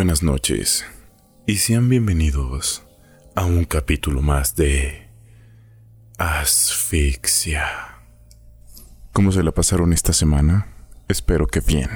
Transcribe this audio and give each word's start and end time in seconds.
Buenas 0.00 0.22
noches 0.22 0.86
y 1.46 1.56
sean 1.56 1.90
bienvenidos 1.90 2.82
a 3.34 3.44
un 3.44 3.66
capítulo 3.66 4.22
más 4.22 4.56
de 4.56 5.10
Asfixia. 6.16 7.66
¿Cómo 9.12 9.30
se 9.30 9.42
la 9.42 9.52
pasaron 9.52 9.92
esta 9.92 10.14
semana? 10.14 10.68
Espero 11.06 11.46
que 11.46 11.60
bien. 11.60 11.90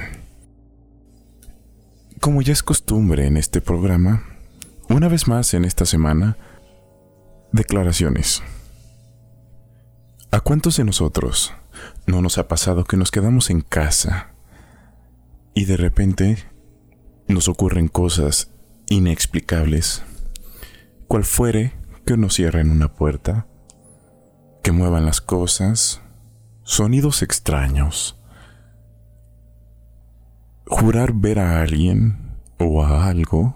Como 2.19 2.43
ya 2.43 2.53
es 2.53 2.61
costumbre 2.61 3.25
en 3.25 3.37
este 3.37 3.59
programa, 3.59 4.23
una 4.87 5.07
vez 5.07 5.27
más 5.27 5.55
en 5.55 5.65
esta 5.65 5.87
semana, 5.87 6.37
declaraciones. 7.53 8.43
¿A 10.29 10.41
cuántos 10.41 10.77
de 10.77 10.83
nosotros 10.83 11.55
no 12.05 12.21
nos 12.21 12.37
ha 12.37 12.47
pasado 12.47 12.83
que 12.83 12.97
nos 12.97 13.09
quedamos 13.09 13.49
en 13.49 13.61
casa 13.61 14.29
y 15.55 15.65
de 15.65 15.77
repente 15.77 16.54
nos 17.27 17.47
ocurren 17.47 17.87
cosas 17.87 18.51
inexplicables? 18.87 20.03
Cual 21.07 21.23
fuere 21.23 21.73
que 22.05 22.17
nos 22.17 22.35
cierren 22.35 22.69
una 22.69 22.93
puerta, 22.93 23.47
que 24.63 24.71
muevan 24.71 25.05
las 25.05 25.21
cosas, 25.21 26.01
sonidos 26.63 27.21
extraños, 27.21 28.19
jurar 30.65 31.13
ver 31.13 31.39
a 31.39 31.61
alguien 31.61 32.37
o 32.57 32.83
a 32.83 33.07
algo 33.07 33.55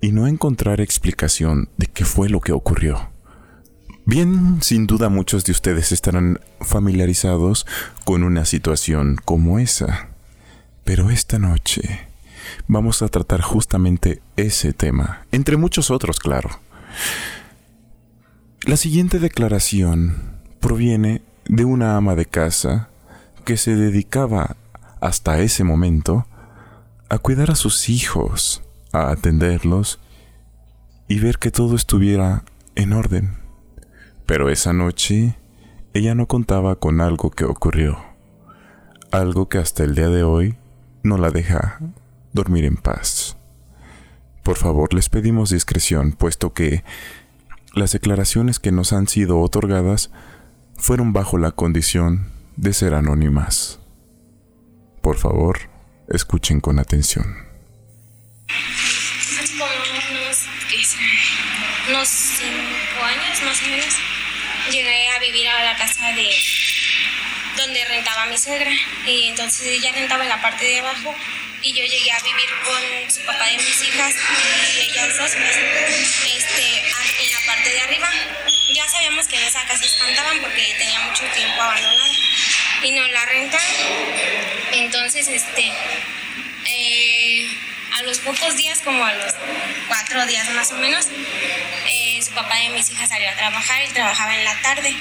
y 0.00 0.12
no 0.12 0.26
encontrar 0.26 0.80
explicación 0.80 1.70
de 1.78 1.86
qué 1.86 2.04
fue 2.04 2.28
lo 2.28 2.40
que 2.40 2.52
ocurrió. 2.52 3.10
Bien, 4.06 4.60
sin 4.60 4.86
duda 4.86 5.08
muchos 5.08 5.44
de 5.44 5.52
ustedes 5.52 5.92
estarán 5.92 6.40
familiarizados 6.60 7.66
con 8.04 8.22
una 8.22 8.44
situación 8.44 9.16
como 9.24 9.58
esa, 9.58 10.10
pero 10.84 11.08
esta 11.08 11.38
noche 11.38 12.13
vamos 12.66 13.02
a 13.02 13.08
tratar 13.08 13.40
justamente 13.40 14.22
ese 14.36 14.72
tema, 14.72 15.26
entre 15.32 15.56
muchos 15.56 15.90
otros, 15.90 16.18
claro. 16.18 16.50
La 18.62 18.76
siguiente 18.76 19.18
declaración 19.18 20.40
proviene 20.60 21.22
de 21.46 21.64
una 21.64 21.96
ama 21.96 22.14
de 22.14 22.26
casa 22.26 22.88
que 23.44 23.56
se 23.56 23.76
dedicaba 23.76 24.56
hasta 25.00 25.40
ese 25.40 25.64
momento 25.64 26.26
a 27.10 27.18
cuidar 27.18 27.50
a 27.50 27.56
sus 27.56 27.90
hijos, 27.90 28.62
a 28.92 29.10
atenderlos 29.10 30.00
y 31.08 31.18
ver 31.18 31.38
que 31.38 31.50
todo 31.50 31.76
estuviera 31.76 32.44
en 32.74 32.94
orden. 32.94 33.36
Pero 34.24 34.48
esa 34.48 34.72
noche 34.72 35.36
ella 35.92 36.14
no 36.14 36.26
contaba 36.26 36.76
con 36.76 37.02
algo 37.02 37.30
que 37.30 37.44
ocurrió, 37.44 37.98
algo 39.10 39.48
que 39.48 39.58
hasta 39.58 39.84
el 39.84 39.94
día 39.94 40.08
de 40.08 40.22
hoy 40.22 40.56
no 41.02 41.18
la 41.18 41.30
deja 41.30 41.78
dormir 42.34 42.66
en 42.66 42.76
paz. 42.76 43.38
Por 44.42 44.58
favor, 44.58 44.92
les 44.92 45.08
pedimos 45.08 45.48
discreción, 45.48 46.12
puesto 46.12 46.52
que 46.52 46.84
las 47.72 47.92
declaraciones 47.92 48.60
que 48.60 48.72
nos 48.72 48.92
han 48.92 49.08
sido 49.08 49.40
otorgadas 49.40 50.10
fueron 50.76 51.14
bajo 51.14 51.38
la 51.38 51.52
condición 51.52 52.30
de 52.56 52.74
ser 52.74 52.92
anónimas. 52.92 53.80
Por 55.00 55.16
favor, 55.16 55.70
escuchen 56.08 56.60
con 56.60 56.78
atención. 56.78 57.24
Como 59.50 59.64
unos, 59.64 60.46
unos 61.88 62.08
cinco 62.08 63.04
años 63.04 63.42
más 63.44 63.62
o 63.62 63.66
menos, 63.70 63.94
llegué 64.70 65.08
a 65.08 65.20
vivir 65.20 65.48
a 65.48 65.64
la 65.64 65.76
casa 65.76 66.12
de 66.12 66.28
donde 67.56 67.84
rentaba 67.86 68.26
mi 68.26 68.36
suegra. 68.36 68.70
Y 69.06 69.28
entonces 69.28 69.66
ella 69.66 69.92
rentaba 69.92 70.24
en 70.24 70.28
la 70.28 70.42
parte 70.42 70.64
de 70.64 70.80
abajo 70.80 71.14
y 71.64 71.72
yo 71.72 71.82
llegué 71.82 72.12
a 72.12 72.20
vivir 72.20 72.50
con 72.62 73.10
su 73.10 73.24
papá 73.24 73.46
de 73.46 73.56
mis 73.56 73.82
hijas 73.82 74.14
y 74.76 74.80
ellas 74.82 75.16
dos 75.16 75.30
pues, 75.34 75.56
este, 76.36 76.78
en 76.78 77.32
la 77.32 77.46
parte 77.46 77.70
de 77.70 77.80
arriba. 77.80 78.10
Ya 78.74 78.86
sabíamos 78.86 79.26
que 79.26 79.36
en 79.36 79.44
esa 79.44 79.64
casa 79.64 79.84
espantaban 79.84 80.40
porque 80.40 80.74
tenía 80.78 81.00
mucho 81.00 81.24
tiempo 81.34 81.62
abandonada 81.62 82.12
y 82.82 82.92
nos 82.92 83.10
la 83.10 83.24
rentaron. 83.24 83.76
Entonces, 84.72 85.26
este, 85.28 85.72
eh, 86.66 87.48
a 87.94 88.02
los 88.02 88.18
pocos 88.18 88.56
días, 88.56 88.80
como 88.82 89.02
a 89.02 89.14
los 89.14 89.32
cuatro 89.88 90.26
días 90.26 90.50
más 90.50 90.70
o 90.70 90.76
menos, 90.76 91.06
eh, 91.86 92.20
su 92.22 92.32
papá 92.32 92.56
de 92.56 92.70
mis 92.70 92.90
hijas 92.90 93.08
salió 93.08 93.30
a 93.30 93.36
trabajar, 93.36 93.80
él 93.80 93.92
trabajaba 93.92 94.36
en 94.36 94.44
la 94.44 94.60
tarde, 94.60 94.94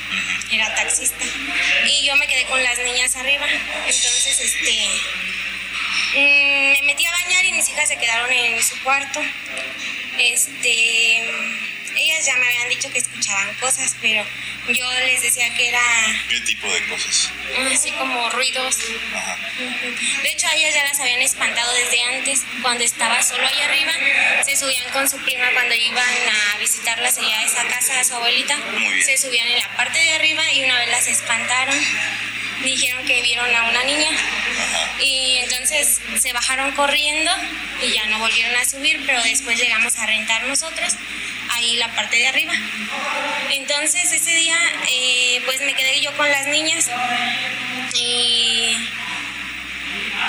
era 0.50 0.73
taxista. 0.75 1.25
Y 1.85 2.06
yo 2.06 2.16
me 2.16 2.28
quedé 2.28 2.46
con 2.46 2.63
las 2.63 2.78
niñas 2.79 3.16
arriba. 3.18 3.46
Entonces, 3.50 4.40
este, 4.40 4.88
me 6.16 6.80
metí 6.84 7.06
a 7.06 7.12
bañar 7.12 7.46
y 7.46 7.54
mis 7.54 7.70
hijas 7.70 7.88
se 7.88 7.98
quedaron 7.98 8.31
en 8.31 8.64
su 8.64 8.80
cuarto. 8.84 9.22
Este, 10.18 11.18
ellas 11.96 12.26
ya 12.26 12.36
me 12.38 12.46
habían 12.48 12.70
dicho 12.70 12.92
que 12.92 13.00
escuchaban 13.00 13.54
cosas, 13.56 13.96
pero 14.02 14.26
yo 14.70 14.92
les 15.06 15.22
decía 15.22 15.53
que 15.56 15.70
era 15.70 15.82
¿Qué 16.30 16.40
tipo 16.42 16.68
de 16.68 16.84
cosas? 16.88 17.32
así 17.72 17.92
como 17.92 18.30
ruidos. 18.32 18.78
Ajá. 19.16 19.38
De 20.24 20.30
hecho, 20.30 20.48
a 20.48 20.56
ellas 20.56 20.74
ya 20.74 20.84
las 20.84 21.00
habían 21.00 21.22
espantado 21.22 21.74
desde 21.74 22.02
antes, 22.03 22.42
cuando 22.62 22.84
estaba 22.84 23.22
solo 23.22 23.46
ahí 23.48 23.59
arriba. 23.62 23.92
Se 24.46 24.56
subían 24.56 24.90
con 24.92 25.09
su 25.09 25.18
prima 25.18 25.52
cuando 25.53 25.76
iban 25.76 26.03
a 26.53 26.58
visitarlas 26.59 27.18
allá 27.18 27.40
a 27.40 27.44
esa 27.44 27.68
casa, 27.68 28.00
a 28.00 28.03
su 28.03 28.16
abuelita. 28.16 28.58
Muy 28.58 28.80
bien. 28.80 29.03
Se 29.03 29.18
subían 29.18 29.48
en 29.48 29.59
la 29.59 29.76
parte 29.76 30.00
de 30.00 30.12
arriba 30.12 30.52
y 30.53 30.64
una 30.64 30.80
vez 30.80 30.90
las 30.90 31.08
espantaron. 31.08 31.76
Dijeron 32.62 33.06
que 33.06 33.22
vieron 33.22 33.53
a 33.56 33.69
una 33.69 33.84
niña. 33.84 34.09
Y 35.00 35.38
entonces 35.44 36.00
se 36.19 36.34
bajaron 36.34 36.72
corriendo 36.74 37.31
y 37.81 37.94
ya 37.94 38.06
no 38.08 38.19
volvieron 38.19 38.56
a 38.56 38.66
subir, 38.66 39.02
pero 39.06 39.22
después 39.24 39.59
llegamos 39.59 39.97
a 39.97 40.06
rentar 40.06 40.44
nosotros 40.44 40.94
ahí 41.52 41.75
la 41.78 41.94
parte 41.96 42.18
de 42.18 42.28
arriba. 42.28 42.53
Entonces 43.52 44.12
ese 44.12 44.36
día 44.36 44.58
eh, 44.90 45.41
pues 45.46 45.62
me 45.62 45.74
quedé 45.74 46.02
yo 46.02 46.16
con 46.16 46.30
las 46.30 46.47
niñas 46.47 46.90
y 47.94 48.75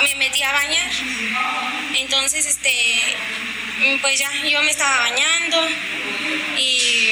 me 0.02 0.14
metí 0.16 0.42
a 0.42 0.52
bañar. 0.52 0.90
Entonces, 1.96 2.46
este, 2.46 3.16
mm, 3.78 4.00
pues 4.00 4.18
ya 4.18 4.30
yo 4.44 4.62
me 4.62 4.70
estaba 4.70 4.98
bañando 4.98 5.68
y 6.56 7.10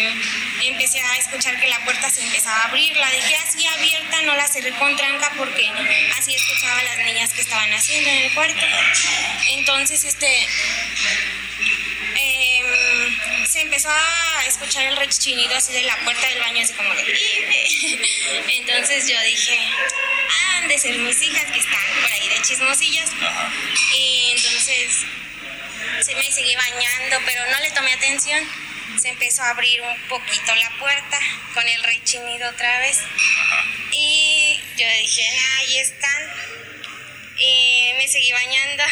empecé 0.68 1.00
a 1.00 1.16
escuchar 1.16 1.58
que 1.60 1.68
la 1.68 1.84
puerta 1.84 2.08
se 2.10 2.22
empezaba 2.22 2.56
a 2.56 2.64
abrir. 2.64 2.96
La 2.96 3.10
dejé 3.10 3.36
así 3.36 3.66
abierta, 3.66 4.22
no 4.22 4.34
la 4.36 4.46
cerré 4.46 4.72
con 4.72 4.96
tranca 4.96 5.32
porque 5.36 5.70
así 6.18 6.34
escuchaba 6.34 6.78
a 6.78 6.82
las 6.82 6.98
niñas 6.98 7.32
que 7.32 7.40
estaban 7.40 7.72
haciendo 7.72 8.08
en 8.10 8.16
el 8.16 8.34
cuarto. 8.34 8.66
Entonces, 9.50 10.04
este, 10.04 10.46
em, 12.16 13.46
se 13.46 13.60
empezó 13.60 13.90
a 13.90 14.44
escuchar 14.46 14.86
el 14.86 14.96
rechinido 14.96 15.54
así 15.56 15.72
de 15.72 15.82
la 15.82 15.96
puerta 16.04 16.26
del 16.28 16.40
baño, 16.40 16.62
así 16.62 16.72
como 16.74 16.94
de... 16.94 17.02
Entonces 18.56 19.08
yo 19.08 19.20
dije, 19.22 19.58
han 20.62 20.68
de 20.68 20.78
ser 20.78 20.96
mis 20.98 21.20
hijas 21.22 21.44
que 21.50 21.58
están 21.58 21.80
por 22.00 22.12
ahí 22.12 22.28
de 22.28 22.42
chismosillas. 22.42 23.10
Y 23.96 24.32
entonces 24.36 25.04
se 26.00 26.14
me 26.14 26.30
seguí 26.30 26.54
bañando, 26.54 27.18
pero 27.24 27.50
no 27.50 27.58
le 27.60 27.70
tomé 27.72 27.92
atención. 27.92 28.40
Se 29.00 29.08
empezó 29.08 29.42
a 29.42 29.50
abrir 29.50 29.80
un 29.82 30.08
poquito 30.08 30.54
la 30.54 30.70
puerta 30.78 31.18
con 31.54 31.66
el 31.66 31.82
rechinido 31.82 32.48
otra 32.50 32.78
vez. 32.80 32.98
Y 33.92 34.60
yo 34.76 34.86
dije, 35.00 35.22
"Ah, 35.38 35.56
ahí 35.58 35.78
están. 35.78 36.32
Y 37.38 37.92
me 37.96 38.06
seguí 38.06 38.30
bañando. 38.32 38.84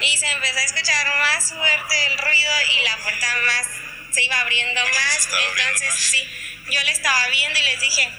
Y 0.00 0.16
se 0.18 0.26
empezó 0.26 0.58
a 0.58 0.62
escuchar 0.62 1.06
más 1.18 1.48
fuerte 1.52 2.06
el 2.06 2.18
ruido 2.18 2.52
y 2.70 2.84
la 2.84 2.96
puerta 2.98 3.26
más 3.46 3.66
se 4.12 4.22
iba 4.22 4.40
abriendo 4.40 4.80
más. 4.82 5.16
estaba 5.18 5.38
abriendo 5.42 5.62
Entonces, 5.62 5.88
más. 5.90 5.98
sí, 5.98 6.28
yo 6.70 6.82
le 6.82 6.92
estaba 6.92 7.26
viendo 7.28 7.58
y 7.58 7.62
les 7.62 7.80
dije, 7.80 8.10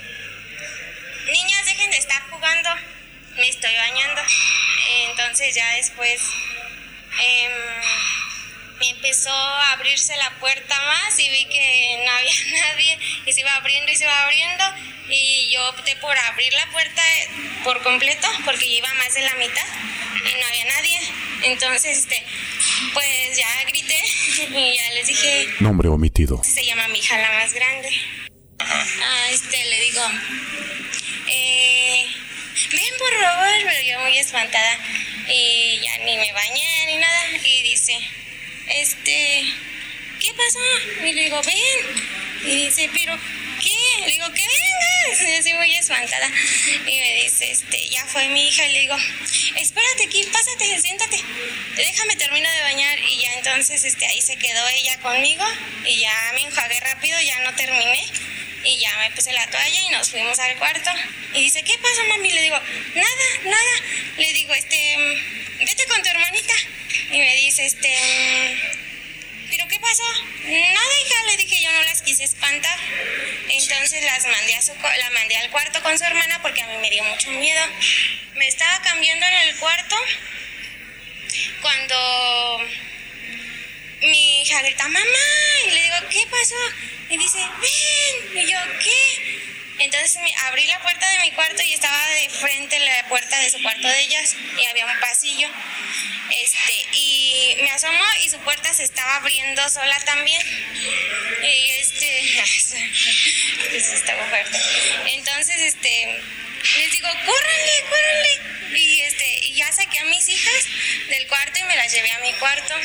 niñas, 1.32 1.68
de 1.88 1.98
estar 1.98 2.22
jugando, 2.30 2.70
me 3.36 3.48
estoy 3.48 3.74
bañando. 3.76 4.22
Entonces 5.10 5.56
ya 5.56 5.76
después 5.76 6.22
em, 7.22 7.52
me 8.80 8.90
empezó 8.90 9.32
a 9.32 9.74
abrirse 9.74 10.16
la 10.18 10.32
puerta 10.40 10.80
más 10.82 11.18
y 11.20 11.30
vi 11.30 11.46
que 11.46 12.02
no 12.06 12.12
había 12.12 12.34
nadie 12.68 13.00
y 13.26 13.34
se 13.34 13.40
iba 13.42 13.54
abriendo 13.56 13.92
y 13.92 13.96
se 13.96 14.04
iba 14.04 14.24
abriendo 14.24 14.64
y 15.10 15.50
yo 15.52 15.70
opté 15.70 15.96
por 15.98 16.18
abrir 16.18 16.54
la 16.54 16.66
puerta 16.72 17.02
por 17.64 17.82
completo 17.82 18.28
porque 18.46 18.66
iba 18.66 18.94
más 18.96 19.14
de 19.14 19.22
la 19.22 19.34
mitad 19.36 19.66
y 20.18 20.42
no 20.42 20.48
había 20.48 20.66
nadie. 20.66 21.00
Entonces, 21.44 21.98
este, 22.00 22.22
pues 22.94 23.38
ya 23.38 23.48
grité 23.66 24.02
y 24.50 24.76
ya 24.76 24.92
les 24.92 25.08
dije, 25.08 25.48
Nombre 25.62 25.88
omitido. 25.88 26.44
se 26.44 26.66
llama 26.66 26.88
mi 26.90 27.00
hija 27.00 27.18
la 27.18 27.32
más 27.32 27.54
grande. 27.54 27.90
Ah, 28.60 29.28
este, 29.32 29.64
le 29.66 29.80
digo, 29.82 30.02
eh, 30.06 31.09
ven 32.72 32.94
por 32.98 33.14
favor, 33.22 33.58
pero 33.64 33.82
yo 33.84 34.00
muy 34.02 34.18
espantada 34.18 34.78
y 35.28 35.80
ya 35.84 35.98
ni 36.00 36.18
me 36.18 36.32
bañé 36.34 36.86
ni 36.88 36.98
nada 36.98 37.26
y 37.44 37.64
dice, 37.64 37.98
este, 38.68 39.46
¿qué 40.20 40.34
pasó? 40.34 41.06
Y 41.06 41.14
le 41.14 41.24
digo, 41.24 41.42
ven. 41.44 42.10
Y 42.46 42.66
dice, 42.66 42.90
pero 42.94 43.18
¿qué? 43.62 44.06
Le 44.06 44.12
digo, 44.12 44.26
que 44.34 44.42
venga. 44.42 45.32
Yo 45.32 45.40
así 45.40 45.54
muy 45.54 45.76
espantada. 45.76 46.30
Y 46.86 47.00
me 47.00 47.14
dice, 47.24 47.52
este, 47.52 47.90
ya 47.90 48.06
fue 48.06 48.28
mi 48.30 48.48
hija. 48.48 48.66
Y 48.66 48.74
le 48.74 48.80
digo, 48.82 48.96
espérate 49.56 50.06
aquí, 50.06 50.24
pásate, 50.32 50.80
siéntate. 50.80 51.20
Déjame 51.76 52.16
termino 52.16 52.50
de 52.50 52.62
bañar. 52.62 53.00
Y 53.00 53.22
ya 53.22 53.34
entonces 53.34 53.84
este, 53.84 54.06
ahí 54.06 54.22
se 54.22 54.38
quedó 54.38 54.68
ella 54.70 55.00
conmigo. 55.00 55.46
Y 55.86 56.00
ya 56.00 56.32
me 56.34 56.42
enjuagué 56.42 56.80
rápido, 56.80 57.20
ya 57.22 57.40
no 57.42 57.56
terminé. 57.56 58.04
Y 58.64 58.78
ya 58.80 58.96
me 58.98 59.12
puse 59.12 59.32
la 59.32 59.48
toalla 59.50 59.82
y 59.82 59.90
nos 59.90 60.10
fuimos 60.10 60.38
al 60.40 60.58
cuarto. 60.58 60.92
Y 61.34 61.44
dice, 61.44 61.64
¿qué 61.64 61.78
pasa, 61.78 62.04
mami? 62.10 62.32
Le 62.32 62.42
digo, 62.42 62.60
nada, 62.96 63.26
nada. 63.46 63.72
Le 64.18 64.34
digo, 64.34 64.54
este, 64.54 64.98
vete 65.60 65.86
con 65.86 66.02
tu 66.04 66.10
hermanita. 66.10 66.54
Y 67.12 67.18
me 67.18 67.36
dice, 67.38 67.66
este, 67.66 67.96
¿pero 69.50 69.68
qué 69.68 69.80
pasó? 69.80 70.04
Nada, 70.44 71.02
hija, 71.06 71.24
le 71.28 71.38
dije, 71.38 71.64
yo 71.64 71.72
no 71.72 71.84
las 71.84 72.02
quise 72.02 72.24
espantar. 72.24 72.78
Entonces 73.50 74.04
las 74.04 74.28
mandé 74.28 74.56
a 74.56 74.62
su, 74.62 74.74
la 74.74 75.10
mandé 75.12 75.38
al 75.38 75.50
cuarto 75.52 75.82
con 75.82 75.98
su 75.98 76.04
hermana 76.04 76.42
porque 76.42 76.62
a 76.62 76.68
mí 76.68 76.78
me 76.78 76.90
dio 76.90 77.04
mucho 77.04 77.32
miedo. 77.32 77.62
Me 78.36 78.48
estaba 78.48 78.82
cambiando 78.82 79.26
en 79.26 79.34
el 79.34 79.56
cuarto 79.58 79.96
cuando 81.62 82.68
mi 84.02 84.42
hija 84.42 84.62
grita, 84.62 84.88
mamá, 84.88 85.06
y 85.68 85.72
le 85.72 85.84
digo, 85.84 85.96
¿qué 86.10 86.26
pasó? 86.28 86.56
Y 87.10 87.18
dice, 87.18 87.40
ven, 87.40 88.38
y 88.38 88.52
yo, 88.52 88.60
¿qué? 88.84 89.40
Entonces 89.80 90.20
abrí 90.48 90.66
la 90.68 90.80
puerta 90.82 91.10
de 91.10 91.20
mi 91.20 91.32
cuarto 91.32 91.64
y 91.64 91.74
estaba 91.74 91.98
de 92.10 92.30
frente 92.30 92.80
la 92.80 93.08
puerta 93.08 93.40
de 93.40 93.50
su 93.50 93.62
cuarto 93.62 93.88
de 93.88 94.02
ellas 94.02 94.36
y 94.58 94.66
había 94.66 94.86
un 94.86 95.00
pasillo. 95.00 95.50
Este, 96.44 96.86
y 96.94 97.58
me 97.62 97.72
asomó 97.72 98.04
y 98.24 98.30
su 98.30 98.38
puerta 98.40 98.74
se 98.74 98.84
estaba 98.84 99.16
abriendo 99.16 99.68
sola 99.70 99.98
también. 100.06 100.42
Y 101.42 101.72
este, 101.80 102.40
estaba 103.78 104.24
fuerte. 104.28 104.60
Entonces, 105.08 105.56
este, 105.62 106.22
les 106.78 106.92
digo, 106.92 107.08
córranle, 107.26 107.84
córranle. 107.90 108.80
Y 108.80 109.02
a 110.00 110.06
mis 110.06 110.28
hijas 110.28 110.66
del 111.08 111.28
cuarto 111.28 111.60
y 111.60 111.64
me 111.64 111.76
las 111.76 111.92
llevé 111.92 112.12
a 112.12 112.20
mi 112.20 112.34
cuarto. 112.34 112.76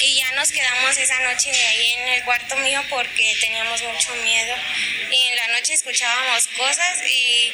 Y 0.00 0.16
ya 0.16 0.32
nos 0.32 0.50
quedamos 0.50 0.96
esa 0.96 1.18
noche 1.20 1.50
ahí 1.50 1.92
en 1.92 2.08
el 2.08 2.24
cuarto 2.24 2.56
mío 2.56 2.82
porque 2.90 3.36
teníamos 3.40 3.82
mucho 3.82 4.14
miedo. 4.16 4.54
Y 5.10 5.26
en 5.28 5.36
la 5.36 5.48
noche 5.48 5.74
escuchábamos 5.74 6.46
cosas 6.48 6.98
y, 7.06 7.52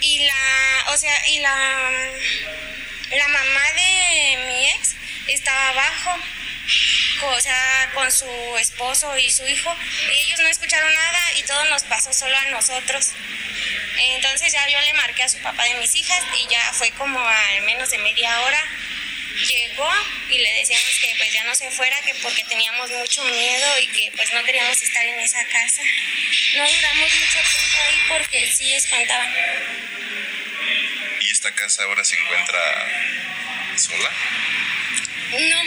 y 0.00 0.18
la, 0.26 0.84
o 0.92 0.96
sea, 0.96 1.28
y 1.28 1.38
la, 1.40 2.10
la 3.10 3.28
mamá 3.28 3.72
de 3.72 4.36
mi 4.46 4.70
ex 4.70 4.94
estaba 5.28 5.68
abajo 5.70 6.20
o 7.22 7.40
sea, 7.40 7.90
con 7.94 8.10
su 8.10 8.26
esposo 8.58 9.16
y 9.18 9.30
su 9.30 9.46
hijo, 9.46 9.74
y 10.12 10.26
ellos 10.26 10.40
no 10.40 10.48
escucharon 10.48 10.92
nada 10.92 11.20
y 11.36 11.42
todo 11.42 11.64
nos 11.66 11.82
pasó 11.84 12.12
solo 12.12 12.36
a 12.36 12.50
nosotros. 12.50 13.12
Entonces 13.96 14.52
ya 14.52 14.68
yo 14.68 14.80
le 14.80 14.94
marqué 14.94 15.22
a 15.22 15.28
su 15.28 15.38
papá 15.38 15.64
de 15.64 15.74
mis 15.74 15.94
hijas 15.94 16.22
y 16.38 16.48
ya 16.50 16.60
fue 16.72 16.90
como 16.92 17.18
al 17.18 17.62
menos 17.62 17.90
de 17.90 17.98
media 17.98 18.40
hora. 18.40 18.64
Llegó 19.48 19.90
y 20.30 20.38
le 20.38 20.52
decíamos 20.54 20.98
que 21.00 21.12
pues 21.18 21.32
ya 21.32 21.44
no 21.44 21.54
se 21.54 21.70
fuera, 21.70 22.00
que 22.02 22.14
porque 22.16 22.44
teníamos 22.44 22.88
mucho 22.90 23.24
miedo 23.24 23.78
y 23.80 23.86
que 23.88 24.12
pues 24.14 24.32
no 24.32 24.44
queríamos 24.44 24.80
estar 24.80 25.04
en 25.04 25.18
esa 25.18 25.44
casa. 25.46 25.82
No 26.56 26.64
duramos 26.70 27.10
mucho 27.12 27.50
tiempo 27.50 27.76
ahí 27.82 27.98
porque 28.08 28.52
sí 28.52 28.74
espantaban. 28.74 29.34
¿Y 31.20 31.30
esta 31.30 31.52
casa 31.52 31.82
ahora 31.82 32.04
se 32.04 32.16
encuentra 32.16 32.60
sola? 33.76 34.10
No. 35.32 35.62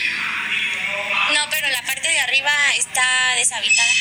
No, 1.34 1.50
pero 1.50 1.68
la 1.70 1.82
parte 1.84 2.08
de 2.08 2.20
arriba 2.22 2.52
está 2.78 3.36
deshabitada 3.36 3.94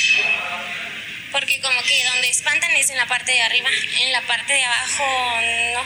porque 1.33 1.61
como 1.61 1.83
que 1.83 2.05
donde 2.05 2.29
espantan 2.29 2.71
es 2.77 2.91
en 2.91 2.97
la 2.97 3.07
parte 3.07 3.33
de 3.33 3.43
arriba, 3.43 3.69
en 4.01 4.13
la 4.13 4.23
parte 4.23 4.53
de 4.53 4.65
abajo 4.65 5.05
no. 5.75 5.85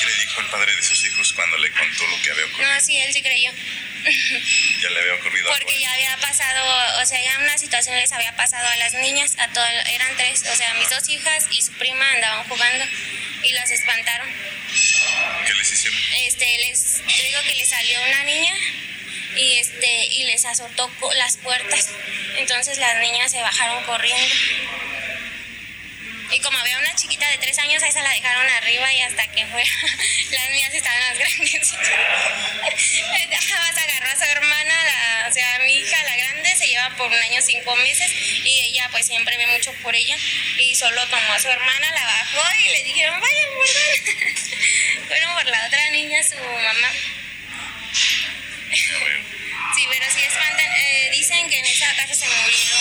¿Qué 0.00 0.06
le 0.06 0.14
dijo 0.20 0.40
el 0.40 0.46
padre 0.48 0.74
de 0.74 0.82
sus 0.82 1.04
hijos 1.06 1.32
cuando 1.32 1.58
le 1.58 1.70
contó 1.70 2.06
lo 2.06 2.22
que 2.22 2.30
había 2.30 2.44
ocurrido? 2.46 2.72
No, 2.72 2.80
sí, 2.80 2.96
él 2.98 3.12
sí 3.12 3.22
creyó. 3.22 3.50
ya 4.82 4.90
le 4.90 5.00
había 5.00 5.14
ocurrido 5.14 5.48
Porque 5.48 5.80
ya 5.80 5.92
había 5.92 6.16
pasado, 6.18 7.02
o 7.02 7.06
sea, 7.06 7.20
ya 7.22 7.38
una 7.38 7.58
situación 7.58 7.96
les 7.96 8.12
había 8.12 8.34
pasado 8.36 8.66
a 8.68 8.76
las 8.76 8.94
niñas, 8.94 9.36
a 9.38 9.48
todas, 9.48 9.72
eran 9.88 10.16
tres, 10.16 10.44
o 10.50 10.56
sea, 10.56 10.72
mis 10.74 10.88
dos 10.88 11.08
hijas 11.08 11.46
y 11.50 11.62
su 11.62 11.72
prima 11.72 12.08
andaban 12.12 12.44
jugando 12.48 12.84
y 13.42 13.52
las 13.52 13.70
espantaron. 13.70 14.28
¿Qué 15.46 15.54
les 15.54 15.72
hicieron? 15.72 15.98
Este, 16.26 16.58
les 16.58 17.02
digo 17.04 17.40
que 17.42 17.54
le 17.54 17.64
salió 17.64 18.00
una 18.02 18.24
niña 18.24 18.54
y 19.36 19.58
este 19.58 20.06
y 20.06 20.24
les 20.24 20.44
azotó 20.44 20.90
las 21.16 21.36
puertas. 21.38 21.90
Entonces 22.38 22.78
las 22.78 23.00
niñas 23.00 23.30
se 23.30 23.42
bajaron 23.42 23.82
corriendo. 23.84 24.34
Y 26.30 26.40
como 26.40 26.58
había 26.58 26.78
una 26.78 26.94
chiquita 26.94 27.28
de 27.30 27.38
tres 27.38 27.58
años, 27.58 27.82
a 27.82 27.88
esa 27.88 28.02
la 28.02 28.10
dejaron 28.10 28.48
arriba 28.48 28.92
y 28.92 29.00
hasta 29.00 29.26
que 29.28 29.46
fue, 29.46 29.64
las 30.30 30.50
mías 30.50 30.72
estaban 30.72 31.00
más 31.08 31.18
grandes. 31.18 31.72
Más 33.32 33.76
agarró 33.76 34.10
a 34.10 34.16
su 34.16 34.24
hermana, 34.24 35.26
o 35.28 35.32
sea, 35.32 35.58
mi 35.64 35.72
hija, 35.72 36.02
la 36.04 36.16
grande, 36.16 36.54
se 36.56 36.68
lleva 36.68 36.90
por 36.96 37.08
un 37.08 37.14
año 37.14 37.40
cinco 37.42 37.74
meses 37.76 38.12
y 38.44 38.60
ella 38.68 38.88
pues 38.90 39.06
siempre 39.06 39.36
ve 39.36 39.46
mucho 39.46 39.72
por 39.82 39.96
ella 39.96 40.16
y 40.58 40.74
solo 40.74 41.06
tomó 41.08 41.32
a 41.32 41.40
su 41.40 41.48
hermana, 41.48 41.90
la 41.92 42.04
bajó 42.04 42.42
y 42.60 42.68
le 42.72 42.82
dijeron, 42.84 43.20
vayan, 43.20 43.48
por 43.54 43.66
Fueron 45.08 45.34
por 45.34 45.46
la 45.46 45.66
otra 45.66 45.90
niña, 45.90 46.22
su 46.22 46.36
mamá. 46.36 46.92
Sí, 49.74 49.86
pero 49.90 50.06
sí 50.12 50.20
espantan. 50.20 50.68
Dicen 51.18 51.50
que 51.50 51.58
en 51.58 51.66
esa 51.66 51.92
casa 51.96 52.14
se 52.14 52.28
murieron 52.28 52.78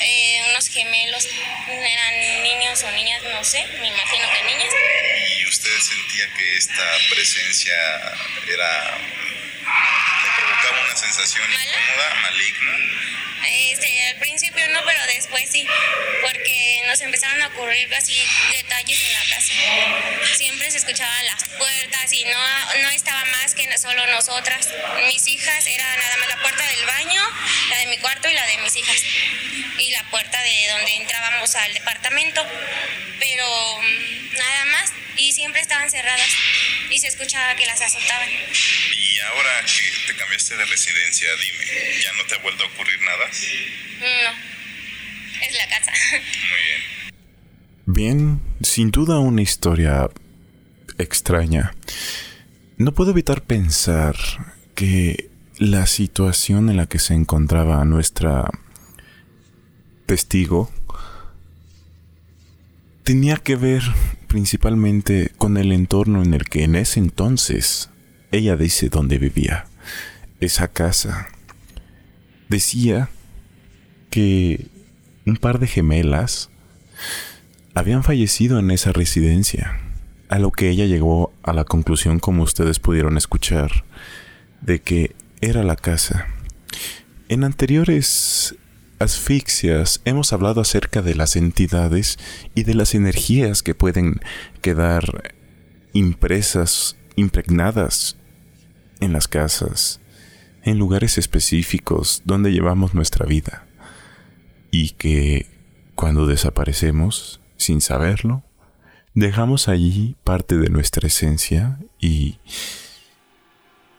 eh, 0.00 0.42
unos 0.50 0.68
gemelos. 0.70 1.24
Eran 1.68 2.42
niños 2.42 2.82
o 2.82 2.90
niñas, 2.90 3.22
no 3.22 3.44
sé, 3.44 3.64
me 3.78 3.86
imagino 3.86 4.26
que 4.32 4.42
niñas. 4.42 4.74
¿Y 5.38 5.46
usted 5.46 5.70
sentía 5.80 6.34
que 6.34 6.56
esta 6.56 6.98
presencia 7.08 7.76
era. 8.44 8.98
le 8.98 10.30
provocaba 10.36 10.82
una 10.84 10.96
sensación 10.96 11.46
incómoda, 11.48 12.14
maligna? 12.22 13.07
Principio 14.18 14.68
no, 14.68 14.80
pero 14.84 15.06
después 15.06 15.48
sí, 15.50 15.66
porque 16.22 16.82
nos 16.86 17.00
empezaron 17.00 17.40
a 17.42 17.48
ocurrir 17.48 17.92
así 17.94 18.20
detalles 18.52 19.02
en 19.02 19.12
la 19.12 19.34
casa. 19.34 19.52
Siempre 20.36 20.70
se 20.70 20.78
escuchaban 20.78 21.26
las 21.26 21.44
puertas 21.44 22.12
y 22.12 22.24
no, 22.24 22.82
no 22.82 22.90
estaba 22.90 23.24
más 23.26 23.54
que 23.54 23.78
solo 23.78 24.06
nosotras. 24.08 24.68
Mis 25.06 25.26
hijas 25.28 25.66
era 25.66 25.84
nada 25.96 26.16
más 26.16 26.28
la 26.28 26.42
puerta 26.42 26.66
del 26.66 26.86
baño, 26.86 27.22
la 27.70 27.78
de 27.78 27.86
mi 27.86 27.98
cuarto 27.98 28.28
y 28.28 28.34
la 28.34 28.46
de 28.46 28.58
mis 28.58 28.76
hijas. 28.76 29.02
Y 29.78 29.90
la 29.90 30.02
puerta 30.10 30.42
de 30.42 30.68
donde 30.68 30.96
entrábamos 30.96 31.54
al 31.54 31.74
departamento. 31.74 32.44
Pero 33.18 33.80
mm, 33.80 34.34
nada 34.36 34.64
más. 34.66 34.92
Y 35.16 35.32
siempre 35.32 35.60
estaban 35.60 35.90
cerradas 35.90 36.28
y 36.90 36.98
se 36.98 37.08
escuchaba 37.08 37.54
que 37.56 37.66
las 37.66 37.80
azotaban. 37.80 38.28
Y 38.28 39.18
ahora 39.20 39.50
que 39.64 40.12
te 40.12 40.18
cambiaste 40.18 40.56
de 40.56 40.64
residencia, 40.64 41.28
dime, 41.36 42.02
¿ya 42.02 42.12
no 42.12 42.24
te 42.24 42.34
ha 42.34 42.38
vuelto 42.38 42.64
a 42.64 42.66
ocurrir 42.66 43.00
nada? 43.02 43.26
No, 44.00 45.46
es 45.46 45.54
la 45.56 45.68
casa. 45.68 45.92
Muy 46.12 46.62
bien. 46.66 46.98
Bien, 47.86 48.40
sin 48.62 48.90
duda 48.90 49.18
una 49.18 49.42
historia 49.42 50.08
extraña. 50.98 51.74
No 52.76 52.92
puedo 52.92 53.10
evitar 53.12 53.42
pensar 53.42 54.16
que 54.74 55.30
la 55.58 55.86
situación 55.86 56.70
en 56.70 56.76
la 56.76 56.86
que 56.86 56.98
se 56.98 57.14
encontraba 57.14 57.84
nuestra 57.84 58.48
testigo 60.06 60.72
tenía 63.02 63.36
que 63.36 63.56
ver 63.56 63.82
principalmente 64.28 65.32
con 65.36 65.56
el 65.56 65.72
entorno 65.72 66.22
en 66.22 66.34
el 66.34 66.44
que 66.44 66.62
en 66.62 66.76
ese 66.76 67.00
entonces 67.00 67.90
ella 68.30 68.56
dice 68.56 68.88
dónde 68.88 69.18
vivía, 69.18 69.66
esa 70.38 70.68
casa. 70.68 71.28
Decía 72.48 73.08
que 74.10 74.68
un 75.26 75.36
par 75.36 75.58
de 75.58 75.66
gemelas 75.66 76.50
habían 77.74 78.04
fallecido 78.04 78.58
en 78.58 78.70
esa 78.70 78.92
residencia, 78.92 79.80
a 80.28 80.38
lo 80.38 80.50
que 80.52 80.68
ella 80.68 80.86
llegó 80.86 81.32
a 81.42 81.52
la 81.52 81.64
conclusión, 81.64 82.18
como 82.18 82.42
ustedes 82.42 82.78
pudieron 82.78 83.16
escuchar, 83.16 83.84
de 84.60 84.80
que 84.80 85.14
era 85.40 85.62
la 85.62 85.76
casa. 85.76 86.26
En 87.28 87.44
anteriores 87.44 88.56
asfixias. 88.98 90.00
Hemos 90.04 90.32
hablado 90.32 90.60
acerca 90.60 91.02
de 91.02 91.14
las 91.14 91.36
entidades 91.36 92.18
y 92.54 92.64
de 92.64 92.74
las 92.74 92.94
energías 92.94 93.62
que 93.62 93.74
pueden 93.74 94.20
quedar 94.60 95.34
impresas, 95.92 96.96
impregnadas 97.16 98.16
en 99.00 99.12
las 99.12 99.28
casas, 99.28 100.00
en 100.62 100.78
lugares 100.78 101.18
específicos 101.18 102.22
donde 102.24 102.52
llevamos 102.52 102.94
nuestra 102.94 103.26
vida. 103.26 103.66
Y 104.70 104.90
que 104.90 105.46
cuando 105.94 106.26
desaparecemos 106.26 107.40
sin 107.56 107.80
saberlo, 107.80 108.42
dejamos 109.14 109.68
allí 109.68 110.16
parte 110.24 110.56
de 110.58 110.68
nuestra 110.68 111.06
esencia 111.06 111.78
y 111.98 112.38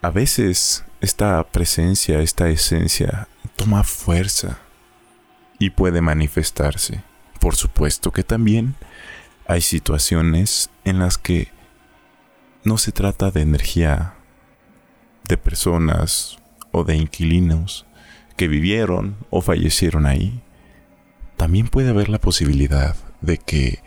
a 0.01 0.11
veces 0.11 0.85
esta 1.01 1.43
presencia, 1.51 2.21
esta 2.21 2.49
esencia 2.49 3.27
toma 3.57 3.83
fuerza 3.83 4.59
y 5.59 5.71
puede 5.71 6.01
manifestarse. 6.01 7.03
Por 7.39 7.55
supuesto 7.55 8.11
que 8.11 8.23
también 8.23 8.75
hay 9.45 9.61
situaciones 9.61 10.69
en 10.85 10.99
las 10.99 11.17
que 11.17 11.49
no 12.63 12.77
se 12.77 12.91
trata 12.91 13.31
de 13.31 13.41
energía 13.41 14.15
de 15.25 15.37
personas 15.37 16.37
o 16.71 16.83
de 16.83 16.95
inquilinos 16.95 17.85
que 18.35 18.47
vivieron 18.47 19.17
o 19.29 19.41
fallecieron 19.41 20.05
ahí. 20.05 20.41
También 21.37 21.67
puede 21.67 21.89
haber 21.89 22.09
la 22.09 22.19
posibilidad 22.19 22.95
de 23.21 23.37
que 23.37 23.79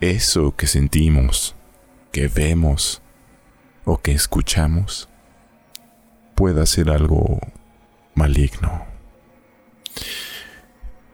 eso 0.00 0.54
que 0.54 0.66
sentimos, 0.66 1.54
que 2.12 2.28
vemos 2.28 3.02
o 3.84 3.98
que 3.98 4.12
escuchamos 4.12 5.08
pueda 6.34 6.66
ser 6.66 6.90
algo 6.90 7.40
maligno. 8.14 8.84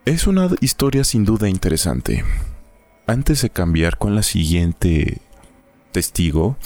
Es 0.05 0.27
una 0.27 0.49
historia 0.59 1.05
sin 1.05 1.23
duda 1.23 1.47
interesante. 1.47 2.25
Antes 3.07 3.41
de 3.41 3.49
cambiar 3.49 3.97
con 3.97 4.15
la 4.15 4.21
siguiente 4.21 5.21
testigo, 5.93 6.57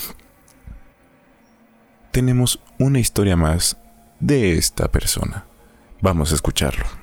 tenemos 2.10 2.58
una 2.80 2.98
historia 2.98 3.36
más 3.36 3.76
de 4.18 4.58
esta 4.58 4.90
persona. 4.90 5.44
Vamos 6.00 6.32
a 6.32 6.34
escucharlo. 6.34 6.97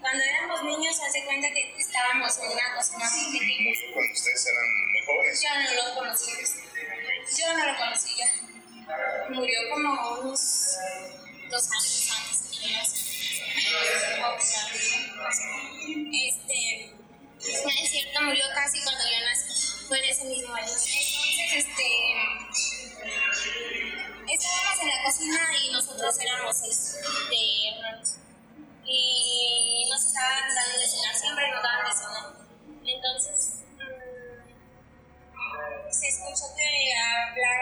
Cuando 0.00 0.24
éramos 0.24 0.64
niños, 0.64 0.98
hace 1.06 1.24
cuenta 1.24 1.48
que 1.50 1.74
estábamos 1.78 2.36
en 2.38 2.50
una 2.50 2.74
cocina 2.74 3.08
pequeña. 3.32 3.72
Cuando 3.92 4.12
ustedes 4.12 4.46
eran 4.46 4.66
muy 4.90 5.02
jóvenes. 5.06 5.42
Yo 5.42 5.48
no 5.54 5.70
lo 5.74 5.94
conocí. 5.94 6.32
Yo 7.38 7.46
no 7.56 7.66
lo 7.66 7.76
conocí 7.78 8.16
ya. 8.16 8.28
Murió 9.30 9.58
como 9.70 9.88
unos 10.20 10.40
dos 11.48 11.70
años 11.70 12.10
antes 12.18 12.38
Este, 16.12 16.94
no 17.64 17.70
es 17.70 17.90
cierto, 17.90 18.22
murió 18.22 18.44
casi 18.54 18.82
cuando 18.82 19.04
yo 19.04 19.20
nací. 19.26 19.86
Fue 19.86 19.98
en 19.98 20.04
ese 20.06 20.24
mismo 20.24 20.54
año. 20.54 20.66
Entonces, 20.66 21.52
este, 21.52 21.84
estábamos 24.40 24.80
en 24.80 24.88
la 24.88 25.04
cocina 25.04 25.38
y 25.62 25.70
nosotros 25.72 26.18
éramos 26.18 26.56
seis 26.56 26.96
de 27.28 27.68
hermanos 27.68 28.16
y 28.86 29.86
nos 29.90 30.06
estaban 30.06 30.54
dando 30.54 30.78
de 30.80 30.86
cenar 30.86 31.14
siempre 31.14 31.50
nos 31.50 31.62
daban 31.62 31.84
de 31.84 31.92
cenar. 31.92 32.32
Entonces, 32.86 33.60
mmm, 33.76 34.40
se 35.92 36.08
escuchó 36.08 36.56
que 36.56 36.64
hablar, 36.96 37.60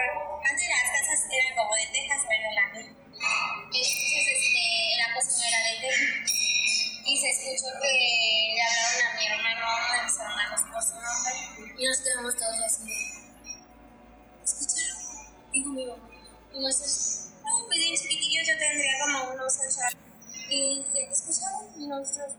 antes 0.49 0.69
las 0.69 0.87
casas 0.95 1.27
eran 1.27 1.57
como 1.59 1.75
de 1.75 1.87
tejas 1.87 2.23
o 2.23 2.31
en 2.31 2.47
Holanda. 2.47 2.79
Entonces, 2.79 4.27
este, 4.39 4.63
la 5.03 5.15
cocina 5.15 5.47
era 5.49 5.61
de 5.67 5.75
teja. 5.83 6.07
Y 7.05 7.17
se 7.19 7.31
escuchó 7.31 7.75
que 7.81 7.91
le 8.55 8.63
hablaron 8.63 9.03
a 9.03 9.19
mi 9.19 9.27
hermano, 9.27 9.67
a 9.67 10.05
mis 10.05 10.17
hermanos 10.17 10.61
por 10.71 10.83
su 10.83 10.95
nombre, 10.95 11.75
y 11.77 11.87
nos 11.87 11.99
quedamos 12.01 12.37
todos 12.37 12.61
así. 12.63 12.87
¿Escucharon? 14.45 14.99
Dijo 15.53 15.71
mi. 15.71 16.18
Y 16.55 16.59
oh, 16.59 17.67
pues 17.67 17.79
bien 17.79 17.97
chiquitillos, 17.97 18.47
yo 18.49 18.59
tendría 18.59 18.93
como 19.05 19.35
unos 19.35 19.55
ocho 19.57 19.81
años 19.83 20.09
y 20.51 20.85
escucharon 21.11 21.89
nuestros 21.89 22.33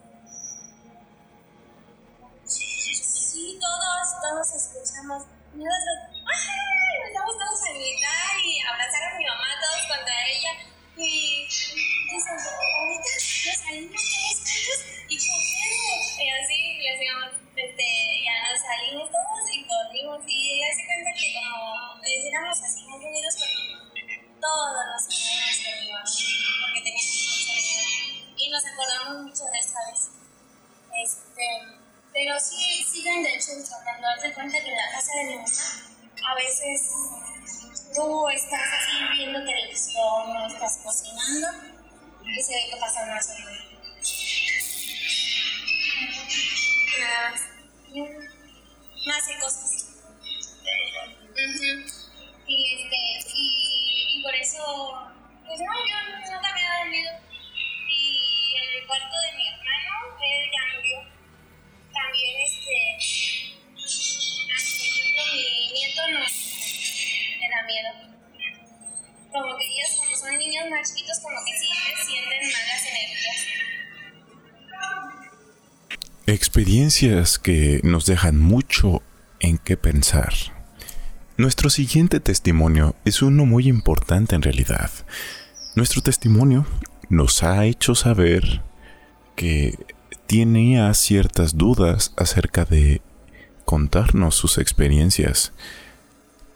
sí, 3.29 3.59
todos, 3.61 4.21
todos 4.21 4.47
escuchamos. 4.55 5.23
Nosotros, 5.53 5.99
¡ay! 6.25 7.07
Estamos 7.07 7.37
todos 7.37 7.61
a 7.63 7.73
gritar 7.73 8.35
y 8.43 8.59
abrazar 8.61 9.03
a 9.03 9.17
mi 9.17 9.25
mamá, 9.25 9.47
todos 9.61 9.81
contra 9.87 10.15
ella. 10.27 10.51
Y 10.97 11.45
dicen, 11.45 12.37
ahorita 12.37 13.09
nos 13.15 13.57
salimos 13.61 14.01
todos 14.03 14.39
juntos 14.45 14.79
y 15.09 15.17
cogemos. 15.17 16.19
Y 16.19 16.29
así, 16.29 16.59
y 16.81 16.87
hacíamos, 16.89 17.31
este, 17.55 17.87
ya 18.25 18.35
nos 18.51 18.61
salimos 18.61 19.07
todos 19.09 19.43
y 19.53 19.63
dormimos. 19.63 20.19
Y 20.27 20.59
ella 20.59 20.69
se 20.75 20.85
cuenta 20.85 21.09
que 21.13 21.33
como 21.33 21.89
éramos 22.03 22.57
así 22.61 22.83
muy 22.83 23.05
unidos 23.05 23.35
porque 23.39 23.78
todos 24.39 24.85
los 24.93 25.03
con 25.05 25.79
mi 25.79 25.91
mamá, 25.91 26.05
porque 26.05 26.81
teníamos 26.81 27.39
y 28.37 28.49
nos 28.49 28.65
acordamos 28.65 29.23
mucho 29.23 29.43
de 29.45 29.59
esta 29.59 29.79
vez. 29.91 30.09
Este, 31.03 31.45
pero 32.13 32.39
sí, 32.39 32.83
siguen 32.83 33.23
de 33.23 33.35
hecho 33.35 33.51
de 33.51 33.63
darte 34.01 34.33
cuenta 34.33 34.59
que 34.59 34.69
en 34.69 34.77
la 34.77 34.91
casa 34.91 35.11
de 35.15 35.23
mi 35.25 35.35
mamá 35.35 35.89
a 36.27 36.35
veces 36.35 36.89
tú 37.95 38.29
estás 38.29 38.61
así 38.61 39.17
viendo 39.17 39.43
televisión 39.43 40.37
o 40.37 40.47
estás 40.47 40.79
cocinando 40.83 41.47
y 42.25 42.43
se 42.43 42.53
ve 42.53 42.69
que 42.71 42.77
pasa 42.77 43.03
una 43.03 43.21
sola. 43.21 43.45
Más. 46.99 47.41
Más 49.05 49.23
cosas. 49.41 49.68
Que 77.43 77.81
nos 77.83 78.07
dejan 78.07 78.39
mucho 78.39 79.03
en 79.39 79.59
qué 79.59 79.77
pensar. 79.77 80.33
Nuestro 81.37 81.69
siguiente 81.69 82.19
testimonio 82.19 82.95
es 83.05 83.21
uno 83.21 83.45
muy 83.45 83.67
importante 83.67 84.33
en 84.33 84.41
realidad. 84.41 84.89
Nuestro 85.75 86.01
testimonio 86.01 86.65
nos 87.07 87.43
ha 87.43 87.63
hecho 87.65 87.93
saber 87.93 88.63
que 89.35 89.77
tenía 90.25 90.91
ciertas 90.95 91.57
dudas 91.59 92.11
acerca 92.17 92.65
de 92.65 93.03
contarnos 93.65 94.33
sus 94.33 94.57
experiencias. 94.57 95.53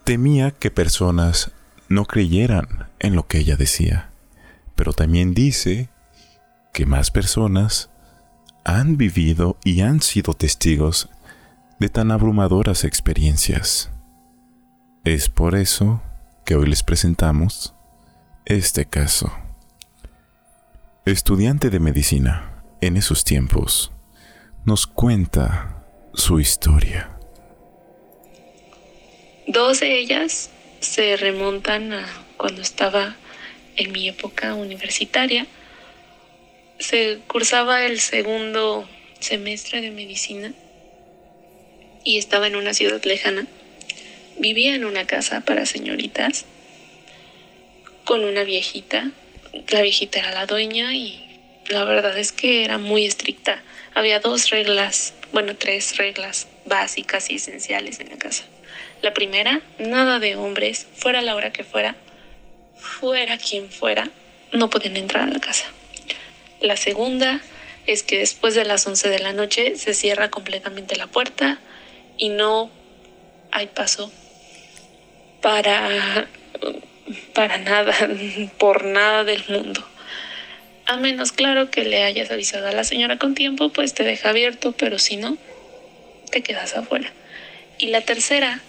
Temía 0.04 0.50
que 0.50 0.72
personas 0.72 1.52
no 1.90 2.06
creyeran 2.06 2.90
en 2.98 3.16
lo 3.16 3.28
que 3.28 3.38
ella 3.38 3.56
decía, 3.56 4.10
pero 4.76 4.94
también 4.94 5.36
dice 5.36 5.90
que 6.74 6.88
más 6.88 7.12
personas 7.12 7.92
han 8.64 8.98
vivido 8.98 9.58
y 9.64 9.82
han 9.82 10.02
sido 10.02 10.34
testigos 10.34 11.10
de 11.80 11.90
tan 11.90 12.12
abrumadoras 12.12 12.84
experiencias. 12.84 13.92
Es 15.04 15.30
por 15.30 15.56
eso 15.56 16.02
que 16.46 16.56
hoy 16.56 16.68
les 16.68 16.84
presentamos 16.84 17.74
este 18.46 18.86
caso. 18.86 19.32
Estudiante 21.06 21.70
de 21.70 21.80
medicina 21.80 22.64
en 22.80 22.98
esos 22.98 23.24
tiempos, 23.24 23.92
nos 24.66 24.88
cuenta 24.88 25.84
su 26.14 26.40
historia. 26.40 27.18
Dos 29.48 29.80
de 29.80 30.00
ellas 30.00 30.50
se 30.80 31.18
remontan 31.18 31.94
a 31.94 32.06
cuando 32.38 32.62
estaba 32.62 33.16
en 33.76 33.92
mi 33.92 34.10
época 34.10 34.54
universitaria. 34.54 35.48
Se 36.80 37.20
cursaba 37.28 37.86
el 37.86 38.00
segundo 38.00 38.88
semestre 39.20 39.82
de 39.82 39.92
medicina 39.92 40.54
y 42.04 42.18
estaba 42.18 42.48
en 42.48 42.56
una 42.56 42.74
ciudad 42.74 43.04
lejana. 43.04 43.48
Vivía 44.38 44.76
en 44.76 44.86
una 44.86 45.06
casa 45.06 45.42
para 45.42 45.66
señoritas 45.66 46.46
con 48.04 48.24
una 48.26 48.44
viejita 48.44 49.12
la 49.70 49.82
viejita 49.82 50.20
era 50.20 50.32
la 50.32 50.46
dueña 50.46 50.94
y 50.94 51.40
la 51.68 51.84
verdad 51.84 52.18
es 52.18 52.32
que 52.32 52.64
era 52.66 52.78
muy 52.78 53.06
estricta. 53.06 53.62
Había 53.94 54.20
dos 54.20 54.50
reglas, 54.50 55.14
bueno, 55.32 55.56
tres 55.56 55.98
reglas 55.98 56.48
básicas 56.66 57.30
y 57.30 57.36
esenciales 57.36 58.00
en 58.00 58.10
la 58.10 58.18
casa. 58.18 58.46
La 59.02 59.14
primera, 59.14 59.62
nada 59.78 60.20
de 60.20 60.36
hombres, 60.36 60.88
fuera 60.96 61.22
la 61.22 61.36
hora 61.36 61.52
que 61.52 61.64
fuera, 61.64 61.96
fuera 62.78 63.38
quien 63.38 63.70
fuera, 63.70 64.10
no 64.52 64.70
podían 64.70 64.98
entrar 64.98 65.24
a 65.24 65.32
la 65.32 65.40
casa. 65.40 65.66
La 66.64 66.78
segunda 66.78 67.42
es 67.88 68.04
que 68.04 68.20
después 68.20 68.56
de 68.56 68.64
las 68.64 68.88
11 68.88 69.10
de 69.10 69.20
la 69.20 69.34
noche 69.34 69.76
se 69.76 69.94
cierra 69.94 70.32
completamente 70.32 70.96
la 70.96 71.08
puerta 71.08 71.60
y 72.18 72.30
no 72.30 72.72
hay 73.52 73.68
paso 73.68 74.10
para, 75.42 76.30
para 77.34 77.58
nada, 77.58 77.94
por 78.60 78.86
nada 78.86 79.26
del 79.26 79.44
mundo. 79.50 79.86
A 80.86 80.96
menos, 80.96 81.34
claro, 81.34 81.70
que 81.70 81.84
le 81.84 82.02
hayas 82.02 82.32
avisado 82.32 82.70
a 82.70 82.72
la 82.72 82.86
señora 82.86 83.18
con 83.18 83.36
tiempo, 83.36 83.68
pues 83.68 83.94
te 83.94 84.06
deja 84.06 84.30
abierto, 84.30 84.72
pero 84.72 85.00
si 85.00 85.18
no, 85.18 85.38
te 86.32 86.44
quedas 86.44 86.78
afuera. 86.78 87.12
Y 87.78 87.88
la 87.88 88.00
tercera 88.00 88.62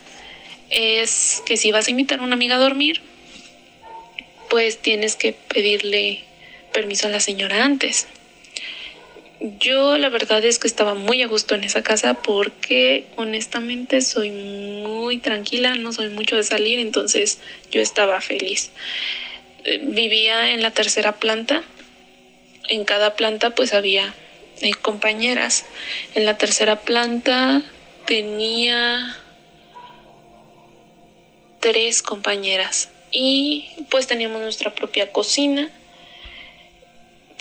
es 0.69 1.45
que 1.47 1.57
si 1.57 1.71
vas 1.71 1.87
a 1.87 1.93
invitar 1.93 2.19
a 2.19 2.25
una 2.25 2.35
amiga 2.35 2.57
a 2.57 2.59
dormir, 2.59 3.03
pues 4.51 4.79
tienes 4.79 5.15
que 5.15 5.33
pedirle 5.33 6.25
permiso 6.75 7.07
a 7.07 7.11
la 7.11 7.21
señora 7.21 7.65
antes. 7.65 8.07
Yo 9.41 9.97
la 9.97 10.11
verdad 10.11 10.45
es 10.45 10.59
que 10.59 10.67
estaba 10.67 10.95
muy 10.95 11.23
a 11.23 11.27
gusto 11.27 11.55
en 11.55 11.65
esa 11.65 11.83
casa 11.83 12.15
porque 12.15 13.07
honestamente 13.17 14.03
soy 14.03 14.31
muy 14.31 15.17
tranquila, 15.19 15.75
no 15.75 15.93
soy 15.93 16.11
mucho 16.11 16.37
de 16.37 16.45
salir, 16.45 16.79
entonces 16.79 17.39
yo 17.71 17.81
estaba 17.81 18.21
feliz. 18.21 18.71
Vivía 19.83 20.51
en 20.51 20.61
la 20.61 20.73
tercera 20.73 21.13
planta 21.13 21.65
en 22.69 22.85
cada 22.85 23.15
planta 23.15 23.51
pues 23.51 23.75
había 23.75 24.15
eh, 24.61 24.73
compañeras. 24.75 25.65
En 26.15 26.25
la 26.25 26.39
tercera 26.39 26.81
planta 26.81 27.63
tenía 28.07 29.17
tres 31.61 32.03
compañeras 32.03 32.91
y 33.11 33.69
pues 33.91 34.07
teníamos 34.07 34.43
nuestra 34.43 34.75
propia 34.75 35.13
cocina, 35.13 35.71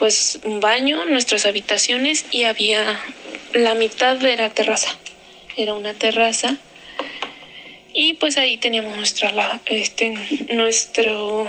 pues 0.03 0.37
un 0.43 0.59
baño, 0.59 1.05
nuestras 1.05 1.45
habitaciones 1.45 2.25
y 2.29 2.43
había 2.43 2.99
la 3.53 3.73
mitad 3.73 4.17
de 4.17 4.35
la 4.35 4.49
terraza. 4.49 4.93
Era 5.55 5.75
una 5.75 5.93
terraza 5.93 6.57
y 7.93 8.15
pues 8.15 8.35
ahí 8.35 8.57
teníamos 8.57 8.97
nuestra 8.97 9.61
este 9.65 10.13
nuestro 10.51 11.47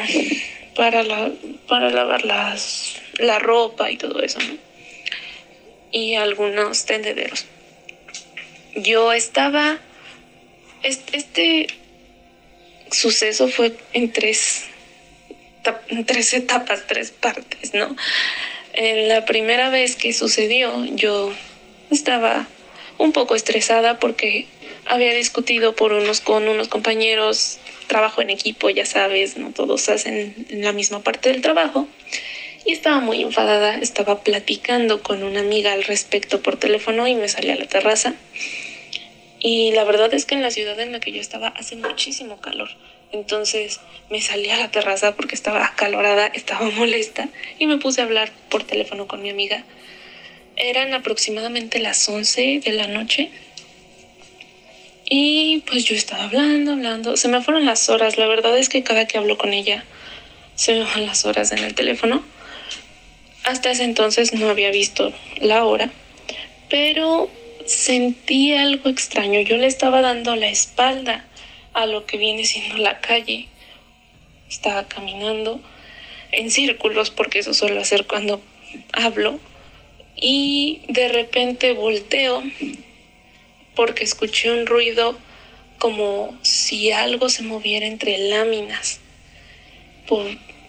para 0.77 1.03
la 1.03 1.33
para 1.67 1.91
lavar 1.91 2.25
las 2.25 2.95
la 3.19 3.41
ropa 3.41 3.91
y 3.91 3.97
todo 3.97 4.23
eso, 4.23 4.39
¿no? 4.39 4.55
Y 5.91 6.15
algunos 6.15 6.87
tendederos. 6.87 7.47
Yo 8.77 9.13
estaba, 9.13 9.81
este, 10.85 11.67
suceso 12.93 13.49
fue 13.49 13.75
en 13.95 14.13
tres, 14.13 14.67
tres 16.07 16.33
etapas, 16.35 16.87
tres 16.87 17.11
partes, 17.11 17.75
¿no? 17.75 17.97
En 18.73 19.09
la 19.09 19.25
primera 19.25 19.71
vez 19.71 19.97
que 19.97 20.13
sucedió, 20.13 20.85
yo 20.95 21.33
estaba 21.91 22.47
un 22.99 23.13
poco 23.13 23.35
estresada 23.35 23.99
porque 23.99 24.47
había 24.87 25.15
discutido 25.15 25.75
por 25.75 25.93
unos 25.93 26.21
con 26.21 26.49
unos 26.49 26.69
compañeros, 26.69 27.59
trabajo 27.87 28.23
en 28.23 28.31
equipo, 28.31 28.71
ya 28.71 28.87
sabes, 28.87 29.37
no 29.37 29.51
todos 29.51 29.89
hacen 29.89 30.47
la 30.51 30.73
misma 30.73 31.03
parte 31.03 31.31
del 31.31 31.41
trabajo 31.41 31.89
y 32.65 32.73
estaba 32.73 33.01
muy 33.01 33.23
enfadada, 33.23 33.77
estaba 33.77 34.23
platicando 34.23 35.03
con 35.03 35.23
una 35.23 35.41
amiga 35.41 35.73
al 35.73 35.85
respecto 35.85 36.43
por 36.43 36.57
teléfono 36.57 37.07
y 37.07 37.15
me 37.15 37.29
salí 37.29 37.51
a 37.51 37.57
la 37.57 37.67
terraza. 37.67 38.15
Y 39.39 39.73
la 39.73 39.85
verdad 39.85 40.13
es 40.15 40.25
que 40.25 40.35
en 40.35 40.43
la 40.43 40.51
ciudad 40.51 40.81
en 40.81 40.93
la 40.93 41.01
que 41.01 41.13
yo 41.13 41.21
estaba 41.21 41.49
hace 41.49 41.77
muchísimo 41.77 42.41
calor. 42.41 42.71
Entonces 43.13 43.81
me 44.11 44.21
salí 44.21 44.51
a 44.51 44.57
la 44.57 44.71
terraza 44.71 45.15
porque 45.15 45.35
estaba 45.35 45.65
acalorada, 45.65 46.27
estaba 46.27 46.69
molesta 46.71 47.29
y 47.59 47.67
me 47.67 47.79
puse 47.79 48.01
a 48.01 48.05
hablar 48.05 48.31
por 48.49 48.65
teléfono 48.65 49.07
con 49.07 49.23
mi 49.23 49.31
amiga. 49.31 49.65
Eran 50.57 50.95
aproximadamente 50.95 51.79
las 51.79 52.09
11 52.09 52.61
de 52.65 52.73
la 52.73 52.87
noche. 52.87 53.31
Y 55.07 55.63
pues 55.67 55.85
yo 55.85 55.95
estaba 55.95 56.25
hablando, 56.25 56.73
hablando. 56.73 57.17
Se 57.17 57.29
me 57.29 57.43
fueron 57.43 57.67
las 57.67 57.89
horas. 57.89 58.17
La 58.19 58.27
verdad 58.27 58.57
es 58.57 58.69
que 58.69 58.83
cada 58.83 59.07
que 59.07 59.19
hablo 59.19 59.37
con 59.37 59.53
ella 59.53 59.85
se 60.55 60.75
me 60.75 60.85
van 60.85 61.07
las 61.07 61.25
horas 61.25 61.53
en 61.53 61.59
el 61.59 61.75
teléfono. 61.75 62.25
Hasta 63.45 63.71
ese 63.71 63.85
entonces 63.85 64.33
no 64.33 64.49
había 64.49 64.71
visto 64.71 65.13
la 65.41 65.65
hora, 65.65 65.91
pero 66.71 67.29
sentí 67.67 68.55
algo 68.55 68.89
extraño. 68.89 69.41
Yo 69.41 69.59
le 69.59 69.67
estaba 69.67 70.01
dando 70.01 70.35
la 70.37 70.49
espalda 70.49 71.25
a 71.75 71.87
lo 71.87 72.07
que 72.07 72.17
viene 72.17 72.45
siendo 72.45 72.79
la 72.79 73.01
calle. 73.01 73.49
Estaba 74.49 74.89
caminando 74.89 75.61
en 76.33 76.51
círculos 76.51 77.11
porque 77.11 77.41
eso 77.41 77.55
suelo 77.55 77.81
hacer 77.81 78.07
cuando 78.07 78.41
hablo. 78.93 79.39
Y 80.17 80.83
de 80.89 81.09
repente 81.09 81.73
volteo 81.73 82.43
porque 83.75 84.05
escuché 84.05 84.51
un 84.51 84.67
ruido 84.67 85.19
como 85.79 86.37
si 86.43 86.93
algo 86.93 87.29
se 87.29 87.43
moviera 87.43 87.87
entre 87.87 88.17
láminas. 88.19 89.01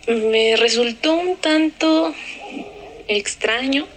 Me 0.08 0.56
resultó 0.56 1.14
un 1.14 1.38
tanto 1.38 2.14
extraño, 3.08 3.88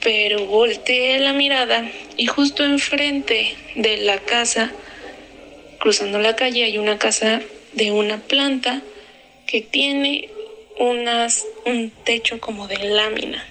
pero 0.00 0.46
volteé 0.46 1.18
la 1.18 1.32
mirada 1.32 1.90
y 2.16 2.26
justo 2.26 2.64
enfrente 2.64 3.54
de 3.74 3.98
la 3.98 4.18
casa, 4.18 4.72
cruzando 5.82 6.20
la 6.20 6.36
calle, 6.36 6.62
hay 6.62 6.78
una 6.78 6.96
casa 6.96 7.42
de 7.72 7.90
una 7.90 8.18
planta 8.18 8.82
que 9.48 9.62
tiene 9.62 10.30
unas, 10.78 11.44
un 11.66 11.90
techo 12.04 12.38
como 12.38 12.68
de 12.68 12.78
lámina. 12.78 13.44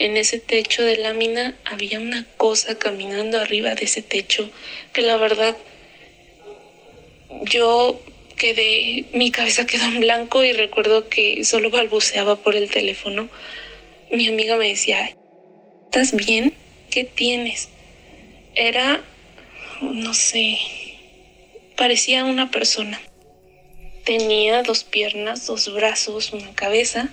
En 0.00 0.16
ese 0.16 0.40
techo 0.40 0.82
de 0.82 0.96
lámina 0.96 1.56
había 1.64 2.00
una 2.00 2.26
cosa 2.38 2.76
caminando 2.76 3.38
arriba 3.38 3.76
de 3.76 3.84
ese 3.84 4.02
techo 4.02 4.50
que 4.92 5.02
la 5.02 5.16
verdad 5.16 5.56
yo 7.42 8.02
quedé, 8.36 9.04
mi 9.14 9.30
cabeza 9.30 9.64
quedó 9.64 9.84
en 9.84 10.00
blanco 10.00 10.42
y 10.42 10.52
recuerdo 10.52 11.08
que 11.08 11.44
solo 11.44 11.70
balbuceaba 11.70 12.34
por 12.34 12.56
el 12.56 12.68
teléfono. 12.68 13.28
Mi 14.10 14.26
amiga 14.26 14.56
me 14.56 14.66
decía, 14.66 15.14
¿estás 15.84 16.16
bien? 16.16 16.52
¿Qué 16.90 17.04
tienes? 17.04 17.68
Era, 18.56 19.04
no 19.80 20.14
sé, 20.14 20.58
parecía 21.76 22.24
una 22.24 22.50
persona. 22.50 23.00
Tenía 24.04 24.62
dos 24.62 24.84
piernas, 24.84 25.46
dos 25.46 25.72
brazos, 25.72 26.32
una 26.32 26.54
cabeza, 26.54 27.08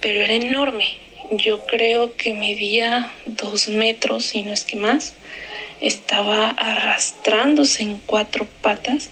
pero 0.00 0.20
era 0.20 0.34
enorme. 0.34 0.86
Yo 1.32 1.64
creo 1.66 2.16
que 2.16 2.34
medía 2.34 3.12
dos 3.26 3.68
metros, 3.68 4.34
y 4.34 4.42
no 4.42 4.52
es 4.52 4.64
que 4.64 4.76
más. 4.76 5.14
Estaba 5.80 6.50
arrastrándose 6.50 7.82
en 7.82 7.98
cuatro 8.06 8.46
patas 8.60 9.10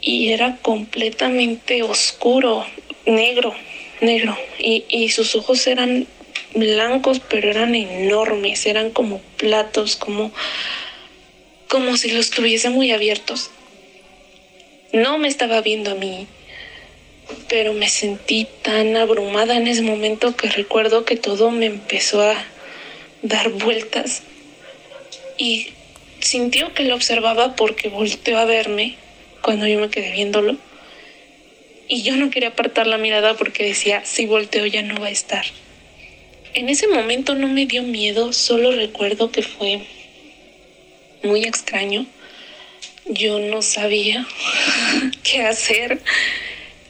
y 0.00 0.32
era 0.32 0.56
completamente 0.56 1.82
oscuro, 1.82 2.64
negro, 3.06 3.54
negro. 4.00 4.36
Y, 4.58 5.08
sus 5.10 5.34
ojos 5.34 5.66
eran 5.66 6.06
blancos, 6.54 7.20
pero 7.20 7.50
eran 7.50 7.74
enormes, 7.74 8.66
eran 8.66 8.90
como 8.90 9.20
platos, 9.36 9.96
como, 9.96 10.32
como 11.70 11.96
si 11.96 12.10
los 12.10 12.30
tuviese 12.30 12.68
muy 12.68 12.90
abiertos. 12.90 13.50
No 14.92 15.18
me 15.18 15.28
estaba 15.28 15.60
viendo 15.60 15.92
a 15.92 15.94
mí, 15.94 16.26
pero 17.48 17.72
me 17.72 17.88
sentí 17.88 18.48
tan 18.62 18.96
abrumada 18.96 19.56
en 19.56 19.68
ese 19.68 19.82
momento 19.82 20.34
que 20.34 20.48
recuerdo 20.48 21.04
que 21.04 21.14
todo 21.14 21.52
me 21.52 21.66
empezó 21.66 22.22
a 22.22 22.34
dar 23.22 23.50
vueltas 23.50 24.24
y 25.38 25.68
sintió 26.18 26.74
que 26.74 26.82
lo 26.82 26.96
observaba 26.96 27.54
porque 27.54 27.88
volteó 27.88 28.38
a 28.38 28.46
verme 28.46 28.96
cuando 29.40 29.68
yo 29.68 29.78
me 29.78 29.90
quedé 29.90 30.10
viéndolo. 30.10 30.56
Y 31.86 32.02
yo 32.02 32.16
no 32.16 32.30
quería 32.30 32.48
apartar 32.48 32.88
la 32.88 32.98
mirada 32.98 33.34
porque 33.34 33.64
decía, 33.64 34.04
si 34.04 34.26
volteo 34.26 34.66
ya 34.66 34.82
no 34.82 35.00
va 35.00 35.06
a 35.06 35.10
estar. 35.10 35.44
En 36.52 36.68
ese 36.68 36.88
momento 36.88 37.36
no 37.36 37.46
me 37.46 37.66
dio 37.66 37.84
miedo, 37.84 38.32
solo 38.32 38.72
recuerdo 38.72 39.30
que 39.30 39.42
fue 39.42 39.82
muy 41.22 41.44
extraño. 41.44 42.06
Yo 43.06 43.38
no 43.38 43.62
sabía 43.62 44.26
qué 45.22 45.42
hacer. 45.42 46.00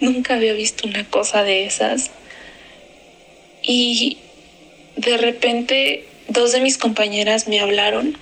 Nunca 0.00 0.34
había 0.34 0.52
visto 0.52 0.86
una 0.86 1.04
cosa 1.08 1.42
de 1.42 1.64
esas. 1.64 2.10
Y 3.62 4.18
de 4.96 5.16
repente 5.16 6.04
dos 6.28 6.52
de 6.52 6.60
mis 6.60 6.78
compañeras 6.78 7.48
me 7.48 7.60
hablaron 7.60 8.16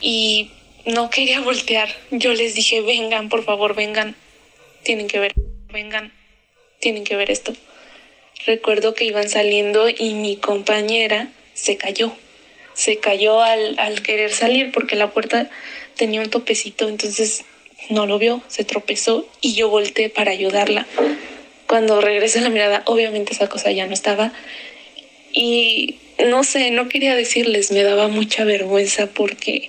y 0.00 0.50
no 0.86 1.10
quería 1.10 1.40
voltear. 1.40 1.88
Yo 2.10 2.32
les 2.32 2.54
dije, 2.54 2.80
vengan, 2.80 3.28
por 3.28 3.44
favor, 3.44 3.74
vengan. 3.74 4.16
Tienen 4.82 5.08
que 5.08 5.18
ver, 5.18 5.34
vengan, 5.72 6.12
tienen 6.80 7.04
que 7.04 7.16
ver 7.16 7.30
esto. 7.30 7.52
Recuerdo 8.46 8.94
que 8.94 9.04
iban 9.04 9.28
saliendo 9.28 9.88
y 9.88 10.14
mi 10.14 10.36
compañera 10.36 11.28
se 11.52 11.76
cayó. 11.76 12.12
Se 12.80 12.96
cayó 12.96 13.42
al, 13.42 13.78
al 13.78 14.00
querer 14.00 14.32
salir 14.32 14.72
porque 14.72 14.96
la 14.96 15.10
puerta 15.10 15.50
tenía 15.96 16.22
un 16.22 16.30
topecito, 16.30 16.88
entonces 16.88 17.44
no 17.90 18.06
lo 18.06 18.18
vio, 18.18 18.42
se 18.48 18.64
tropezó 18.64 19.28
y 19.42 19.52
yo 19.52 19.68
volteé 19.68 20.08
para 20.08 20.30
ayudarla. 20.30 20.86
Cuando 21.66 22.00
regresé 22.00 22.40
la 22.40 22.48
mirada, 22.48 22.82
obviamente 22.86 23.34
esa 23.34 23.50
cosa 23.50 23.70
ya 23.70 23.86
no 23.86 23.92
estaba. 23.92 24.32
Y 25.30 25.96
no 26.26 26.42
sé, 26.42 26.70
no 26.70 26.88
quería 26.88 27.14
decirles, 27.14 27.70
me 27.70 27.82
daba 27.82 28.08
mucha 28.08 28.44
vergüenza 28.44 29.08
porque 29.08 29.68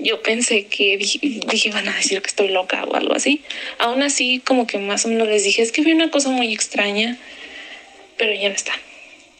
yo 0.00 0.20
pensé 0.20 0.66
que 0.66 0.96
dije, 0.96 1.20
dije, 1.22 1.70
van 1.70 1.88
a 1.88 1.94
decir 1.94 2.20
que 2.22 2.28
estoy 2.28 2.48
loca 2.48 2.84
o 2.84 2.96
algo 2.96 3.14
así. 3.14 3.42
Aún 3.78 4.02
así, 4.02 4.40
como 4.44 4.66
que 4.66 4.78
más 4.78 5.04
o 5.04 5.08
menos 5.08 5.28
les 5.28 5.44
dije, 5.44 5.62
es 5.62 5.70
que 5.70 5.82
vi 5.82 5.92
una 5.92 6.10
cosa 6.10 6.30
muy 6.30 6.52
extraña, 6.52 7.16
pero 8.16 8.34
ya 8.34 8.48
no 8.48 8.54
está. 8.56 8.72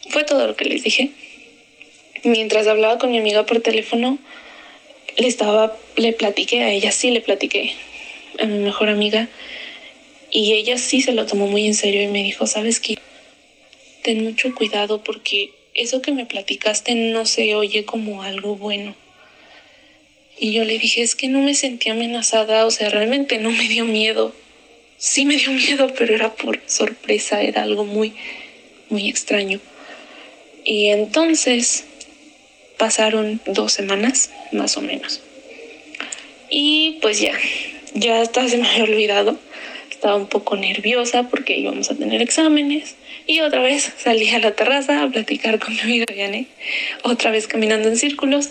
Fue 0.09 0.23
todo 0.23 0.47
lo 0.47 0.55
que 0.55 0.65
les 0.65 0.83
dije. 0.83 1.11
Mientras 2.23 2.67
hablaba 2.67 2.97
con 2.97 3.11
mi 3.11 3.17
amiga 3.17 3.45
por 3.45 3.61
teléfono, 3.61 4.17
le 5.17 5.27
estaba, 5.27 5.77
le 5.95 6.13
platiqué 6.13 6.63
a 6.63 6.71
ella, 6.71 6.91
sí 6.91 7.11
le 7.11 7.21
platiqué 7.21 7.73
a 8.39 8.45
mi 8.45 8.59
mejor 8.59 8.89
amiga, 8.89 9.27
y 10.31 10.53
ella 10.53 10.77
sí 10.77 11.01
se 11.01 11.13
lo 11.13 11.25
tomó 11.25 11.47
muy 11.47 11.65
en 11.65 11.73
serio 11.73 12.01
y 12.01 12.07
me 12.07 12.23
dijo, 12.23 12.45
sabes 12.45 12.79
qué, 12.79 12.97
ten 14.03 14.23
mucho 14.23 14.53
cuidado 14.53 15.03
porque 15.03 15.51
eso 15.73 16.01
que 16.01 16.11
me 16.11 16.25
platicaste 16.25 16.95
no 16.95 17.25
se 17.25 17.55
oye 17.55 17.85
como 17.85 18.23
algo 18.23 18.55
bueno. 18.55 18.95
Y 20.37 20.53
yo 20.53 20.63
le 20.63 20.79
dije, 20.79 21.01
es 21.01 21.15
que 21.15 21.27
no 21.27 21.39
me 21.39 21.53
sentí 21.53 21.89
amenazada, 21.89 22.65
o 22.65 22.71
sea, 22.71 22.89
realmente 22.89 23.39
no 23.39 23.51
me 23.51 23.67
dio 23.67 23.85
miedo. 23.85 24.33
Sí 24.97 25.25
me 25.25 25.35
dio 25.35 25.51
miedo, 25.51 25.93
pero 25.97 26.15
era 26.15 26.33
por 26.33 26.61
sorpresa, 26.65 27.41
era 27.41 27.63
algo 27.63 27.85
muy, 27.85 28.13
muy 28.89 29.09
extraño. 29.09 29.59
Y 30.63 30.87
entonces 30.87 31.85
pasaron 32.79 33.39
dos 33.45 33.73
semanas, 33.73 34.31
más 34.51 34.75
o 34.77 34.81
menos. 34.81 35.21
Y 36.49 36.97
pues 37.03 37.19
ya, 37.19 37.33
ya 37.93 38.21
hasta 38.21 38.49
se 38.49 38.57
me 38.57 38.67
había 38.67 38.85
olvidado. 38.85 39.37
Estaba 39.91 40.15
un 40.15 40.27
poco 40.27 40.55
nerviosa 40.55 41.29
porque 41.29 41.55
íbamos 41.57 41.91
a 41.91 41.95
tener 41.95 42.23
exámenes. 42.23 42.95
Y 43.27 43.41
otra 43.41 43.61
vez 43.61 43.91
salí 43.97 44.27
a 44.31 44.39
la 44.39 44.55
terraza 44.55 45.03
a 45.03 45.09
platicar 45.09 45.59
con 45.59 45.75
mi 45.75 45.81
amiga 45.81 46.05
Vianney, 46.11 46.47
otra 47.03 47.29
vez 47.29 47.45
caminando 47.45 47.89
en 47.89 47.97
círculos. 47.97 48.49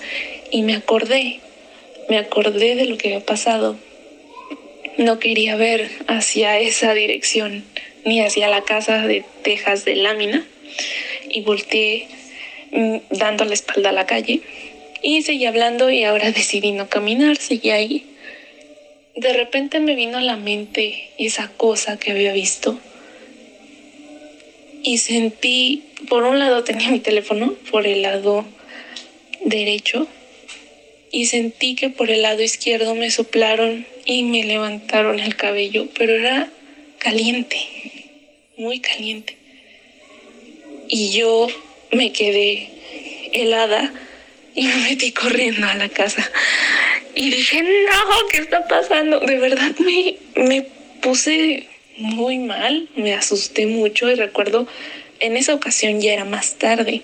Y 0.52 0.62
me 0.62 0.76
acordé 0.76 1.40
me 2.08 2.16
acordé 2.16 2.74
de 2.74 2.86
lo 2.86 2.96
que 2.96 3.08
había 3.08 3.24
pasado. 3.24 3.76
No 4.96 5.18
quería 5.18 5.56
ver 5.56 5.90
hacia 6.06 6.58
esa 6.58 6.94
dirección, 6.94 7.64
ni 8.04 8.22
hacia 8.22 8.48
la 8.48 8.62
casa 8.62 9.06
de 9.06 9.24
tejas 9.42 9.84
de 9.84 9.94
lámina, 9.96 10.44
y 11.28 11.42
volteé 11.42 12.08
dando 13.10 13.44
la 13.44 13.54
espalda 13.54 13.90
a 13.90 13.92
la 13.92 14.06
calle. 14.06 14.40
Y 15.02 15.22
seguí 15.22 15.46
hablando 15.46 15.90
y 15.90 16.04
ahora 16.04 16.30
decidí 16.32 16.72
no 16.72 16.88
caminar, 16.88 17.36
seguí 17.36 17.70
ahí. 17.70 18.06
De 19.16 19.32
repente 19.32 19.80
me 19.80 19.94
vino 19.94 20.18
a 20.18 20.22
la 20.22 20.36
mente 20.36 21.10
esa 21.18 21.48
cosa 21.56 21.98
que 21.98 22.12
había 22.12 22.32
visto. 22.32 22.78
Y 24.82 24.98
sentí, 24.98 25.84
por 26.08 26.22
un 26.22 26.38
lado 26.38 26.62
tenía 26.62 26.90
mi 26.90 27.00
teléfono, 27.00 27.54
por 27.70 27.86
el 27.86 28.02
lado 28.02 28.44
derecho 29.44 30.06
y 31.10 31.26
sentí 31.26 31.74
que 31.74 31.90
por 31.90 32.10
el 32.10 32.22
lado 32.22 32.42
izquierdo 32.42 32.94
me 32.94 33.10
soplaron 33.10 33.86
y 34.04 34.24
me 34.24 34.44
levantaron 34.44 35.20
el 35.20 35.36
cabello, 35.36 35.88
pero 35.96 36.14
era 36.14 36.50
caliente, 36.98 37.56
muy 38.56 38.80
caliente. 38.80 39.36
Y 40.88 41.10
yo 41.10 41.48
me 41.92 42.12
quedé 42.12 42.70
helada 43.32 43.92
y 44.54 44.66
me 44.66 44.76
metí 44.76 45.12
corriendo 45.12 45.66
a 45.66 45.74
la 45.74 45.88
casa. 45.88 46.28
Y 47.14 47.30
dije, 47.30 47.62
no, 47.62 48.28
¿qué 48.30 48.38
está 48.38 48.66
pasando? 48.68 49.20
De 49.20 49.38
verdad 49.38 49.72
me, 49.78 50.16
me 50.36 50.62
puse 51.00 51.66
muy 51.96 52.38
mal, 52.38 52.88
me 52.96 53.14
asusté 53.14 53.66
mucho 53.66 54.08
y 54.10 54.14
recuerdo, 54.14 54.66
en 55.20 55.36
esa 55.36 55.54
ocasión 55.54 56.00
ya 56.00 56.12
era 56.12 56.24
más 56.24 56.54
tarde, 56.56 57.02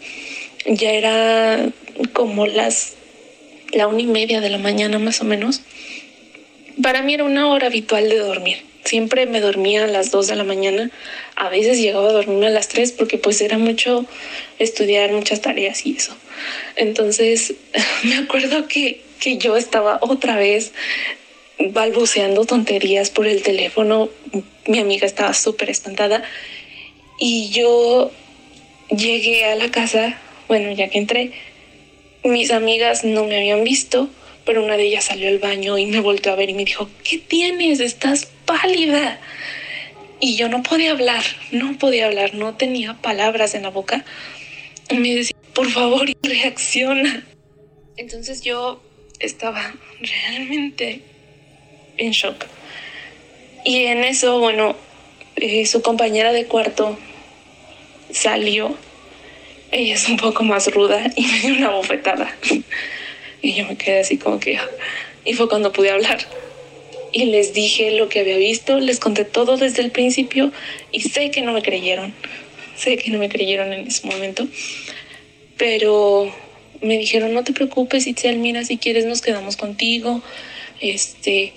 ya 0.66 0.92
era 0.92 1.66
como 2.12 2.46
las 2.46 2.94
la 3.72 3.88
una 3.88 4.02
y 4.02 4.06
media 4.06 4.40
de 4.40 4.50
la 4.50 4.58
mañana 4.58 4.98
más 4.98 5.20
o 5.20 5.24
menos, 5.24 5.62
para 6.80 7.02
mí 7.02 7.14
era 7.14 7.24
una 7.24 7.48
hora 7.48 7.66
habitual 7.66 8.08
de 8.08 8.18
dormir. 8.18 8.58
Siempre 8.84 9.26
me 9.26 9.40
dormía 9.40 9.84
a 9.84 9.86
las 9.88 10.10
dos 10.10 10.26
de 10.26 10.36
la 10.36 10.44
mañana, 10.44 10.90
a 11.36 11.48
veces 11.48 11.78
llegaba 11.78 12.10
a 12.10 12.12
dormirme 12.12 12.46
a 12.48 12.50
las 12.50 12.68
tres 12.68 12.92
porque 12.92 13.18
pues 13.18 13.40
era 13.40 13.58
mucho 13.58 14.04
estudiar, 14.58 15.12
muchas 15.12 15.40
tareas 15.40 15.86
y 15.86 15.96
eso. 15.96 16.16
Entonces 16.76 17.54
me 18.04 18.16
acuerdo 18.16 18.68
que, 18.68 19.02
que 19.20 19.38
yo 19.38 19.56
estaba 19.56 19.98
otra 20.02 20.36
vez 20.36 20.72
balbuceando 21.58 22.44
tonterías 22.44 23.10
por 23.10 23.26
el 23.26 23.42
teléfono, 23.42 24.10
mi 24.66 24.78
amiga 24.78 25.06
estaba 25.06 25.34
súper 25.34 25.70
espantada. 25.70 26.24
Y 27.18 27.50
yo 27.50 28.10
llegué 28.90 29.44
a 29.44 29.54
la 29.54 29.70
casa, 29.70 30.18
bueno, 30.48 30.72
ya 30.72 30.88
que 30.88 30.98
entré, 30.98 31.32
mis 32.24 32.50
amigas 32.50 33.04
no 33.04 33.24
me 33.24 33.36
habían 33.36 33.64
visto, 33.64 34.08
pero 34.44 34.62
una 34.62 34.76
de 34.76 34.84
ellas 34.84 35.04
salió 35.04 35.28
al 35.28 35.38
baño 35.38 35.78
y 35.78 35.86
me 35.86 36.00
volvió 36.00 36.32
a 36.32 36.36
ver 36.36 36.50
y 36.50 36.54
me 36.54 36.64
dijo, 36.64 36.88
¿qué 37.02 37.18
tienes? 37.18 37.80
Estás 37.80 38.28
pálida. 38.44 39.20
Y 40.20 40.36
yo 40.36 40.48
no 40.48 40.62
podía 40.62 40.92
hablar, 40.92 41.22
no 41.50 41.76
podía 41.78 42.06
hablar, 42.06 42.34
no 42.34 42.54
tenía 42.54 42.94
palabras 42.94 43.54
en 43.54 43.62
la 43.62 43.70
boca. 43.70 44.04
Y 44.90 44.98
me 44.98 45.14
decía, 45.14 45.36
por 45.54 45.70
favor, 45.70 46.08
reacciona. 46.22 47.24
Entonces 47.96 48.42
yo 48.42 48.82
estaba 49.18 49.74
realmente 50.00 51.02
en 51.96 52.10
shock. 52.12 52.46
Y 53.64 53.84
en 53.84 54.04
eso, 54.04 54.38
bueno, 54.38 54.76
eh, 55.36 55.66
su 55.66 55.82
compañera 55.82 56.32
de 56.32 56.46
cuarto 56.46 56.98
salió 58.10 58.76
ella 59.74 59.94
es 59.94 60.08
un 60.08 60.16
poco 60.16 60.44
más 60.44 60.72
ruda 60.72 61.02
y 61.16 61.26
me 61.26 61.40
dio 61.40 61.54
una 61.54 61.70
bofetada. 61.70 62.32
Y 63.44 63.52
yo 63.52 63.66
me 63.66 63.76
quedé 63.76 64.00
así 64.00 64.16
como 64.16 64.40
que... 64.40 64.58
Y 65.26 65.34
fue 65.34 65.50
cuando 65.50 65.70
pude 65.70 65.90
hablar. 65.90 66.18
Y 67.12 67.26
les 67.26 67.52
dije 67.52 67.90
lo 67.90 68.08
que 68.08 68.20
había 68.20 68.38
visto, 68.38 68.80
les 68.80 68.98
conté 68.98 69.26
todo 69.26 69.58
desde 69.58 69.82
el 69.82 69.90
principio 69.90 70.50
y 70.90 71.02
sé 71.02 71.30
que 71.30 71.42
no 71.42 71.52
me 71.52 71.60
creyeron. 71.60 72.14
Sé 72.74 72.96
que 72.96 73.10
no 73.10 73.18
me 73.18 73.28
creyeron 73.28 73.74
en 73.74 73.86
ese 73.86 74.06
momento. 74.06 74.48
Pero 75.58 76.34
me 76.80 76.96
dijeron, 76.96 77.34
no 77.34 77.44
te 77.44 77.52
preocupes, 77.52 78.06
Itzel, 78.06 78.38
mira, 78.38 78.64
si 78.64 78.78
quieres 78.78 79.04
nos 79.04 79.20
quedamos 79.20 79.58
contigo. 79.58 80.22
Este, 80.80 81.52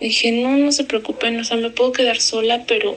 dije, 0.00 0.32
no, 0.32 0.56
no 0.56 0.72
se 0.72 0.82
preocupen, 0.82 1.38
o 1.38 1.44
sea, 1.44 1.56
me 1.58 1.70
puedo 1.70 1.92
quedar 1.92 2.20
sola, 2.20 2.64
pero 2.66 2.96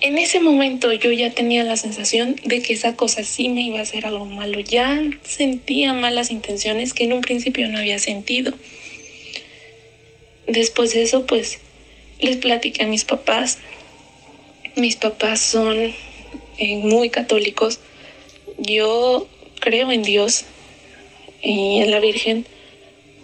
en 0.00 0.18
ese 0.18 0.40
momento 0.40 0.92
yo 0.92 1.10
ya 1.10 1.30
tenía 1.30 1.64
la 1.64 1.76
sensación 1.76 2.36
de 2.44 2.60
que 2.60 2.74
esa 2.74 2.96
cosa 2.96 3.24
sí 3.24 3.48
me 3.48 3.62
iba 3.62 3.78
a 3.78 3.82
hacer 3.82 4.06
algo 4.06 4.26
malo. 4.26 4.60
Ya 4.60 5.02
sentía 5.22 5.92
malas 5.94 6.30
intenciones 6.30 6.92
que 6.92 7.04
en 7.04 7.12
un 7.12 7.22
principio 7.22 7.68
no 7.68 7.78
había 7.78 7.98
sentido. 7.98 8.52
Después 10.46 10.92
de 10.92 11.02
eso, 11.02 11.26
pues 11.26 11.60
les 12.20 12.36
platiqué 12.36 12.84
a 12.84 12.86
mis 12.86 13.04
papás. 13.04 13.58
Mis 14.76 14.96
papás 14.96 15.40
son 15.40 15.94
eh, 16.58 16.76
muy 16.76 17.08
católicos. 17.08 17.80
Yo 18.58 19.26
creo 19.60 19.90
en 19.90 20.02
Dios 20.02 20.44
y 21.42 21.80
en 21.80 21.90
la 21.90 22.00
Virgen, 22.00 22.46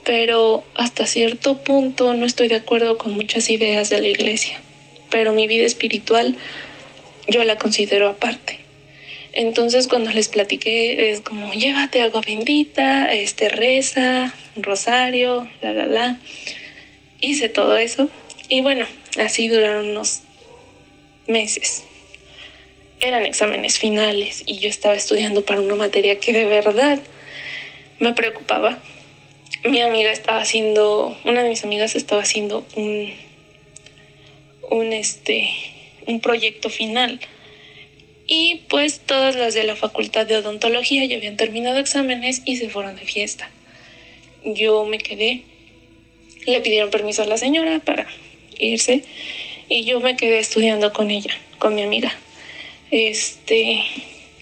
pero 0.04 0.64
hasta 0.74 1.06
cierto 1.06 1.58
punto 1.58 2.14
no 2.14 2.24
estoy 2.24 2.48
de 2.48 2.56
acuerdo 2.56 2.96
con 2.96 3.12
muchas 3.12 3.50
ideas 3.50 3.90
de 3.90 4.00
la 4.00 4.08
iglesia 4.08 4.60
pero 5.12 5.32
mi 5.32 5.46
vida 5.46 5.66
espiritual 5.66 6.36
yo 7.28 7.44
la 7.44 7.56
considero 7.56 8.08
aparte. 8.08 8.58
Entonces 9.32 9.86
cuando 9.86 10.10
les 10.10 10.28
platiqué 10.28 11.10
es 11.10 11.20
como 11.20 11.52
llévate 11.52 12.02
agua 12.02 12.22
bendita, 12.26 13.12
este 13.12 13.48
reza, 13.48 14.34
rosario, 14.56 15.48
la 15.60 15.72
la 15.72 15.86
la. 15.86 16.18
Hice 17.20 17.48
todo 17.48 17.76
eso 17.76 18.08
y 18.48 18.62
bueno, 18.62 18.86
así 19.18 19.48
duraron 19.48 19.90
unos 19.90 20.22
meses. 21.26 21.84
Eran 23.00 23.24
exámenes 23.24 23.78
finales 23.78 24.42
y 24.46 24.58
yo 24.58 24.68
estaba 24.68 24.94
estudiando 24.94 25.44
para 25.44 25.60
una 25.60 25.76
materia 25.76 26.18
que 26.18 26.32
de 26.32 26.46
verdad 26.46 26.98
me 27.98 28.14
preocupaba. 28.14 28.78
Mi 29.64 29.80
amiga 29.80 30.10
estaba 30.10 30.40
haciendo, 30.40 31.16
una 31.24 31.42
de 31.42 31.50
mis 31.50 31.64
amigas 31.64 31.94
estaba 31.96 32.22
haciendo 32.22 32.66
un 32.74 33.12
un, 34.70 34.92
este, 34.92 35.50
un 36.06 36.20
proyecto 36.20 36.70
final. 36.70 37.20
Y 38.26 38.62
pues 38.68 39.00
todas 39.00 39.36
las 39.36 39.54
de 39.54 39.64
la 39.64 39.76
facultad 39.76 40.26
de 40.26 40.36
odontología 40.36 41.04
ya 41.04 41.16
habían 41.16 41.36
terminado 41.36 41.78
exámenes 41.78 42.42
y 42.44 42.56
se 42.56 42.68
fueron 42.68 42.96
de 42.96 43.02
fiesta. 43.02 43.50
Yo 44.44 44.84
me 44.84 44.98
quedé, 44.98 45.42
le 46.46 46.60
pidieron 46.60 46.90
permiso 46.90 47.22
a 47.22 47.26
la 47.26 47.36
señora 47.36 47.80
para 47.80 48.06
irse 48.58 49.04
y 49.68 49.84
yo 49.84 50.00
me 50.00 50.16
quedé 50.16 50.38
estudiando 50.38 50.92
con 50.92 51.10
ella, 51.10 51.34
con 51.58 51.74
mi 51.74 51.82
amiga. 51.82 52.12
Este, 52.90 53.84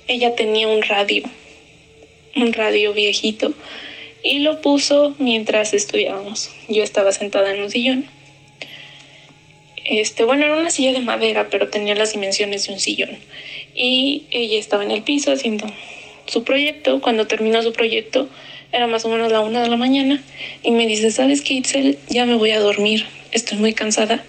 ella 0.09 0.35
tenía 0.35 0.69
un 0.69 0.83
radio, 0.83 1.25
un 2.37 2.53
radio 2.53 2.93
viejito 2.93 3.55
y 4.23 4.41
lo 4.41 4.61
puso 4.61 5.15
mientras 5.19 5.73
estudiábamos. 5.73 6.51
Yo 6.69 6.83
estaba 6.83 7.13
sentada 7.13 7.55
en 7.55 7.63
un 7.63 7.71
sillón 7.71 8.20
este, 9.91 10.25
bueno, 10.25 10.45
era 10.45 10.57
una 10.57 10.71
silla 10.71 10.93
de 10.93 11.01
madera, 11.01 11.49
pero 11.51 11.69
tenía 11.69 11.97
las 11.97 12.13
dimensiones 12.13 12.67
de 12.67 12.75
un 12.75 12.79
sillón. 12.79 13.11
Y 13.75 14.25
ella 14.31 14.59
estaba 14.59 14.85
en 14.85 14.93
el 14.93 15.03
piso 15.03 15.33
haciendo 15.33 15.67
su 16.27 16.45
proyecto. 16.45 17.01
Cuando 17.01 17.27
terminó 17.27 17.61
su 17.63 17.73
proyecto, 17.73 18.29
era 18.71 18.87
más 18.87 19.05
o 19.05 19.09
menos 19.09 19.33
la 19.33 19.41
una 19.41 19.63
de 19.63 19.69
la 19.69 19.77
mañana, 19.77 20.23
y 20.63 20.71
me 20.71 20.87
dice, 20.87 21.11
¿sabes 21.11 21.43
qué, 21.43 21.55
Itzel? 21.55 21.99
Ya 22.09 22.25
me 22.25 22.37
voy 22.37 22.53
a 22.53 22.61
dormir, 22.61 23.05
estoy 23.33 23.59
muy 23.59 23.75
cansada. 23.75 24.25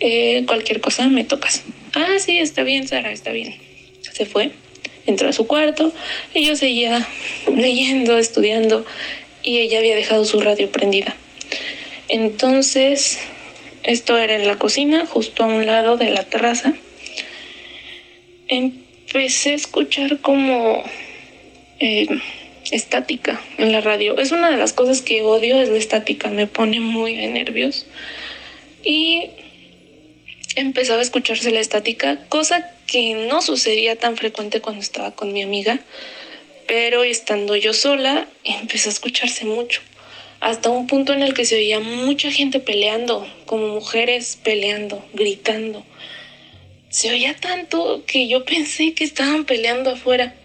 Eh, 0.00 0.44
cualquier 0.46 0.80
cosa 0.80 1.08
me 1.08 1.24
tocas. 1.24 1.62
Ah, 1.94 2.16
sí, 2.18 2.38
está 2.38 2.62
bien, 2.62 2.88
Sara, 2.88 3.12
está 3.12 3.32
bien. 3.32 3.54
Se 4.00 4.24
fue, 4.24 4.50
entró 5.04 5.28
a 5.28 5.34
su 5.34 5.46
cuarto 5.46 5.92
y 6.32 6.46
yo 6.46 6.56
seguía 6.56 7.06
leyendo, 7.54 8.16
estudiando 8.16 8.86
y 9.42 9.58
ella 9.58 9.78
había 9.78 9.94
dejado 9.94 10.24
su 10.24 10.40
radio 10.40 10.70
prendida. 10.70 11.14
Entonces, 12.08 13.18
esto 13.86 14.18
era 14.18 14.34
en 14.34 14.46
la 14.48 14.56
cocina, 14.56 15.06
justo 15.06 15.44
a 15.44 15.46
un 15.46 15.64
lado 15.64 15.96
de 15.96 16.10
la 16.10 16.24
terraza. 16.24 16.74
Empecé 18.48 19.52
a 19.52 19.54
escuchar 19.54 20.20
como 20.20 20.82
eh, 21.78 22.08
estática 22.72 23.40
en 23.58 23.70
la 23.70 23.80
radio. 23.80 24.18
Es 24.18 24.32
una 24.32 24.50
de 24.50 24.56
las 24.56 24.72
cosas 24.72 25.02
que 25.02 25.22
odio, 25.22 25.60
es 25.60 25.68
la 25.68 25.78
estática, 25.78 26.28
me 26.30 26.48
pone 26.48 26.80
muy 26.80 27.14
de 27.14 27.28
nervios. 27.28 27.86
Y 28.82 29.30
empezaba 30.56 30.98
a 30.98 31.02
escucharse 31.02 31.52
la 31.52 31.60
estática, 31.60 32.26
cosa 32.28 32.68
que 32.88 33.14
no 33.28 33.40
sucedía 33.40 33.94
tan 33.94 34.16
frecuente 34.16 34.60
cuando 34.60 34.80
estaba 34.80 35.12
con 35.12 35.32
mi 35.32 35.42
amiga, 35.42 35.78
pero 36.66 37.04
estando 37.04 37.54
yo 37.54 37.72
sola 37.72 38.26
empezó 38.42 38.88
a 38.88 38.92
escucharse 38.92 39.44
mucho 39.44 39.80
hasta 40.46 40.70
un 40.70 40.86
punto 40.86 41.12
en 41.12 41.24
el 41.24 41.34
que 41.34 41.44
se 41.44 41.56
oía 41.56 41.80
mucha 41.80 42.30
gente 42.30 42.60
peleando, 42.60 43.26
como 43.46 43.66
mujeres 43.66 44.38
peleando, 44.44 45.04
gritando. 45.12 45.84
Se 46.88 47.10
oía 47.10 47.34
tanto 47.34 48.04
que 48.06 48.28
yo 48.28 48.44
pensé 48.44 48.94
que 48.94 49.02
estaban 49.02 49.44
peleando 49.44 49.90
afuera. 49.90 50.36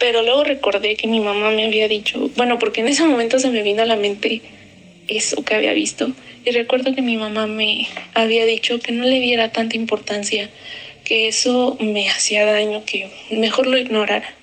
Pero 0.00 0.22
luego 0.22 0.42
recordé 0.42 0.96
que 0.96 1.06
mi 1.06 1.20
mamá 1.20 1.52
me 1.52 1.66
había 1.66 1.86
dicho, 1.86 2.32
bueno, 2.34 2.58
porque 2.58 2.80
en 2.80 2.88
ese 2.88 3.04
momento 3.04 3.38
se 3.38 3.48
me 3.48 3.62
vino 3.62 3.82
a 3.82 3.86
la 3.86 3.94
mente 3.94 4.42
eso 5.06 5.44
que 5.44 5.54
había 5.54 5.72
visto. 5.72 6.10
Y 6.44 6.50
recuerdo 6.50 6.96
que 6.96 7.02
mi 7.02 7.16
mamá 7.16 7.46
me 7.46 7.86
había 8.14 8.44
dicho 8.44 8.80
que 8.80 8.90
no 8.90 9.04
le 9.04 9.20
diera 9.20 9.52
tanta 9.52 9.76
importancia, 9.76 10.50
que 11.04 11.28
eso 11.28 11.76
me 11.78 12.10
hacía 12.10 12.44
daño, 12.44 12.84
que 12.84 13.08
mejor 13.30 13.68
lo 13.68 13.78
ignorara 13.78 14.34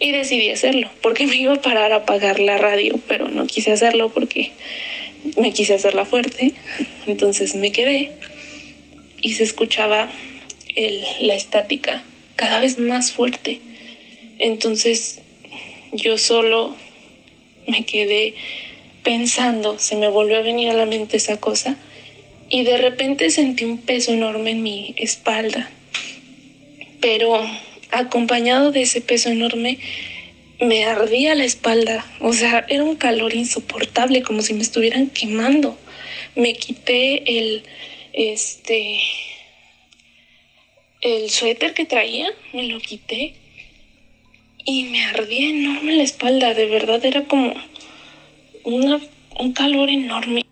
y 0.00 0.12
decidí 0.12 0.50
hacerlo 0.50 0.90
porque 1.02 1.26
me 1.26 1.36
iba 1.36 1.52
a 1.52 1.62
parar 1.62 1.92
a 1.92 1.96
apagar 1.96 2.40
la 2.40 2.58
radio, 2.58 2.98
pero 3.06 3.28
no 3.28 3.46
quise 3.46 3.70
hacerlo 3.70 4.08
porque 4.08 4.50
me 5.36 5.52
quise 5.52 5.74
hacerla 5.74 6.06
fuerte. 6.06 6.54
Entonces 7.06 7.54
me 7.54 7.70
quedé 7.70 8.10
y 9.20 9.34
se 9.34 9.44
escuchaba 9.44 10.10
el, 10.74 11.04
la 11.20 11.34
estática 11.34 12.02
cada 12.34 12.60
vez 12.60 12.78
más 12.78 13.12
fuerte. 13.12 13.60
Entonces 14.38 15.20
yo 15.92 16.16
solo 16.16 16.74
me 17.68 17.84
quedé 17.84 18.34
pensando, 19.02 19.78
se 19.78 19.96
me 19.96 20.08
volvió 20.08 20.38
a 20.38 20.42
venir 20.42 20.70
a 20.70 20.74
la 20.74 20.86
mente 20.86 21.18
esa 21.18 21.38
cosa 21.38 21.76
y 22.48 22.64
de 22.64 22.78
repente 22.78 23.30
sentí 23.30 23.64
un 23.64 23.78
peso 23.78 24.12
enorme 24.12 24.52
en 24.52 24.62
mi 24.62 24.94
espalda. 24.96 25.70
Pero 27.00 27.40
acompañado 27.92 28.72
de 28.72 28.82
ese 28.82 29.00
peso 29.00 29.30
enorme, 29.30 29.78
me 30.60 30.84
ardía 30.84 31.34
la 31.34 31.44
espalda. 31.44 32.06
O 32.20 32.32
sea, 32.32 32.64
era 32.68 32.84
un 32.84 32.96
calor 32.96 33.34
insoportable, 33.34 34.22
como 34.22 34.42
si 34.42 34.54
me 34.54 34.62
estuvieran 34.62 35.08
quemando. 35.08 35.78
Me 36.36 36.54
quité 36.54 37.38
el, 37.38 37.62
este, 38.12 39.00
el 41.00 41.30
suéter 41.30 41.74
que 41.74 41.86
traía, 41.86 42.30
me 42.52 42.64
lo 42.64 42.78
quité 42.80 43.34
y 44.64 44.84
me 44.84 45.04
ardía 45.04 45.50
enorme 45.50 45.94
la 45.94 46.02
espalda. 46.02 46.54
De 46.54 46.66
verdad, 46.66 47.04
era 47.04 47.24
como 47.24 47.54
una, 48.64 49.00
un 49.38 49.52
calor 49.52 49.88
enorme. 49.88 50.44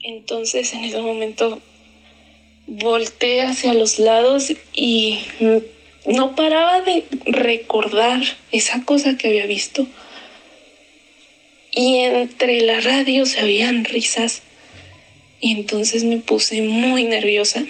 Entonces, 0.00 0.72
en 0.72 0.84
ese 0.84 1.00
momento, 1.00 1.60
volteé 2.68 3.42
hacia 3.42 3.74
los 3.74 3.98
lados 3.98 4.52
y 4.72 5.18
no 6.06 6.36
paraba 6.36 6.80
de 6.82 7.04
recordar 7.26 8.22
esa 8.52 8.84
cosa 8.84 9.16
que 9.16 9.28
había 9.28 9.46
visto. 9.46 9.86
Y 11.72 11.96
entre 11.98 12.60
la 12.62 12.80
radio 12.80 13.26
se 13.26 13.42
oían 13.42 13.84
risas. 13.84 14.42
Y 15.40 15.52
entonces 15.52 16.04
me 16.04 16.18
puse 16.18 16.62
muy 16.62 17.04
nerviosa. 17.04 17.64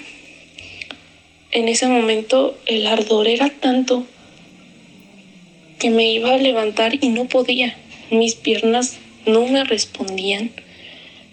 En 1.51 1.69
ese 1.69 1.89
momento 1.89 2.57
el 2.67 2.87
ardor 2.87 3.27
era 3.27 3.49
tanto 3.49 4.07
que 5.79 5.91
me 5.91 6.11
iba 6.11 6.35
a 6.35 6.39
levantar 6.39 7.03
y 7.03 7.09
no 7.09 7.27
podía. 7.27 7.77
Mis 8.11 8.35
piernas 8.35 8.99
no 9.25 9.47
me 9.47 9.65
respondían. 9.65 10.51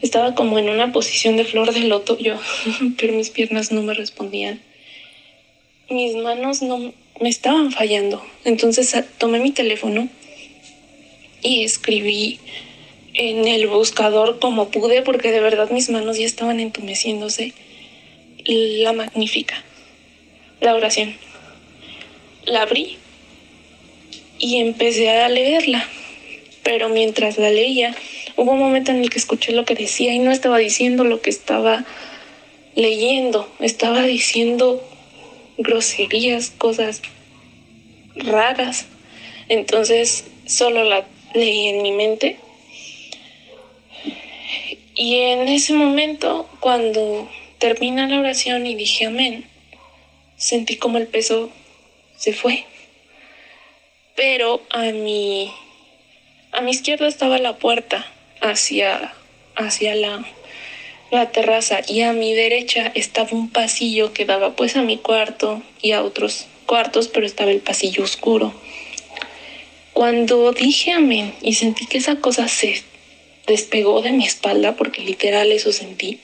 Estaba 0.02 0.36
como 0.36 0.58
en 0.58 0.70
una 0.70 0.92
posición 0.92 1.38
de 1.38 1.46
flor 1.46 1.74
de 1.74 1.82
loto 1.82 2.18
yo, 2.18 2.40
pero 2.98 3.14
mis 3.14 3.30
piernas 3.30 3.72
no 3.72 3.84
me 3.84 3.94
respondían 3.94 4.62
mis 5.90 6.16
manos 6.16 6.62
no 6.62 6.94
me 7.20 7.30
estaban 7.30 7.72
fallando. 7.72 8.24
Entonces 8.46 8.94
ah, 8.96 9.06
tomé 9.18 9.40
mi 9.40 9.52
teléfono 9.52 10.08
y 11.42 11.64
escribí 11.64 12.40
en 13.14 13.48
el 13.48 13.68
buscador 13.68 14.40
como 14.40 14.70
pude, 14.70 15.02
porque 15.02 15.32
de 15.32 15.40
verdad 15.40 15.70
mis 15.70 15.90
manos 15.90 16.18
ya 16.18 16.26
estaban 16.26 16.60
entumeciéndose, 16.60 17.54
la 18.46 18.94
magnífica, 18.94 19.64
la 20.62 20.76
oración. 20.76 21.16
La 22.46 22.64
abrí 22.64 22.98
y 24.40 24.58
empecé 24.58 25.10
a 25.10 25.30
leerla, 25.30 25.88
pero 26.64 26.90
mientras 26.90 27.38
la 27.38 27.50
leía, 27.50 27.96
hubo 28.36 28.52
un 28.52 28.60
momento 28.60 28.92
en 28.92 29.02
el 29.02 29.10
que 29.10 29.20
escuché 29.20 29.52
lo 29.54 29.64
que 29.64 29.76
decía 29.76 30.14
y 30.14 30.20
no 30.20 30.32
estaba 30.32 30.58
diciendo 30.58 31.04
lo 31.04 31.22
que 31.22 31.30
estaba 31.30 31.86
leyendo, 32.76 33.48
estaba 33.60 34.04
diciendo 34.04 34.84
groserías, 35.58 36.50
cosas 36.52 37.02
raras. 38.16 38.88
Entonces 39.50 40.26
solo 40.46 40.84
la 40.84 41.06
leí 41.34 41.68
en 41.68 41.82
mi 41.82 41.92
mente. 41.92 42.38
Y 44.96 45.22
en 45.22 45.48
ese 45.48 45.74
momento, 45.74 46.48
cuando 46.60 47.30
termina 47.58 48.08
la 48.08 48.20
oración 48.20 48.68
y 48.68 48.76
dije 48.76 49.08
amén, 49.08 49.46
sentí 50.38 50.76
como 50.76 50.98
el 50.98 51.08
peso 51.08 51.50
se 52.16 52.34
fue. 52.34 52.66
Pero 54.16 54.62
a 54.70 54.84
mi, 54.92 55.52
a 56.52 56.62
mi 56.62 56.72
izquierda 56.72 57.08
estaba 57.08 57.40
la 57.40 57.58
puerta 57.58 58.06
hacia, 58.42 59.14
hacia 59.56 59.96
la 59.96 60.24
la 61.14 61.32
terraza 61.32 61.82
y 61.88 62.02
a 62.02 62.12
mi 62.12 62.34
derecha 62.34 62.92
estaba 62.96 63.30
un 63.32 63.50
pasillo 63.50 64.14
que 64.14 64.26
daba 64.26 64.56
pues 64.56 64.76
a 64.76 64.82
mi 64.82 64.98
cuarto 64.98 65.62
y 65.82 65.92
a 65.92 66.04
otros 66.04 66.48
cuartos, 66.66 67.08
pero 67.08 67.26
estaba 67.26 67.52
el 67.52 67.60
pasillo 67.60 68.04
oscuro. 68.04 68.54
Cuando 69.94 70.52
dije 70.54 70.92
amén 70.92 71.34
y 71.42 71.54
sentí 71.54 71.86
que 71.86 72.00
esa 72.00 72.16
cosa 72.16 72.48
se 72.48 72.84
despegó 73.46 74.02
de 74.02 74.12
mi 74.12 74.26
espalda, 74.26 74.76
porque 74.76 75.04
literal 75.04 75.52
eso 75.52 75.72
sentí, 75.72 76.20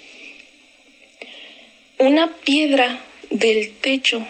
una 2.00 2.34
piedra 2.38 3.00
del 3.30 3.72
techo 3.72 4.26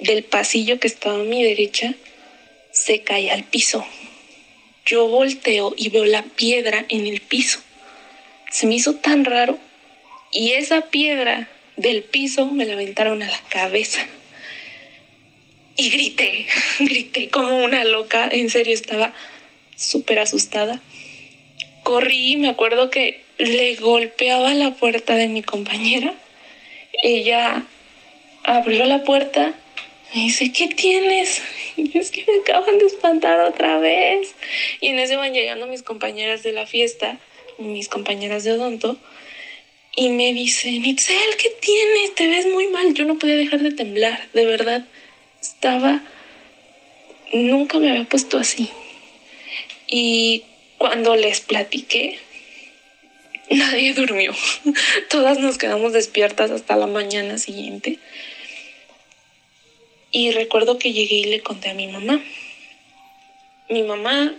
del 0.00 0.22
pasillo 0.22 0.78
que 0.78 0.86
estaba 0.86 1.16
a 1.16 1.24
mi 1.24 1.42
derecha 1.42 1.94
se 2.72 3.02
cae 3.02 3.30
al 3.30 3.44
piso. 3.44 3.84
Yo 4.86 5.08
volteo 5.08 5.74
y 5.76 5.90
veo 5.90 6.04
la 6.04 6.22
piedra 6.22 6.86
en 6.88 7.06
el 7.06 7.20
piso. 7.20 7.60
Se 8.50 8.66
me 8.66 8.76
hizo 8.76 8.94
tan 8.94 9.24
raro 9.24 9.58
y 10.32 10.52
esa 10.52 10.82
piedra 10.82 11.48
del 11.76 12.02
piso 12.02 12.46
me 12.46 12.66
la 12.66 12.74
aventaron 12.74 13.22
a 13.22 13.26
la 13.26 13.40
cabeza. 13.48 14.06
Y 15.76 15.90
grité, 15.90 16.46
grité 16.80 17.28
como 17.30 17.64
una 17.64 17.84
loca, 17.84 18.28
en 18.30 18.50
serio 18.50 18.74
estaba 18.74 19.12
súper 19.76 20.18
asustada. 20.18 20.80
Corrí, 21.82 22.36
me 22.36 22.48
acuerdo 22.48 22.90
que 22.90 23.22
le 23.38 23.74
golpeaba 23.76 24.52
la 24.54 24.72
puerta 24.72 25.14
de 25.14 25.28
mi 25.28 25.42
compañera. 25.42 26.14
Ella 27.02 27.64
abrió 28.44 28.84
la 28.84 29.02
puerta, 29.04 29.54
me 30.14 30.22
dice, 30.22 30.52
¿qué 30.52 30.68
tienes? 30.68 31.42
Y 31.76 31.96
es 31.96 32.10
que 32.10 32.26
me 32.26 32.40
acaban 32.40 32.78
de 32.78 32.84
espantar 32.84 33.40
otra 33.40 33.78
vez. 33.78 34.34
Y 34.82 34.88
en 34.88 34.98
ese 34.98 35.16
van 35.16 35.32
llegando 35.32 35.66
mis 35.66 35.82
compañeras 35.82 36.42
de 36.42 36.52
la 36.52 36.66
fiesta, 36.66 37.16
mis 37.56 37.88
compañeras 37.88 38.44
de 38.44 38.52
odonto, 38.52 38.98
y 40.00 40.08
me 40.08 40.32
dice, 40.32 40.70
Nitzel, 40.70 41.36
¿qué 41.36 41.50
tienes? 41.60 42.14
Te 42.14 42.26
ves 42.26 42.46
muy 42.46 42.68
mal. 42.68 42.94
Yo 42.94 43.04
no 43.04 43.18
podía 43.18 43.36
dejar 43.36 43.60
de 43.60 43.70
temblar, 43.70 44.30
de 44.32 44.46
verdad. 44.46 44.86
Estaba, 45.42 46.00
nunca 47.34 47.78
me 47.78 47.90
había 47.90 48.04
puesto 48.04 48.38
así. 48.38 48.70
Y 49.86 50.44
cuando 50.78 51.16
les 51.16 51.42
platiqué, 51.42 52.18
nadie 53.50 53.92
durmió. 53.92 54.34
Todas 55.10 55.38
nos 55.38 55.58
quedamos 55.58 55.92
despiertas 55.92 56.50
hasta 56.50 56.76
la 56.76 56.86
mañana 56.86 57.36
siguiente. 57.36 57.98
Y 60.10 60.30
recuerdo 60.30 60.78
que 60.78 60.94
llegué 60.94 61.16
y 61.16 61.24
le 61.24 61.42
conté 61.42 61.68
a 61.68 61.74
mi 61.74 61.88
mamá. 61.88 62.22
Mi 63.68 63.82
mamá 63.82 64.32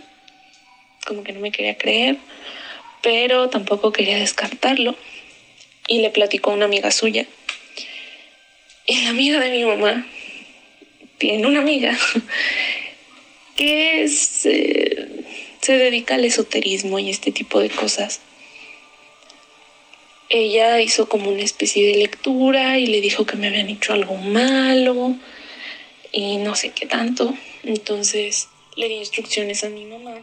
como 1.06 1.22
que 1.22 1.32
no 1.32 1.38
me 1.38 1.52
quería 1.52 1.78
creer, 1.78 2.16
pero 3.00 3.48
tampoco 3.48 3.92
quería 3.92 4.18
descartarlo. 4.18 4.96
Y 5.92 5.98
le 5.98 6.08
platicó 6.08 6.52
a 6.52 6.54
una 6.54 6.64
amiga 6.64 6.90
suya. 6.90 7.26
Y 8.86 9.02
la 9.02 9.10
amiga 9.10 9.38
de 9.40 9.50
mi 9.50 9.62
mamá 9.62 10.06
tiene 11.18 11.46
una 11.46 11.60
amiga 11.60 11.94
que 13.56 14.08
se, 14.08 15.06
se 15.60 15.76
dedica 15.76 16.14
al 16.14 16.24
esoterismo 16.24 16.98
y 16.98 17.10
este 17.10 17.30
tipo 17.30 17.60
de 17.60 17.68
cosas. 17.68 18.22
Ella 20.30 20.80
hizo 20.80 21.10
como 21.10 21.28
una 21.28 21.42
especie 21.42 21.86
de 21.86 21.98
lectura 21.98 22.78
y 22.78 22.86
le 22.86 23.02
dijo 23.02 23.26
que 23.26 23.36
me 23.36 23.48
habían 23.48 23.68
hecho 23.68 23.92
algo 23.92 24.14
malo 24.14 25.14
y 26.10 26.38
no 26.38 26.54
sé 26.54 26.70
qué 26.70 26.86
tanto. 26.86 27.34
Entonces 27.64 28.48
le 28.76 28.88
di 28.88 28.94
instrucciones 28.94 29.62
a 29.62 29.68
mi 29.68 29.84
mamá 29.84 30.22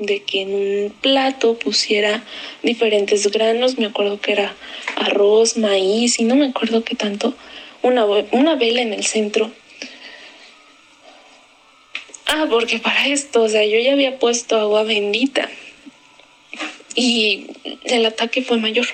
de 0.00 0.22
que 0.22 0.40
en 0.42 0.54
un 0.54 0.94
plato 1.00 1.58
pusiera 1.58 2.24
diferentes 2.62 3.30
granos, 3.30 3.78
me 3.78 3.86
acuerdo 3.86 4.20
que 4.20 4.32
era 4.32 4.56
arroz, 4.96 5.56
maíz 5.56 6.18
y 6.18 6.24
no 6.24 6.34
me 6.34 6.46
acuerdo 6.46 6.82
qué 6.82 6.96
tanto, 6.96 7.34
una, 7.82 8.04
una 8.32 8.56
vela 8.56 8.80
en 8.82 8.92
el 8.92 9.04
centro. 9.04 9.52
Ah, 12.26 12.46
porque 12.48 12.78
para 12.78 13.06
esto, 13.06 13.42
o 13.42 13.48
sea, 13.48 13.64
yo 13.64 13.78
ya 13.78 13.92
había 13.92 14.18
puesto 14.18 14.56
agua 14.56 14.84
bendita 14.84 15.48
y 16.94 17.46
el 17.84 18.06
ataque 18.06 18.42
fue 18.42 18.58
mayor. 18.58 18.86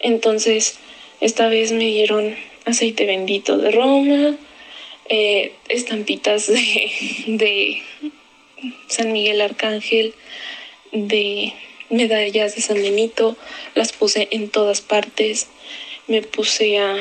Entonces, 0.00 0.78
esta 1.20 1.48
vez 1.48 1.72
me 1.72 1.84
dieron 1.84 2.36
aceite 2.64 3.06
bendito 3.06 3.56
de 3.56 3.70
Roma, 3.70 4.36
eh, 5.08 5.52
estampitas 5.68 6.46
de, 6.46 6.90
de 7.26 7.82
San 8.88 9.12
Miguel 9.12 9.40
Arcángel, 9.40 10.14
de 10.92 11.52
medallas 11.88 12.54
de 12.54 12.62
San 12.62 12.76
Benito, 12.76 13.36
las 13.74 13.92
puse 13.92 14.28
en 14.30 14.48
todas 14.48 14.80
partes, 14.80 15.48
me 16.06 16.22
puse 16.22 16.78
a, 16.78 16.96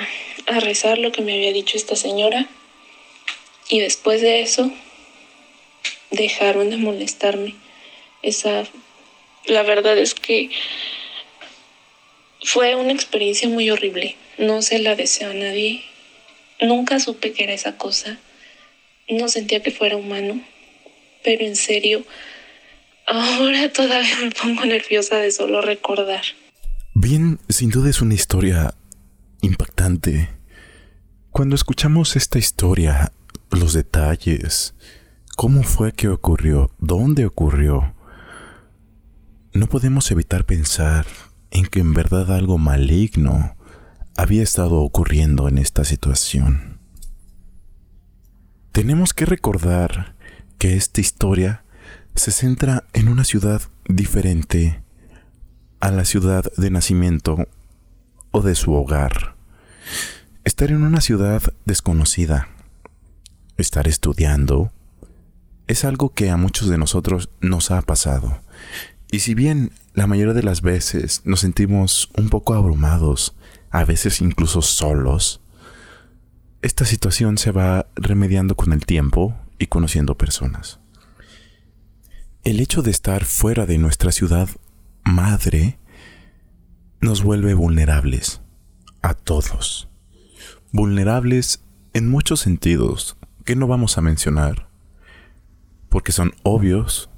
a 0.47 0.59
rezar 0.59 0.97
lo 0.97 1.11
que 1.11 1.21
me 1.21 1.33
había 1.33 1.53
dicho 1.53 1.77
esta 1.77 1.95
señora 1.95 2.47
y 3.69 3.79
después 3.79 4.21
de 4.21 4.41
eso 4.41 4.71
dejaron 6.11 6.69
de 6.69 6.77
molestarme. 6.77 7.55
Esa, 8.21 8.65
la 9.45 9.63
verdad 9.63 9.97
es 9.97 10.13
que 10.13 10.49
fue 12.41 12.75
una 12.75 12.93
experiencia 12.93 13.47
muy 13.47 13.69
horrible. 13.69 14.15
No 14.37 14.61
se 14.61 14.79
la 14.79 14.95
deseo 14.95 15.31
a 15.31 15.33
nadie. 15.33 15.83
Nunca 16.61 16.99
supe 16.99 17.31
que 17.31 17.43
era 17.43 17.53
esa 17.53 17.77
cosa. 17.77 18.19
No 19.07 19.27
sentía 19.27 19.61
que 19.61 19.71
fuera 19.71 19.97
humano 19.97 20.41
pero 21.23 21.45
en 21.45 21.55
serio, 21.55 22.03
ahora 23.07 23.71
todavía 23.71 24.17
me 24.21 24.31
pongo 24.31 24.65
nerviosa 24.65 25.17
de 25.17 25.31
solo 25.31 25.61
recordar. 25.61 26.21
Bien, 26.93 27.39
sin 27.49 27.69
duda 27.69 27.89
es 27.89 28.01
una 28.01 28.13
historia 28.13 28.73
impactante. 29.41 30.29
Cuando 31.31 31.55
escuchamos 31.55 32.15
esta 32.15 32.39
historia, 32.39 33.13
los 33.51 33.73
detalles, 33.73 34.73
cómo 35.35 35.63
fue 35.63 35.93
que 35.93 36.09
ocurrió, 36.09 36.71
dónde 36.79 37.25
ocurrió, 37.25 37.95
no 39.53 39.67
podemos 39.67 40.11
evitar 40.11 40.45
pensar 40.45 41.05
en 41.51 41.65
que 41.65 41.79
en 41.79 41.93
verdad 41.93 42.31
algo 42.31 42.57
maligno 42.57 43.55
había 44.15 44.43
estado 44.43 44.81
ocurriendo 44.81 45.47
en 45.47 45.57
esta 45.57 45.85
situación. 45.85 46.79
Tenemos 48.71 49.13
que 49.13 49.25
recordar 49.25 50.15
que 50.59 50.75
esta 50.75 51.01
historia 51.01 51.63
se 52.15 52.31
centra 52.31 52.83
en 52.93 53.07
una 53.07 53.23
ciudad 53.23 53.61
diferente 53.87 54.83
a 55.79 55.89
la 55.89 56.03
ciudad 56.03 56.51
de 56.57 56.69
nacimiento 56.69 57.47
o 58.31 58.41
de 58.41 58.55
su 58.55 58.73
hogar. 58.73 59.35
Estar 60.43 60.69
en 60.71 60.83
una 60.83 60.99
ciudad 60.99 61.41
desconocida, 61.65 62.49
estar 63.57 63.87
estudiando, 63.87 64.71
es 65.67 65.85
algo 65.85 66.13
que 66.13 66.29
a 66.29 66.35
muchos 66.35 66.67
de 66.67 66.77
nosotros 66.77 67.29
nos 67.39 67.71
ha 67.71 67.81
pasado. 67.81 68.41
Y 69.11 69.19
si 69.19 69.35
bien 69.35 69.71
la 69.93 70.07
mayoría 70.07 70.33
de 70.33 70.43
las 70.43 70.61
veces 70.61 71.21
nos 71.23 71.39
sentimos 71.39 72.11
un 72.17 72.29
poco 72.29 72.53
abrumados, 72.53 73.33
a 73.69 73.85
veces 73.85 74.19
incluso 74.19 74.61
solos, 74.61 75.41
esta 76.61 76.83
situación 76.83 77.37
se 77.37 77.51
va 77.51 77.87
remediando 77.95 78.55
con 78.55 78.73
el 78.73 78.85
tiempo 78.85 79.37
y 79.59 79.67
conociendo 79.67 80.17
personas. 80.17 80.79
El 82.43 82.61
hecho 82.61 82.81
de 82.81 82.91
estar 82.91 83.25
fuera 83.25 83.65
de 83.65 83.77
nuestra 83.77 84.11
ciudad 84.11 84.49
madre 85.03 85.77
nos 87.01 87.21
vuelve 87.23 87.53
vulnerables 87.53 88.41
a 89.01 89.13
todos. 89.13 89.89
Vulnerables 90.71 91.63
en 91.93 92.09
muchos 92.09 92.39
sentidos 92.39 93.17
que 93.45 93.55
no 93.55 93.67
vamos 93.67 93.97
a 93.97 94.01
mencionar, 94.01 94.69
porque 95.89 96.11
son 96.11 96.33
obvios. 96.43 97.09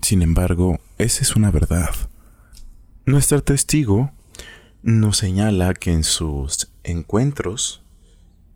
Sin 0.00 0.22
embargo, 0.22 0.80
esa 0.98 1.22
es 1.22 1.36
una 1.36 1.50
verdad. 1.50 1.90
Nuestro 3.06 3.42
testigo 3.42 4.12
nos 4.82 5.18
señala 5.18 5.74
que 5.74 5.92
en 5.92 6.04
sus 6.04 6.70
encuentros 6.82 7.82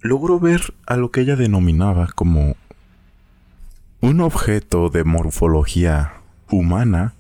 logró 0.01 0.38
ver 0.38 0.74
a 0.87 0.96
lo 0.96 1.11
que 1.11 1.22
ella 1.22 1.37
denominaba 1.37 2.07
como 2.14 2.57
un 4.01 4.21
objeto 4.21 4.91
de 4.91 5.03
morfología 5.03 6.23
humana, 6.51 7.15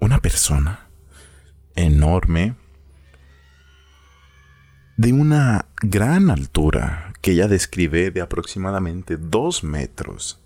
una 0.00 0.18
persona 0.18 0.90
enorme, 1.76 2.56
de 4.98 5.14
una 5.14 5.66
gran 5.80 6.28
altura 6.28 7.14
que 7.22 7.32
ella 7.32 7.48
describe 7.48 8.10
de 8.10 8.20
aproximadamente 8.20 9.16
dos 9.16 9.64
metros, 9.64 10.42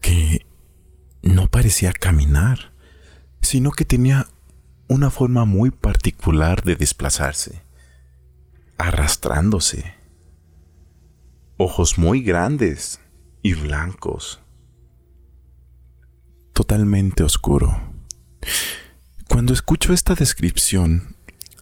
que 0.00 0.44
no 1.22 1.48
parecía 1.48 1.92
caminar, 1.92 2.72
sino 3.42 3.70
que 3.70 3.84
tenía 3.84 4.26
una 4.88 5.10
forma 5.10 5.44
muy 5.44 5.70
particular 5.70 6.64
de 6.64 6.74
desplazarse, 6.74 7.62
arrastrándose, 8.76 9.94
ojos 11.58 11.96
muy 11.96 12.22
grandes, 12.22 12.98
y 13.44 13.52
blancos. 13.52 14.40
Totalmente 16.54 17.22
oscuro. 17.22 17.78
Cuando 19.28 19.52
escucho 19.52 19.92
esta 19.92 20.14
descripción, 20.14 21.14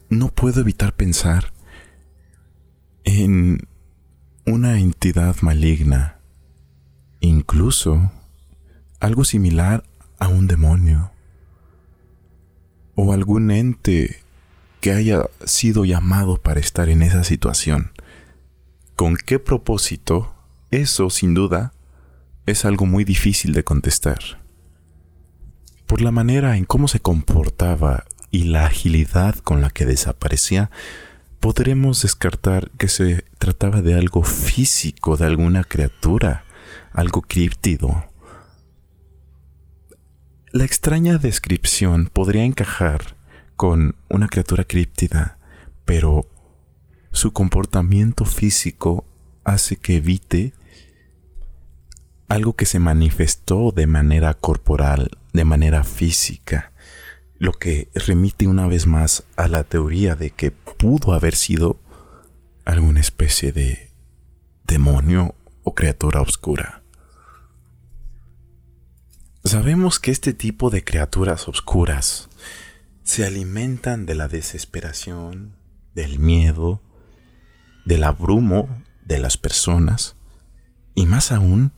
no 0.08 0.28
puedo 0.28 0.60
evitar 0.60 0.94
pensar 0.94 1.52
en 3.02 3.66
una 4.46 4.78
entidad 4.78 5.34
maligna, 5.42 6.20
incluso 7.18 8.12
algo 9.00 9.24
similar 9.24 9.82
a 10.20 10.28
un 10.28 10.46
demonio, 10.46 11.10
o 12.94 13.12
algún 13.12 13.50
ente 13.50 14.22
que 14.80 14.92
haya 14.92 15.24
sido 15.44 15.84
llamado 15.84 16.36
para 16.40 16.60
estar 16.60 16.88
en 16.88 17.02
esa 17.02 17.24
situación. 17.24 17.90
¿Con 18.94 19.16
qué 19.16 19.40
propósito? 19.40 20.31
Eso, 20.72 21.10
sin 21.10 21.34
duda, 21.34 21.74
es 22.46 22.64
algo 22.64 22.86
muy 22.86 23.04
difícil 23.04 23.52
de 23.52 23.62
contestar. 23.62 24.40
Por 25.86 26.00
la 26.00 26.10
manera 26.10 26.56
en 26.56 26.64
cómo 26.64 26.88
se 26.88 26.98
comportaba 26.98 28.04
y 28.30 28.44
la 28.44 28.64
agilidad 28.64 29.36
con 29.36 29.60
la 29.60 29.68
que 29.68 29.84
desaparecía, 29.84 30.70
podremos 31.40 32.00
descartar 32.00 32.70
que 32.78 32.88
se 32.88 33.26
trataba 33.38 33.82
de 33.82 33.96
algo 33.96 34.22
físico, 34.22 35.18
de 35.18 35.26
alguna 35.26 35.62
criatura, 35.62 36.46
algo 36.92 37.20
críptido. 37.20 38.06
La 40.52 40.64
extraña 40.64 41.18
descripción 41.18 42.08
podría 42.10 42.44
encajar 42.44 43.14
con 43.56 43.94
una 44.08 44.26
criatura 44.26 44.64
críptida, 44.64 45.36
pero 45.84 46.26
su 47.10 47.34
comportamiento 47.34 48.24
físico 48.24 49.04
hace 49.44 49.76
que 49.76 49.96
evite 49.96 50.54
algo 52.32 52.54
que 52.54 52.64
se 52.64 52.78
manifestó 52.78 53.72
de 53.72 53.86
manera 53.86 54.32
corporal, 54.32 55.18
de 55.34 55.44
manera 55.44 55.84
física, 55.84 56.72
lo 57.38 57.52
que 57.52 57.90
remite 57.94 58.46
una 58.46 58.66
vez 58.66 58.86
más 58.86 59.24
a 59.36 59.48
la 59.48 59.64
teoría 59.64 60.14
de 60.14 60.30
que 60.30 60.50
pudo 60.50 61.12
haber 61.12 61.34
sido 61.34 61.78
alguna 62.64 63.00
especie 63.00 63.52
de 63.52 63.90
demonio 64.64 65.34
o 65.62 65.74
criatura 65.74 66.22
oscura. 66.22 66.82
Sabemos 69.44 69.98
que 69.98 70.10
este 70.10 70.32
tipo 70.32 70.70
de 70.70 70.84
criaturas 70.84 71.48
oscuras 71.48 72.30
se 73.02 73.26
alimentan 73.26 74.06
de 74.06 74.14
la 74.14 74.28
desesperación, 74.28 75.54
del 75.94 76.18
miedo, 76.18 76.80
del 77.84 78.04
abrumo 78.04 78.82
de 79.04 79.18
las 79.18 79.36
personas 79.36 80.16
y 80.94 81.04
más 81.04 81.30
aún 81.30 81.72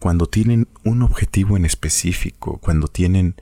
cuando 0.00 0.26
tienen 0.26 0.66
un 0.82 1.02
objetivo 1.02 1.56
en 1.56 1.64
específico, 1.64 2.58
cuando 2.58 2.88
tienen 2.88 3.36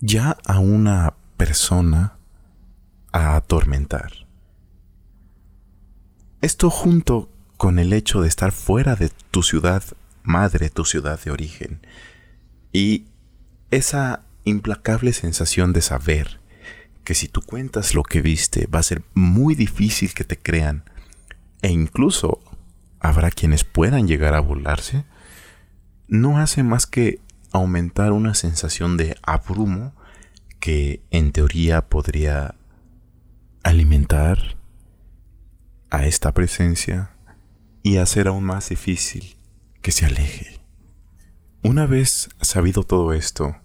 ya 0.00 0.36
a 0.46 0.60
una 0.60 1.14
persona 1.36 2.18
a 3.10 3.36
atormentar. 3.36 4.12
Esto 6.42 6.70
junto 6.70 7.30
con 7.56 7.78
el 7.78 7.92
hecho 7.92 8.20
de 8.20 8.28
estar 8.28 8.52
fuera 8.52 8.96
de 8.96 9.10
tu 9.30 9.42
ciudad 9.42 9.82
madre, 10.22 10.68
tu 10.70 10.84
ciudad 10.84 11.18
de 11.18 11.30
origen, 11.30 11.86
y 12.72 13.06
esa 13.70 14.22
implacable 14.44 15.12
sensación 15.14 15.72
de 15.72 15.80
saber 15.80 16.38
que 17.02 17.14
si 17.14 17.28
tú 17.28 17.40
cuentas 17.40 17.94
lo 17.94 18.02
que 18.02 18.20
viste 18.20 18.66
va 18.66 18.78
a 18.78 18.84
ser 18.84 19.02
muy 19.14 19.54
difícil 19.54 20.12
que 20.12 20.24
te 20.24 20.38
crean 20.38 20.84
e 21.62 21.70
incluso 21.70 22.40
habrá 23.00 23.30
quienes 23.30 23.64
puedan 23.64 24.06
llegar 24.06 24.34
a 24.34 24.40
burlarse, 24.40 25.04
no 26.10 26.38
hace 26.38 26.64
más 26.64 26.86
que 26.86 27.20
aumentar 27.52 28.10
una 28.10 28.34
sensación 28.34 28.96
de 28.96 29.16
abrumo 29.22 29.94
que 30.58 31.02
en 31.12 31.30
teoría 31.30 31.88
podría 31.88 32.56
alimentar 33.62 34.56
a 35.88 36.06
esta 36.06 36.34
presencia 36.34 37.12
y 37.84 37.98
hacer 37.98 38.26
aún 38.26 38.42
más 38.42 38.70
difícil 38.70 39.36
que 39.82 39.92
se 39.92 40.04
aleje. 40.04 40.60
Una 41.62 41.86
vez 41.86 42.28
sabido 42.40 42.82
todo 42.82 43.12
esto, 43.12 43.56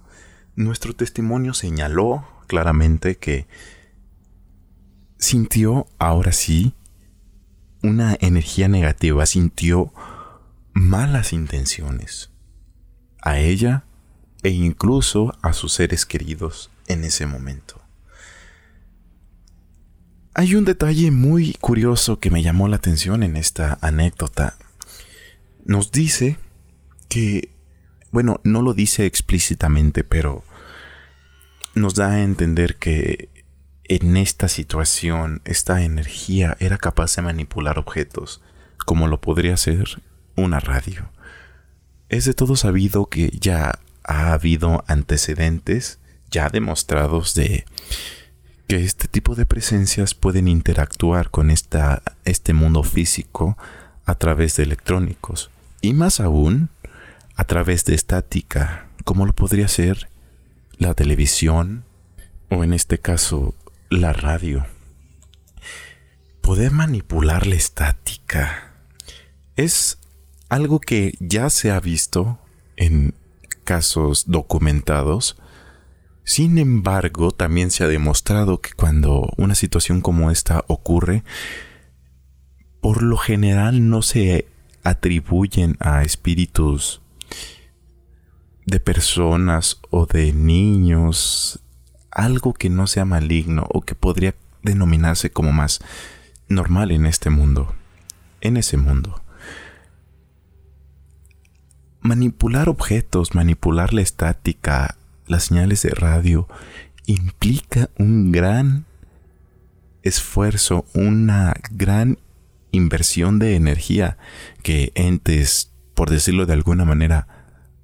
nuestro 0.55 0.95
testimonio 0.95 1.55
señaló 1.55 2.27
claramente 2.45 3.17
que 3.17 3.47
sintió 5.17 5.87
ahora 5.97 6.31
sí 6.31 6.75
una 7.81 8.15
energía 8.21 8.67
negativa, 8.67 9.25
sintió 9.25 9.91
malas 10.73 11.33
intenciones 11.33 12.34
a 13.25 13.39
ella 13.39 13.83
e 14.43 14.49
incluso 14.49 15.37
a 15.41 15.51
sus 15.51 15.73
seres 15.73 16.05
queridos 16.05 16.69
en 16.87 17.03
ese 17.03 17.25
momento. 17.25 17.81
Hay 20.33 20.55
un 20.55 20.65
detalle 20.65 21.11
muy 21.11 21.53
curioso 21.59 22.19
que 22.19 22.29
me 22.29 22.43
llamó 22.43 22.67
la 22.67 22.75
atención 22.75 23.23
en 23.23 23.35
esta 23.35 23.77
anécdota. 23.81 24.57
Nos 25.65 25.91
dice 25.91 26.37
que, 27.09 27.49
bueno, 28.11 28.39
no 28.43 28.61
lo 28.61 28.73
dice 28.73 29.05
explícitamente, 29.05 30.03
pero 30.03 30.43
nos 31.73 31.95
da 31.95 32.11
a 32.11 32.21
entender 32.21 32.75
que 32.75 33.29
en 33.85 34.17
esta 34.17 34.47
situación 34.47 35.41
esta 35.45 35.83
energía 35.83 36.57
era 36.59 36.77
capaz 36.77 37.15
de 37.15 37.21
manipular 37.21 37.79
objetos, 37.79 38.41
como 38.85 39.07
lo 39.07 39.21
podría 39.21 39.53
hacer 39.55 40.01
una 40.35 40.59
radio. 40.59 41.09
Es 42.09 42.25
de 42.25 42.33
todo 42.33 42.55
sabido 42.55 43.07
que 43.07 43.29
ya 43.39 43.79
ha 44.03 44.33
habido 44.33 44.83
antecedentes 44.87 45.99
ya 46.29 46.49
demostrados 46.49 47.33
de 47.33 47.65
que 48.67 48.77
este 48.77 49.07
tipo 49.07 49.35
de 49.35 49.45
presencias 49.45 50.13
pueden 50.13 50.47
interactuar 50.47 51.29
con 51.29 51.49
esta, 51.49 52.01
este 52.25 52.53
mundo 52.53 52.83
físico 52.83 53.57
a 54.05 54.15
través 54.15 54.55
de 54.57 54.63
electrónicos 54.63 55.49
y 55.81 55.93
más 55.93 56.19
aún 56.19 56.69
a 57.35 57.43
través 57.43 57.85
de 57.85 57.95
estática, 57.95 58.87
como 59.03 59.25
lo 59.25 59.33
podría 59.33 59.67
ser 59.67 60.09
la 60.77 60.93
televisión 60.93 61.83
o 62.49 62.63
en 62.63 62.73
este 62.73 62.97
caso 62.97 63.55
la 63.89 64.13
radio. 64.13 64.65
Poder 66.41 66.71
manipular 66.71 67.47
la 67.47 67.55
estática 67.55 68.73
es 69.55 69.97
algo 70.55 70.79
que 70.79 71.15
ya 71.19 71.49
se 71.49 71.69
ha 71.69 71.79
visto 71.81 72.39
en 72.77 73.13
casos 73.65 74.23
documentados. 74.27 75.35
Sin 76.23 76.57
embargo, 76.57 77.31
también 77.31 77.71
se 77.71 77.83
ha 77.83 77.87
demostrado 77.87 78.61
que 78.61 78.71
cuando 78.71 79.29
una 79.35 79.53
situación 79.53 79.99
como 79.99 80.31
esta 80.31 80.63
ocurre, 80.67 81.23
por 82.79 83.03
lo 83.03 83.17
general 83.17 83.89
no 83.89 84.01
se 84.01 84.47
atribuyen 84.83 85.75
a 85.81 86.03
espíritus 86.03 87.01
de 88.65 88.79
personas 88.79 89.81
o 89.89 90.05
de 90.05 90.31
niños 90.31 91.59
algo 92.11 92.53
que 92.53 92.69
no 92.69 92.87
sea 92.87 93.03
maligno 93.03 93.67
o 93.69 93.81
que 93.81 93.93
podría 93.93 94.35
denominarse 94.63 95.31
como 95.31 95.51
más 95.51 95.81
normal 96.47 96.91
en 96.91 97.05
este 97.05 97.29
mundo, 97.29 97.75
en 98.39 98.55
ese 98.55 98.77
mundo. 98.77 99.24
Manipular 102.05 102.69
objetos, 102.69 103.33
manipular 103.33 103.91
la 103.91 104.03
estática, 104.03 104.95
las 105.25 105.45
señales 105.45 105.81
de 105.81 105.89
radio, 105.89 106.47
implica 107.07 107.89
un 107.97 108.31
gran 108.31 108.85
esfuerzo, 110.03 110.85
una 110.93 111.55
gran 111.71 112.19
inversión 112.69 113.39
de 113.39 113.55
energía 113.55 114.19
que 114.61 114.91
entes, 114.93 115.71
por 115.95 116.11
decirlo 116.11 116.45
de 116.45 116.53
alguna 116.53 116.85
manera, 116.85 117.27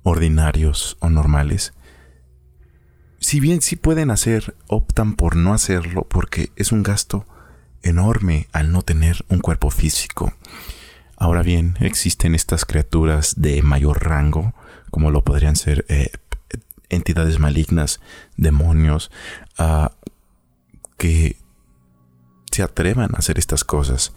ordinarios 0.03 0.97
o 0.99 1.09
normales, 1.09 1.73
si 3.17 3.39
bien 3.39 3.63
sí 3.63 3.75
pueden 3.75 4.11
hacer, 4.11 4.55
optan 4.67 5.15
por 5.15 5.35
no 5.35 5.55
hacerlo 5.55 6.07
porque 6.07 6.51
es 6.57 6.71
un 6.71 6.83
gasto 6.83 7.25
enorme 7.81 8.47
al 8.51 8.71
no 8.71 8.83
tener 8.83 9.25
un 9.29 9.39
cuerpo 9.39 9.71
físico. 9.71 10.31
Ahora 11.21 11.43
bien, 11.43 11.75
existen 11.81 12.33
estas 12.33 12.65
criaturas 12.65 13.35
de 13.37 13.61
mayor 13.61 14.03
rango, 14.03 14.55
como 14.89 15.11
lo 15.11 15.23
podrían 15.23 15.55
ser 15.55 15.85
eh, 15.87 16.09
entidades 16.89 17.37
malignas, 17.37 17.99
demonios, 18.37 19.11
ah, 19.59 19.91
que 20.97 21.37
se 22.51 22.63
atrevan 22.63 23.13
a 23.13 23.19
hacer 23.19 23.37
estas 23.37 23.63
cosas. 23.63 24.15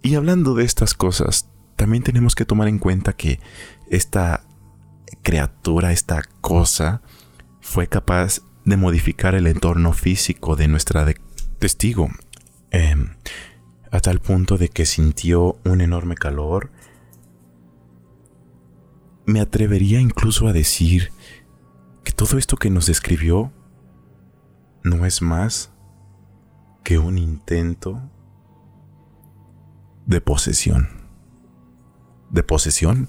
Y 0.00 0.14
hablando 0.14 0.54
de 0.54 0.64
estas 0.64 0.94
cosas, 0.94 1.50
también 1.76 2.02
tenemos 2.02 2.34
que 2.34 2.46
tomar 2.46 2.66
en 2.68 2.78
cuenta 2.78 3.12
que 3.12 3.38
esta 3.90 4.44
criatura, 5.20 5.92
esta 5.92 6.22
cosa, 6.40 7.02
fue 7.60 7.86
capaz 7.86 8.40
de 8.64 8.78
modificar 8.78 9.34
el 9.34 9.46
entorno 9.46 9.92
físico 9.92 10.56
de 10.56 10.68
nuestra 10.68 11.06
testigo, 11.58 12.08
em, 12.70 13.10
a 13.90 14.00
tal 14.00 14.20
punto 14.20 14.58
de 14.58 14.68
que 14.68 14.86
sintió 14.86 15.56
un 15.64 15.80
enorme 15.80 16.14
calor. 16.14 16.70
Me 19.26 19.40
atrevería 19.40 20.00
incluso 20.00 20.48
a 20.48 20.52
decir 20.52 21.12
que 22.04 22.12
todo 22.12 22.38
esto 22.38 22.56
que 22.56 22.70
nos 22.70 22.86
describió 22.86 23.52
no 24.82 25.04
es 25.04 25.22
más 25.22 25.70
que 26.82 26.98
un 26.98 27.18
intento 27.18 28.00
de 30.06 30.20
posesión. 30.20 30.88
¿De 32.30 32.42
posesión? 32.42 33.08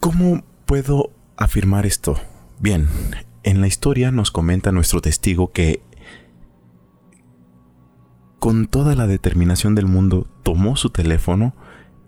¿Cómo 0.00 0.44
puedo 0.64 1.10
afirmar 1.36 1.86
esto? 1.86 2.16
Bien, 2.60 2.88
en 3.42 3.60
la 3.60 3.66
historia 3.66 4.12
nos 4.12 4.30
comenta 4.30 4.70
nuestro 4.70 5.00
testigo 5.00 5.52
que 5.52 5.82
con 8.46 8.68
toda 8.68 8.94
la 8.94 9.08
determinación 9.08 9.74
del 9.74 9.86
mundo 9.86 10.28
tomó 10.44 10.76
su 10.76 10.90
teléfono 10.90 11.52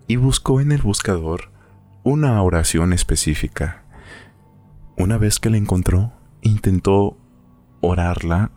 y 0.06 0.14
buscó 0.14 0.60
en 0.60 0.70
el 0.70 0.80
buscador 0.80 1.50
una 2.04 2.40
oración 2.40 2.92
específica. 2.92 3.82
Una 4.96 5.18
vez 5.18 5.40
que 5.40 5.50
la 5.50 5.56
encontró, 5.56 6.12
intentó 6.42 7.18
orarla 7.80 8.52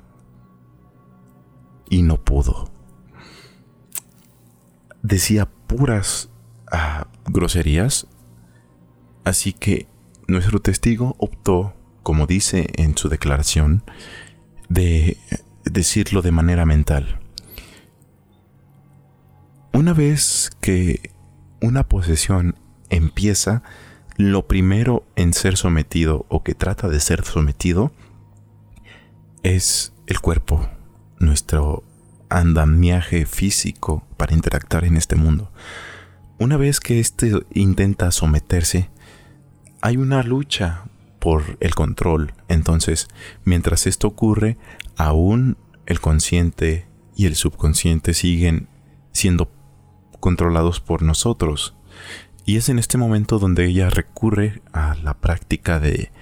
y 1.90 2.04
no 2.04 2.24
pudo. 2.24 2.70
Decía 5.02 5.50
puras 5.66 6.30
ah, 6.72 7.08
groserías 7.26 8.06
Así 9.24 9.54
que 9.54 9.88
nuestro 10.28 10.60
testigo 10.60 11.16
optó, 11.18 11.74
como 12.04 12.28
dice 12.28 12.68
en 12.76 12.96
su 12.96 13.10
declaración, 13.10 13.82
de 14.70 15.18
decirlo 15.66 16.22
de 16.22 16.32
manera 16.32 16.68
mental. 16.68 17.21
Una 19.74 19.94
vez 19.94 20.52
que 20.60 21.12
una 21.62 21.88
posesión 21.88 22.56
empieza, 22.90 23.64
lo 24.18 24.46
primero 24.46 25.06
en 25.16 25.34
ser 25.34 25.56
sometido 25.56 26.26
o 26.28 26.44
que 26.44 26.56
trata 26.56 26.90
de 26.90 27.00
ser 27.00 27.24
sometido 27.24 27.94
es 29.44 29.94
el 30.08 30.20
cuerpo, 30.20 30.70
nuestro 31.20 31.84
andamiaje 32.30 33.26
físico 33.26 34.04
para 34.18 34.34
interactuar 34.34 34.84
en 34.84 34.98
este 34.98 35.16
mundo. 35.16 35.52
Una 36.38 36.58
vez 36.58 36.82
que 36.82 37.00
éste 37.00 37.32
intenta 37.54 38.12
someterse, 38.12 38.90
hay 39.80 39.96
una 39.96 40.22
lucha 40.22 40.84
por 41.20 41.58
el 41.62 41.76
control. 41.76 42.34
Entonces, 42.50 43.08
mientras 43.46 43.88
esto 43.88 44.08
ocurre, 44.08 44.58
aún 44.98 45.58
el 45.86 46.02
consciente 46.02 46.88
y 47.16 47.26
el 47.26 47.36
subconsciente 47.36 48.14
siguen 48.14 48.68
siendo 49.14 49.50
controlados 50.22 50.80
por 50.80 51.04
nosotros. 51.04 51.76
Y 52.46 52.56
es 52.56 52.70
en 52.70 52.80
este 52.80 52.98
momento 52.98 53.38
donde 53.40 53.66
ella 53.66 53.90
recurre 53.90 54.62
a 54.72 54.96
la 55.04 55.16
práctica 55.16 55.82
de 55.82 56.14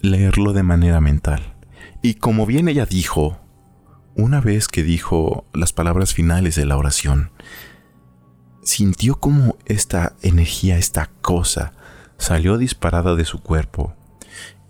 leerlo 0.00 0.52
de 0.52 0.62
manera 0.62 1.00
mental. 1.00 1.56
Y 2.02 2.14
como 2.14 2.46
bien 2.46 2.68
ella 2.68 2.86
dijo, 2.86 3.40
una 4.14 4.40
vez 4.40 4.68
que 4.68 4.84
dijo 4.84 5.44
las 5.52 5.72
palabras 5.72 6.14
finales 6.14 6.54
de 6.54 6.66
la 6.66 6.76
oración, 6.76 7.32
sintió 8.62 9.16
como 9.16 9.56
esta 9.64 10.14
energía, 10.22 10.78
esta 10.78 11.10
cosa, 11.20 11.72
salió 12.18 12.58
disparada 12.58 13.14
de 13.14 13.24
su 13.24 13.40
cuerpo. 13.40 13.94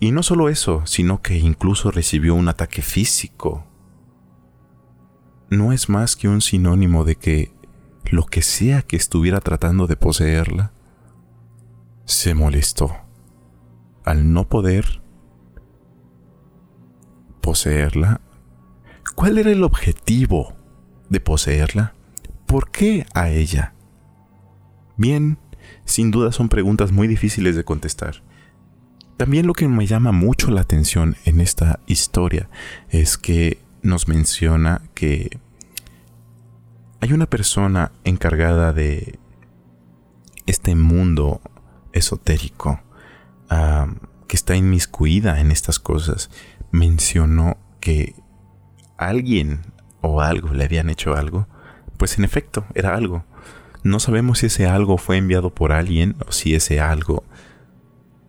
Y 0.01 0.13
no 0.13 0.23
solo 0.23 0.49
eso, 0.49 0.87
sino 0.87 1.23
que 1.23 1.39
incluso 1.39 1.91
recibió 1.91 2.35
un 2.35 2.49
ataque 2.49 2.83
físico. 2.83 3.65
No 5.51 5.73
es 5.73 5.89
más 5.89 6.15
que 6.15 6.29
un 6.29 6.41
sinónimo 6.41 7.05
de 7.05 7.17
que 7.17 7.53
lo 8.11 8.25
que 8.25 8.43
sea 8.43 8.83
que 8.83 8.97
estuviera 8.97 9.41
tratando 9.41 9.87
de 9.87 9.97
poseerla, 9.97 10.73
se 12.05 12.35
molestó 12.35 12.97
al 14.05 14.33
no 14.33 14.49
poder 14.49 15.03
poseerla. 17.41 18.21
¿Cuál 19.15 19.39
era 19.39 19.51
el 19.51 19.63
objetivo 19.63 20.55
de 21.09 21.21
poseerla? 21.21 21.95
¿Por 22.47 22.71
qué 22.71 23.07
a 23.15 23.29
ella? 23.29 23.75
Bien, 24.97 25.39
sin 25.85 26.11
duda 26.11 26.33
son 26.33 26.49
preguntas 26.49 26.93
muy 26.93 27.09
difíciles 27.09 27.57
de 27.57 27.65
contestar. 27.65 28.23
También 29.19 29.47
lo 29.47 29.53
que 29.53 29.69
me 29.69 29.87
llama 29.87 30.13
mucho 30.13 30.51
la 30.51 30.61
atención 30.61 31.17
en 31.25 31.41
esta 31.41 31.81
historia 31.87 32.49
es 32.89 33.19
que 33.19 33.59
nos 33.83 34.09
menciona 34.09 34.83
que 34.95 35.39
hay 37.01 37.13
una 37.13 37.27
persona 37.27 37.93
encargada 38.05 38.73
de 38.73 39.19
este 40.47 40.75
mundo 40.75 41.41
esotérico 41.93 42.81
que 44.27 44.37
está 44.37 44.57
inmiscuida 44.57 45.41
en 45.41 45.51
estas 45.51 45.79
cosas. 45.79 46.31
Mencionó 46.71 47.57
que 47.81 48.15
alguien 48.97 49.63
o 50.01 50.21
algo 50.21 50.53
le 50.53 50.65
habían 50.65 50.91
hecho 50.91 51.15
algo. 51.15 51.47
Pues 51.97 52.19
en 52.19 52.25
efecto, 52.25 52.65
era 52.75 52.95
algo. 52.95 53.25
No 53.83 54.01
sabemos 54.01 54.41
si 54.41 54.47
ese 54.47 54.67
algo 54.67 54.99
fue 54.99 55.17
enviado 55.17 55.55
por 55.55 55.73
alguien 55.73 56.17
o 56.27 56.33
si 56.33 56.55
ese 56.55 56.81
algo 56.81 57.25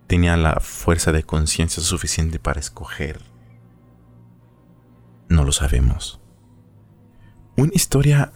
tenía 0.07 0.37
la 0.37 0.59
fuerza 0.59 1.11
de 1.11 1.23
conciencia 1.23 1.83
suficiente 1.83 2.39
para 2.39 2.59
escoger. 2.59 3.21
No 5.27 5.43
lo 5.43 5.51
sabemos. 5.51 6.21
Una 7.57 7.71
historia 7.73 8.31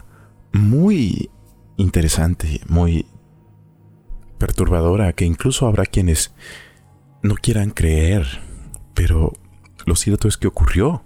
muy 0.53 1.29
interesante, 1.77 2.61
muy 2.69 3.07
perturbadora, 4.37 5.13
que 5.13 5.25
incluso 5.25 5.67
habrá 5.67 5.85
quienes 5.85 6.33
no 7.21 7.35
quieran 7.35 7.71
creer, 7.71 8.25
pero 8.93 9.33
lo 9.85 9.95
cierto 9.95 10.27
es 10.27 10.37
que 10.37 10.47
ocurrió. 10.47 11.01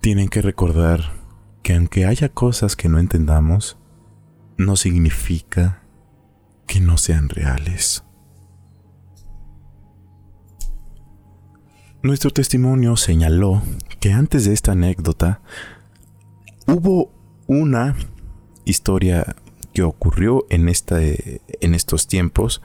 Tienen 0.00 0.28
que 0.28 0.42
recordar 0.42 1.12
que 1.62 1.74
aunque 1.74 2.06
haya 2.06 2.28
cosas 2.28 2.76
que 2.76 2.88
no 2.88 2.98
entendamos, 2.98 3.78
no 4.56 4.76
significa 4.76 5.82
que 6.66 6.80
no 6.80 6.98
sean 6.98 7.28
reales. 7.28 8.04
Nuestro 12.02 12.32
testimonio 12.32 12.96
señaló 12.96 13.62
que 14.00 14.12
antes 14.12 14.44
de 14.44 14.52
esta 14.52 14.72
anécdota 14.72 15.40
Hubo 16.66 17.10
una 17.46 17.96
historia 18.64 19.36
que 19.72 19.82
ocurrió 19.82 20.46
en, 20.50 20.68
en 20.68 21.74
estos 21.74 22.06
tiempos, 22.06 22.62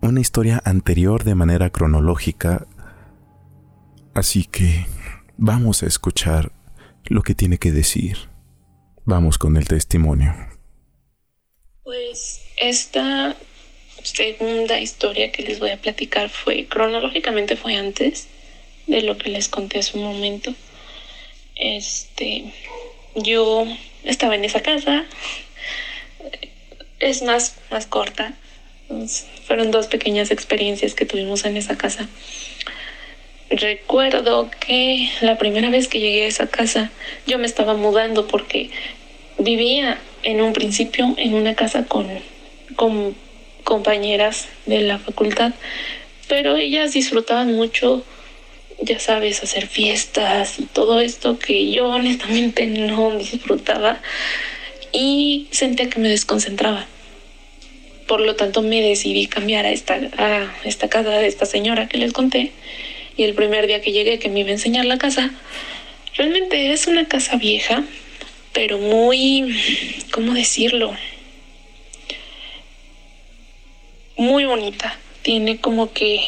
una 0.00 0.20
historia 0.20 0.62
anterior 0.64 1.24
de 1.24 1.34
manera 1.34 1.70
cronológica, 1.70 2.66
así 4.14 4.44
que 4.44 4.86
vamos 5.36 5.82
a 5.82 5.86
escuchar 5.86 6.52
lo 7.04 7.22
que 7.22 7.34
tiene 7.34 7.58
que 7.58 7.72
decir. 7.72 8.18
Vamos 9.04 9.38
con 9.38 9.56
el 9.56 9.66
testimonio. 9.66 10.34
Pues 11.82 12.42
esta 12.58 13.34
segunda 14.02 14.78
historia 14.80 15.32
que 15.32 15.42
les 15.42 15.58
voy 15.58 15.70
a 15.70 15.80
platicar 15.80 16.28
fue 16.28 16.66
cronológicamente 16.66 17.56
fue 17.56 17.76
antes 17.76 18.28
de 18.86 19.02
lo 19.02 19.16
que 19.16 19.30
les 19.30 19.48
conté 19.48 19.78
hace 19.78 19.96
un 19.96 20.04
momento. 20.04 20.54
Este, 21.56 22.52
yo 23.22 23.66
estaba 24.04 24.34
en 24.34 24.44
esa 24.44 24.60
casa, 24.60 25.04
es 27.00 27.22
más, 27.22 27.56
más 27.70 27.86
corta. 27.86 28.34
Fueron 29.46 29.70
dos 29.70 29.86
pequeñas 29.86 30.30
experiencias 30.30 30.94
que 30.94 31.04
tuvimos 31.04 31.44
en 31.44 31.56
esa 31.56 31.76
casa. 31.76 32.08
Recuerdo 33.50 34.50
que 34.60 35.10
la 35.20 35.38
primera 35.38 35.70
vez 35.70 35.88
que 35.88 36.00
llegué 36.00 36.24
a 36.24 36.28
esa 36.28 36.48
casa 36.48 36.90
yo 37.26 37.38
me 37.38 37.46
estaba 37.46 37.74
mudando 37.74 38.26
porque 38.26 38.70
vivía 39.38 39.98
en 40.22 40.42
un 40.42 40.52
principio 40.52 41.14
en 41.16 41.34
una 41.34 41.54
casa 41.54 41.84
con, 41.86 42.06
con 42.76 43.14
compañeras 43.64 44.48
de 44.66 44.82
la 44.82 44.98
facultad, 44.98 45.52
pero 46.28 46.56
ellas 46.56 46.92
disfrutaban 46.92 47.54
mucho 47.54 48.04
ya 48.80 48.98
sabes, 48.98 49.42
hacer 49.42 49.66
fiestas 49.66 50.58
y 50.58 50.64
todo 50.64 51.00
esto 51.00 51.38
que 51.38 51.70
yo 51.70 51.88
honestamente 51.88 52.66
no 52.66 53.16
disfrutaba 53.16 54.00
y 54.92 55.48
sentía 55.50 55.90
que 55.90 56.00
me 56.00 56.08
desconcentraba. 56.08 56.86
Por 58.06 58.20
lo 58.20 58.36
tanto 58.36 58.62
me 58.62 58.80
decidí 58.80 59.26
cambiar 59.26 59.66
a 59.66 59.70
esta, 59.70 59.94
a 60.16 60.54
esta 60.64 60.88
casa 60.88 61.10
de 61.10 61.26
esta 61.26 61.44
señora 61.44 61.88
que 61.88 61.98
les 61.98 62.12
conté 62.12 62.52
y 63.18 63.24
el 63.24 63.34
primer 63.34 63.66
día 63.66 63.82
que 63.82 63.92
llegué 63.92 64.18
que 64.20 64.28
me 64.28 64.40
iba 64.40 64.50
a 64.50 64.52
enseñar 64.52 64.84
la 64.84 64.96
casa, 64.96 65.32
realmente 66.16 66.72
es 66.72 66.86
una 66.86 67.06
casa 67.08 67.36
vieja, 67.36 67.82
pero 68.52 68.78
muy, 68.78 69.60
¿cómo 70.12 70.34
decirlo? 70.34 70.96
Muy 74.16 74.44
bonita. 74.44 74.96
Tiene 75.22 75.58
como 75.58 75.92
que 75.92 76.20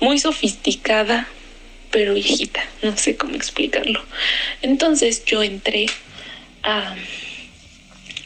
muy 0.00 0.18
sofisticada, 0.18 1.28
pero 1.90 2.14
viejita, 2.14 2.62
no 2.82 2.96
sé 2.96 3.16
cómo 3.16 3.34
explicarlo. 3.34 4.02
Entonces 4.62 5.24
yo 5.24 5.42
entré 5.42 5.86
a, 6.62 6.94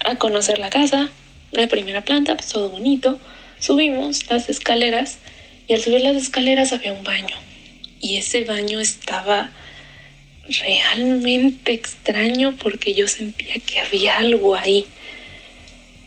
a 0.04 0.16
conocer 0.16 0.58
la 0.58 0.70
casa, 0.70 1.11
la 1.52 1.66
primera 1.68 2.02
planta, 2.02 2.36
pues 2.36 2.48
todo 2.48 2.70
bonito. 2.70 3.18
Subimos 3.58 4.30
las 4.30 4.48
escaleras 4.48 5.18
y 5.68 5.74
al 5.74 5.82
subir 5.82 6.00
las 6.00 6.16
escaleras 6.16 6.72
había 6.72 6.92
un 6.92 7.04
baño. 7.04 7.36
Y 8.00 8.16
ese 8.16 8.44
baño 8.44 8.80
estaba 8.80 9.50
realmente 10.62 11.72
extraño 11.72 12.56
porque 12.56 12.94
yo 12.94 13.06
sentía 13.06 13.54
que 13.54 13.80
había 13.80 14.18
algo 14.18 14.56
ahí. 14.56 14.86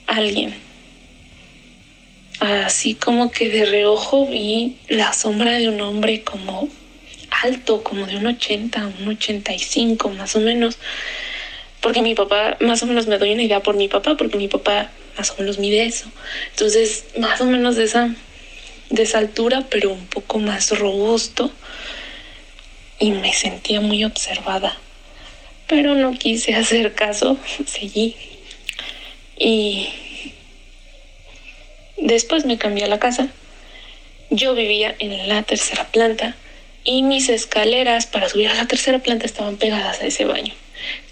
Alguien. 0.08 0.54
Así 2.40 2.96
como 2.96 3.32
que 3.32 3.50
de 3.50 3.66
reojo 3.66 4.28
vi 4.28 4.76
la 4.90 5.14
sombra 5.14 5.54
de 5.54 5.70
un 5.70 5.80
hombre 5.80 6.24
como 6.24 6.68
alto, 7.42 7.84
como 7.84 8.06
de 8.06 8.18
un 8.18 8.28
80, 8.28 8.92
un 9.02 9.08
85 9.08 10.10
más 10.10 10.36
o 10.36 10.40
menos. 10.40 10.78
Porque 11.82 12.02
mi 12.02 12.16
papá, 12.16 12.58
más 12.62 12.82
o 12.84 12.86
menos 12.86 13.08
me 13.08 13.18
doy 13.18 13.34
una 13.34 13.44
idea 13.44 13.62
por 13.62 13.76
mi 13.76 13.88
papá, 13.88 14.16
porque 14.16 14.38
mi 14.38 14.48
papá 14.48 14.92
más 15.18 15.32
o 15.32 15.36
menos 15.40 15.60
mide 15.60 15.86
eso. 15.86 16.10
Entonces, 16.52 17.06
más 17.18 17.42
o 17.42 17.46
menos 17.46 17.76
de 17.76 17.84
esa, 17.84 18.16
de 18.90 19.04
esa 19.04 19.18
altura, 19.18 19.66
pero 19.70 19.92
un 19.92 20.06
poco 20.08 20.40
más 20.40 20.78
robusto. 20.78 21.52
Y 23.00 23.12
me 23.12 23.34
sentía 23.34 23.82
muy 23.82 24.04
observada. 24.06 24.78
Pero 25.68 25.96
no 25.96 26.14
quise 26.14 26.56
hacer 26.56 26.94
caso, 26.94 27.38
seguí. 27.66 28.16
Y 29.38 29.90
después 31.98 32.46
me 32.46 32.58
cambié 32.58 32.86
a 32.86 32.88
la 32.88 33.00
casa. 33.00 33.28
Yo 34.30 34.56
vivía 34.56 34.96
en 35.00 35.28
la 35.28 35.44
tercera 35.44 35.86
planta 35.88 36.36
y 36.84 37.04
mis 37.04 37.30
escaleras 37.30 38.06
para 38.06 38.30
subir 38.30 38.48
a 38.50 38.54
la 38.54 38.68
tercera 38.68 39.00
planta 39.00 39.26
estaban 39.26 39.58
pegadas 39.58 40.02
a 40.02 40.06
ese 40.06 40.26
baño. 40.26 40.54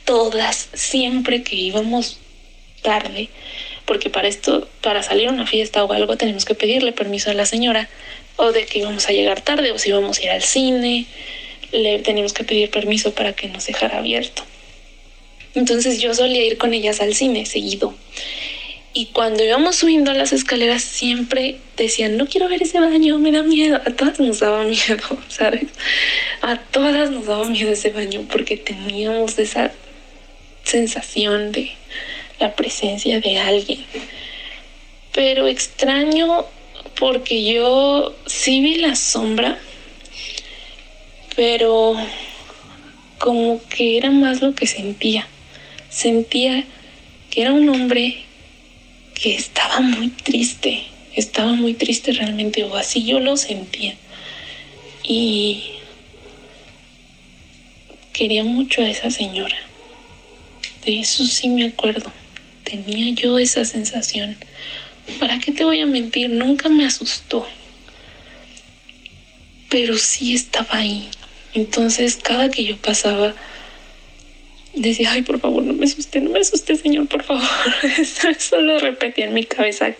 Todas, 0.06 0.70
siempre 0.74 1.44
que 1.44 1.56
íbamos 1.56 2.20
tarde, 2.82 3.30
porque 3.86 4.10
para 4.10 4.28
esto, 4.28 4.68
para 4.82 5.04
salir 5.04 5.30
a 5.30 5.32
una 5.32 5.48
fiesta 5.48 5.84
o 5.84 5.94
algo, 5.94 6.18
tenemos 6.18 6.46
que 6.46 6.56
pedirle 6.56 6.92
permiso 6.92 7.30
a 7.30 7.34
la 7.34 7.46
señora, 7.46 7.90
o 8.36 8.52
de 8.52 8.66
que 8.66 8.80
íbamos 8.80 9.08
a 9.08 9.12
llegar 9.12 9.42
tarde, 9.42 9.72
o 9.72 9.78
si 9.78 9.90
íbamos 9.90 10.20
a 10.20 10.24
ir 10.24 10.30
al 10.32 10.42
cine, 10.42 11.06
le 11.72 12.00
teníamos 12.00 12.34
que 12.34 12.44
pedir 12.44 12.70
permiso 12.70 13.14
para 13.14 13.34
que 13.34 13.48
nos 13.48 13.66
dejara 13.66 14.00
abierto. 14.00 14.44
Entonces 15.54 16.02
yo 16.02 16.14
solía 16.14 16.44
ir 16.46 16.58
con 16.58 16.74
ellas 16.74 17.02
al 17.02 17.14
cine 17.14 17.46
seguido. 17.46 17.94
Y 18.94 19.08
cuando 19.08 19.44
íbamos 19.44 19.78
subiendo 19.78 20.14
las 20.14 20.34
escaleras 20.34 20.84
siempre 20.84 21.60
decían, 21.78 22.18
no 22.18 22.28
quiero 22.28 22.50
ver 22.50 22.62
ese 22.62 22.80
baño, 22.80 23.20
me 23.20 23.32
da 23.32 23.42
miedo. 23.42 23.78
A 23.78 23.92
todas 23.92 24.20
nos 24.20 24.40
daba 24.40 24.64
miedo, 24.66 25.18
¿sabes? 25.30 25.68
A 26.42 26.58
todas 26.58 27.10
nos 27.10 27.26
daba 27.26 27.46
miedo 27.46 27.72
ese 27.72 27.92
baño 27.92 28.26
porque 28.30 28.58
teníamos 28.58 29.40
esa 29.40 29.72
sensación 30.64 31.54
de 31.54 31.72
la 32.40 32.54
presencia 32.54 33.22
de 33.22 33.40
alguien. 33.40 33.86
Pero 35.14 35.48
extraño 35.48 36.46
porque 37.00 37.44
yo 37.46 38.14
sí 38.26 38.60
vi 38.60 38.76
la 38.76 38.96
sombra, 38.96 39.58
pero 41.38 41.96
como 43.20 43.62
que 43.70 43.98
era 43.98 44.12
más 44.12 44.42
lo 44.42 44.54
que 44.54 44.68
sentía. 44.68 45.28
Sentía 45.90 46.66
que 47.30 47.42
era 47.42 47.54
un 47.54 47.70
hombre 47.70 48.26
que 49.22 49.36
estaba 49.36 49.82
muy 49.82 50.10
triste, 50.10 50.84
estaba 51.16 51.54
muy 51.54 51.76
triste 51.76 52.12
realmente, 52.12 52.64
o 52.64 52.76
así 52.76 53.04
yo 53.04 53.20
lo 53.20 53.38
sentía. 53.38 53.96
Y 55.04 55.64
quería 58.14 58.44
mucho 58.44 58.82
a 58.82 58.90
esa 58.90 59.12
señora. 59.12 59.58
De 60.86 61.00
eso 61.00 61.24
sí 61.26 61.50
me 61.50 61.66
acuerdo. 61.66 62.12
Tenía 62.64 63.14
yo 63.14 63.38
esa 63.38 63.64
sensación. 63.64 64.38
¿Para 65.20 65.40
qué 65.40 65.52
te 65.52 65.66
voy 65.66 65.82
a 65.82 65.86
mentir? 65.86 66.30
Nunca 66.32 66.70
me 66.70 66.86
asustó. 66.86 67.48
Pero 69.70 69.98
sí 69.98 70.34
estaba 70.34 70.78
ahí. 70.78 71.10
Entonces 71.54 72.16
cada 72.16 72.50
que 72.50 72.64
yo 72.64 72.78
pasaba, 72.78 73.36
decía, 74.74 75.12
ay, 75.12 75.22
por 75.22 75.40
favor, 75.40 75.64
no 75.64 75.74
me 75.74 75.86
asuste, 75.86 76.22
no 76.22 76.30
me 76.30 76.40
asuste, 76.40 76.76
Señor, 76.76 77.08
por 77.08 77.24
favor. 77.24 77.44
Eso 77.84 78.62
lo 78.62 78.80
repetía 78.80 79.26
en 79.26 79.34
mi 79.34 79.44
cabeza 79.44 79.94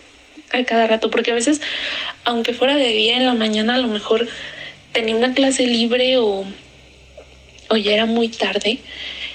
a 0.52 0.64
cada 0.64 0.86
rato, 0.86 1.10
porque 1.10 1.30
a 1.30 1.34
veces, 1.34 1.60
aunque 2.24 2.54
fuera 2.54 2.76
de 2.76 2.88
día 2.88 3.16
en 3.16 3.26
la 3.26 3.34
mañana, 3.34 3.74
a 3.74 3.78
lo 3.78 3.88
mejor 3.88 4.28
tenía 4.92 5.16
una 5.16 5.34
clase 5.34 5.66
libre 5.66 6.18
o, 6.18 6.44
o 7.68 7.76
ya 7.76 7.92
era 7.92 8.06
muy 8.06 8.28
tarde. 8.28 8.78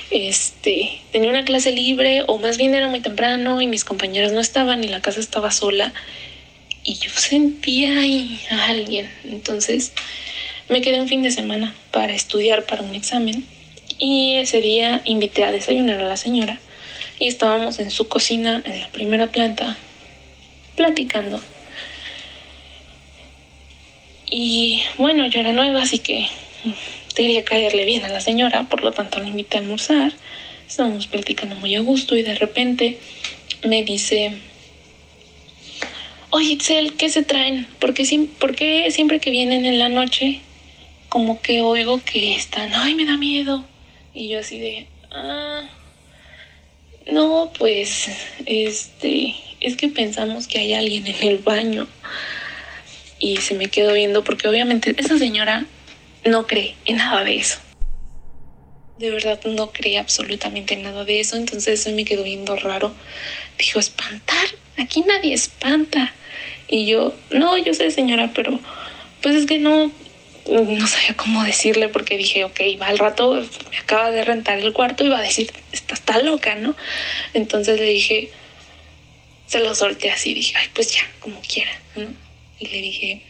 Este, 0.10 1.02
tenía 1.12 1.30
una 1.30 1.44
clase 1.44 1.72
libre 1.72 2.24
o 2.28 2.38
más 2.38 2.58
bien 2.58 2.74
era 2.74 2.88
muy 2.88 3.02
temprano 3.02 3.62
y 3.62 3.68
mis 3.68 3.84
compañeras 3.84 4.32
no 4.32 4.40
estaban 4.40 4.82
y 4.84 4.88
la 4.88 5.02
casa 5.02 5.20
estaba 5.20 5.52
sola 5.52 5.94
y 6.84 6.94
yo 6.96 7.10
sentía 7.14 8.00
ahí 8.00 8.40
a 8.50 8.68
alguien. 8.68 9.10
Entonces 9.26 9.92
me 10.70 10.82
quedé 10.82 11.02
un 11.02 11.10
fin 11.10 11.24
de 11.24 11.32
semana 11.32 11.76
para 11.92 12.14
estudiar 12.14 12.66
para 12.66 12.84
un 12.84 12.96
examen 12.96 13.46
y 14.00 14.36
ese 14.36 14.62
día 14.62 15.02
invité 15.06 15.44
a 15.44 15.52
desayunar 15.52 16.00
a 16.00 16.08
la 16.08 16.18
señora 16.18 16.60
y 17.20 17.28
estábamos 17.28 17.80
en 17.80 17.92
su 17.92 18.08
cocina 18.08 18.62
en 18.66 18.80
la 18.80 18.88
primera 18.90 19.28
planta 19.28 19.78
platicando. 20.76 21.42
Y 24.30 24.84
bueno, 24.98 25.26
yo 25.28 25.40
era 25.40 25.54
nueva, 25.54 25.82
así 25.82 26.00
que 26.00 26.28
quería 27.16 27.44
caerle 27.44 27.86
bien 27.86 28.04
a 28.04 28.10
la 28.10 28.22
señora, 28.22 28.64
por 28.64 28.84
lo 28.84 28.92
tanto 28.92 29.20
la 29.20 29.28
invité 29.28 29.58
a 29.58 29.62
almorzar. 29.62 30.14
Estábamos 30.68 31.08
platicando 31.08 31.56
muy 31.56 31.76
a 31.76 31.80
gusto 31.80 32.16
y 32.16 32.24
de 32.24 32.36
repente 32.36 33.00
me 33.64 33.84
dice, 33.84 34.34
oye 36.30 36.54
Itzel, 36.54 36.94
¿qué 36.94 37.10
se 37.10 37.24
traen? 37.24 37.66
¿Por 37.80 37.94
qué, 37.94 38.28
¿Por 38.38 38.54
qué 38.54 38.92
siempre 38.92 39.20
que 39.20 39.32
vienen 39.32 39.66
en 39.66 39.80
la 39.80 39.90
noche 39.90 40.42
como 41.10 41.42
que 41.42 41.62
oigo 41.62 42.02
que 42.04 42.36
están, 42.36 42.74
ay, 42.74 42.94
me 42.96 43.06
da 43.06 43.18
miedo? 43.18 43.66
Y 44.18 44.30
yo 44.30 44.40
así 44.40 44.58
de, 44.58 44.88
ah, 45.12 45.70
no, 47.12 47.54
pues, 47.56 48.10
este, 48.48 49.36
es 49.62 49.78
que 49.78 49.90
pensamos 49.90 50.48
que 50.48 50.58
hay 50.58 50.74
alguien 50.74 51.06
en 51.06 51.22
el 51.22 51.38
baño. 51.38 51.88
Y 53.20 53.38
se 53.38 53.54
me 53.54 53.68
quedó 53.68 53.94
viendo 53.94 54.24
porque 54.24 54.48
obviamente 54.48 54.96
esa 54.98 55.20
señora 55.20 55.68
no 56.26 56.48
cree 56.48 56.74
en 56.86 56.98
nada 56.98 57.24
de 57.24 57.36
eso. 57.36 57.60
De 58.98 59.12
verdad 59.12 59.40
no 59.46 59.72
cree 59.72 60.00
absolutamente 60.00 60.74
en 60.74 60.82
nada 60.82 61.06
de 61.06 61.20
eso, 61.20 61.38
entonces 61.38 61.84
se 61.84 61.92
me 61.92 62.04
quedó 62.04 62.24
viendo 62.24 62.56
raro. 62.56 62.96
Dijo, 63.60 63.78
espantar, 63.78 64.48
aquí 64.80 65.02
nadie 65.02 65.36
espanta. 65.36 66.12
Y 66.68 66.88
yo, 66.88 67.14
no, 67.30 67.56
yo 67.60 67.72
sé 67.76 67.92
señora, 67.92 68.32
pero 68.34 68.60
pues 69.22 69.36
es 69.36 69.46
que 69.46 69.60
no, 69.60 69.92
no 70.50 70.88
sabía 70.88 71.16
cómo 71.16 71.44
decirle 71.44 71.90
porque 71.90 72.18
dije, 72.18 72.44
ok, 72.44 72.60
va 72.82 72.88
al 72.88 72.98
rato, 72.98 73.46
me 73.72 73.78
acaba 73.78 74.12
de 74.12 74.24
rentar 74.24 74.60
el 74.60 74.74
cuarto 74.74 75.06
y 75.06 75.10
va 75.10 75.20
a 75.20 75.22
decir, 75.22 75.52
está, 75.72 75.94
está 75.94 76.22
loca, 76.22 76.56
¿no? 76.56 76.76
Entonces 77.34 77.80
le 77.80 77.86
dije, 77.86 78.30
se 79.48 79.60
lo 79.60 79.74
solté 79.76 80.12
así, 80.12 80.34
dije, 80.34 80.54
ay, 80.58 80.68
pues 80.74 80.94
ya, 80.94 81.02
como 81.20 81.40
quiera. 81.42 81.72
Y 82.60 82.68
le 82.68 82.82
dije, 82.82 83.22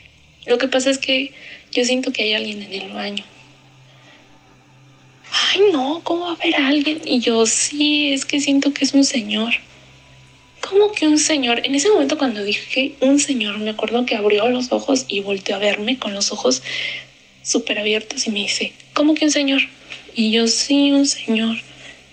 lo 0.45 0.57
que 0.57 0.67
pasa 0.67 0.89
es 0.89 0.97
que 0.97 1.33
yo 1.71 1.85
siento 1.85 2.11
que 2.11 2.23
hay 2.23 2.33
alguien 2.33 2.61
en 2.61 2.73
el 2.73 2.89
baño. 2.91 3.23
Ay, 5.31 5.61
no, 5.71 6.01
¿cómo 6.03 6.25
va 6.25 6.31
a 6.31 6.35
haber 6.35 6.55
alguien? 6.55 7.01
Y 7.05 7.19
yo, 7.19 7.45
sí, 7.45 8.13
es 8.13 8.25
que 8.25 8.39
siento 8.39 8.73
que 8.73 8.85
es 8.85 8.93
un 8.93 9.03
señor. 9.03 9.53
¿Cómo 10.61 10.91
que 10.91 11.07
un 11.07 11.19
señor? 11.19 11.61
En 11.65 11.75
ese 11.75 11.89
momento 11.89 12.17
cuando 12.17 12.43
dije 12.43 12.95
un 12.99 13.19
señor, 13.19 13.59
me 13.59 13.69
acuerdo 13.69 14.05
que 14.05 14.15
abrió 14.15 14.49
los 14.49 14.71
ojos 14.71 15.05
y 15.07 15.19
volteó 15.21 15.55
a 15.55 15.59
verme 15.59 15.99
con 15.99 16.13
los 16.13 16.31
ojos 16.31 16.63
súper 17.47 17.79
abiertos 17.79 18.27
y 18.27 18.31
me 18.31 18.39
dice, 18.39 18.73
¿cómo 18.93 19.15
que 19.15 19.23
un 19.23 19.31
señor? 19.31 19.61
Y 20.13 20.31
yo, 20.31 20.47
sí, 20.47 20.91
un 20.91 21.05
señor. 21.05 21.57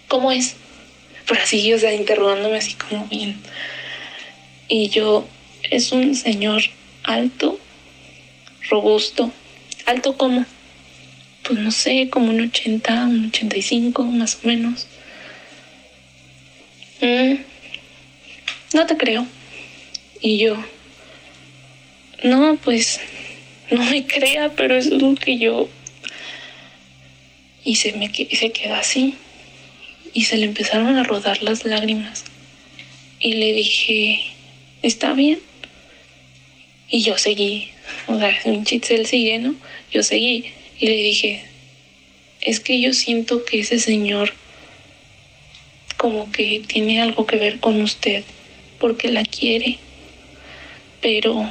¿Cómo 0.07 0.31
es? 0.31 0.55
Pero 1.27 1.41
así, 1.41 1.73
o 1.73 1.79
sea, 1.79 1.93
interrogándome 1.93 2.59
así 2.59 2.75
como 2.75 3.07
bien. 3.07 3.37
Y 4.69 4.91
yo, 4.91 5.27
es 5.71 5.91
un 5.91 6.15
señor 6.15 6.63
alto, 7.03 7.59
robusto. 8.71 9.33
¿Alto 9.87 10.17
como? 10.17 10.47
Pues 11.43 11.59
no 11.59 11.73
sé, 11.73 12.09
como 12.11 12.31
un 12.31 12.41
80, 12.41 13.07
un 13.07 13.27
85, 13.27 14.05
más 14.05 14.39
o 14.43 14.47
menos. 14.47 14.87
Mm, 17.01 17.35
no 18.73 18.87
te 18.87 18.97
creo. 18.97 19.27
Y 20.21 20.39
yo, 20.39 20.57
no, 22.23 22.57
pues 22.63 23.01
no 23.71 23.85
me 23.85 24.07
crea, 24.07 24.53
pero 24.57 24.77
es 24.77 24.87
lo 24.87 25.15
que 25.15 25.39
yo... 25.39 25.69
Y 27.65 27.77
se, 27.77 27.93
me, 27.95 28.13
se 28.13 28.53
quedó 28.53 28.75
así. 28.75 29.15
Y 30.13 30.25
se 30.25 30.37
le 30.37 30.45
empezaron 30.45 30.97
a 30.97 31.05
rodar 31.05 31.43
las 31.43 31.65
lágrimas. 31.65 32.25
Y 33.21 33.35
le 33.35 33.53
dije, 33.55 34.21
¿está 34.83 35.15
bien? 35.15 35.41
Y 36.91 37.03
yo 37.03 37.17
seguí. 37.17 37.71
O 38.07 38.19
sea, 38.19 38.39
un 38.45 38.65
chitzel 38.65 39.07
sigue, 39.07 39.39
¿no? 39.39 39.55
Yo 39.91 40.03
seguí. 40.03 40.45
Y 40.79 40.87
le 40.87 40.97
dije, 40.97 41.45
es 42.43 42.61
que 42.61 42.81
yo 42.81 42.93
siento 42.93 43.45
que 43.45 43.61
ese 43.61 43.79
señor 43.79 44.35
como 45.97 46.31
que 46.31 46.63
tiene 46.67 47.01
algo 47.01 47.27
que 47.27 47.37
ver 47.37 47.61
con 47.61 47.81
usted 47.81 48.25
porque 48.79 49.11
la 49.11 49.25
quiere. 49.25 49.79
Pero 51.01 51.51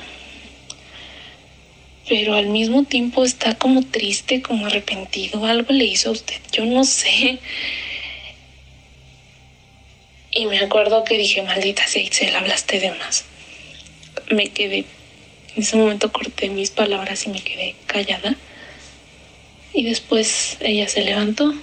pero 2.08 2.36
al 2.36 2.48
mismo 2.48 2.84
tiempo 2.84 3.24
está 3.24 3.56
como 3.56 3.82
triste, 3.82 4.42
como 4.42 4.66
arrepentido, 4.66 5.46
algo 5.46 5.74
le 5.74 5.86
hizo 5.86 6.10
a 6.10 6.14
usted, 6.14 6.40
yo 6.52 6.66
no 6.66 6.84
sé. 6.84 7.40
Y 10.32 10.48
me 10.48 10.60
acuerdo 10.60 11.04
que 11.04 11.18
dije, 11.18 11.44
maldita 11.44 11.88
sea, 11.88 12.02
Itzel, 12.02 12.36
hablaste 12.36 12.80
de 12.80 12.92
más. 12.92 13.26
Me 14.32 14.50
quedé, 14.50 14.86
en 15.56 15.64
ese 15.64 15.78
momento 15.78 16.12
corté 16.12 16.50
mis 16.50 16.72
palabras 16.72 17.26
y 17.26 17.30
me 17.30 17.42
quedé 17.42 17.76
callada. 17.86 18.36
Y 19.74 19.84
después 19.84 20.58
ella 20.60 20.88
se 20.88 21.02
levantó 21.02 21.54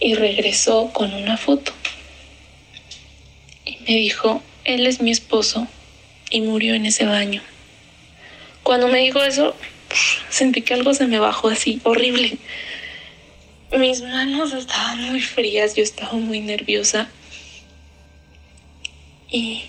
y 0.00 0.14
regresó 0.14 0.90
con 0.92 1.14
una 1.14 1.36
foto. 1.36 1.72
Y 3.64 3.78
me 3.86 3.96
dijo, 3.96 4.42
él 4.64 4.86
es 4.86 5.00
mi 5.00 5.10
esposo 5.10 5.68
y 6.30 6.40
murió 6.40 6.74
en 6.74 6.86
ese 6.86 7.04
baño. 7.04 7.42
Cuando 8.64 8.88
me 8.88 9.00
dijo 9.00 9.22
eso, 9.22 9.54
sentí 10.30 10.62
que 10.62 10.72
algo 10.72 10.94
se 10.94 11.06
me 11.06 11.18
bajó 11.18 11.48
así, 11.48 11.82
horrible. 11.84 12.38
Mis 13.76 14.00
manos 14.00 14.54
estaban 14.54 15.02
muy 15.10 15.20
frías, 15.20 15.76
yo 15.76 15.82
estaba 15.82 16.14
muy 16.14 16.40
nerviosa. 16.40 17.10
Y 19.30 19.64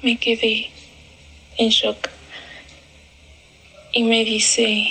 me 0.00 0.16
quedé 0.16 0.70
en 1.58 1.68
shock. 1.68 2.08
Y 3.92 4.04
me 4.04 4.24
dice, 4.24 4.88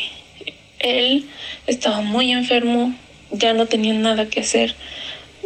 él 0.78 1.28
estaba 1.66 2.02
muy 2.02 2.32
enfermo, 2.32 2.94
ya 3.32 3.54
no 3.54 3.66
tenía 3.66 3.94
nada 3.94 4.30
que 4.30 4.42
hacer 4.42 4.76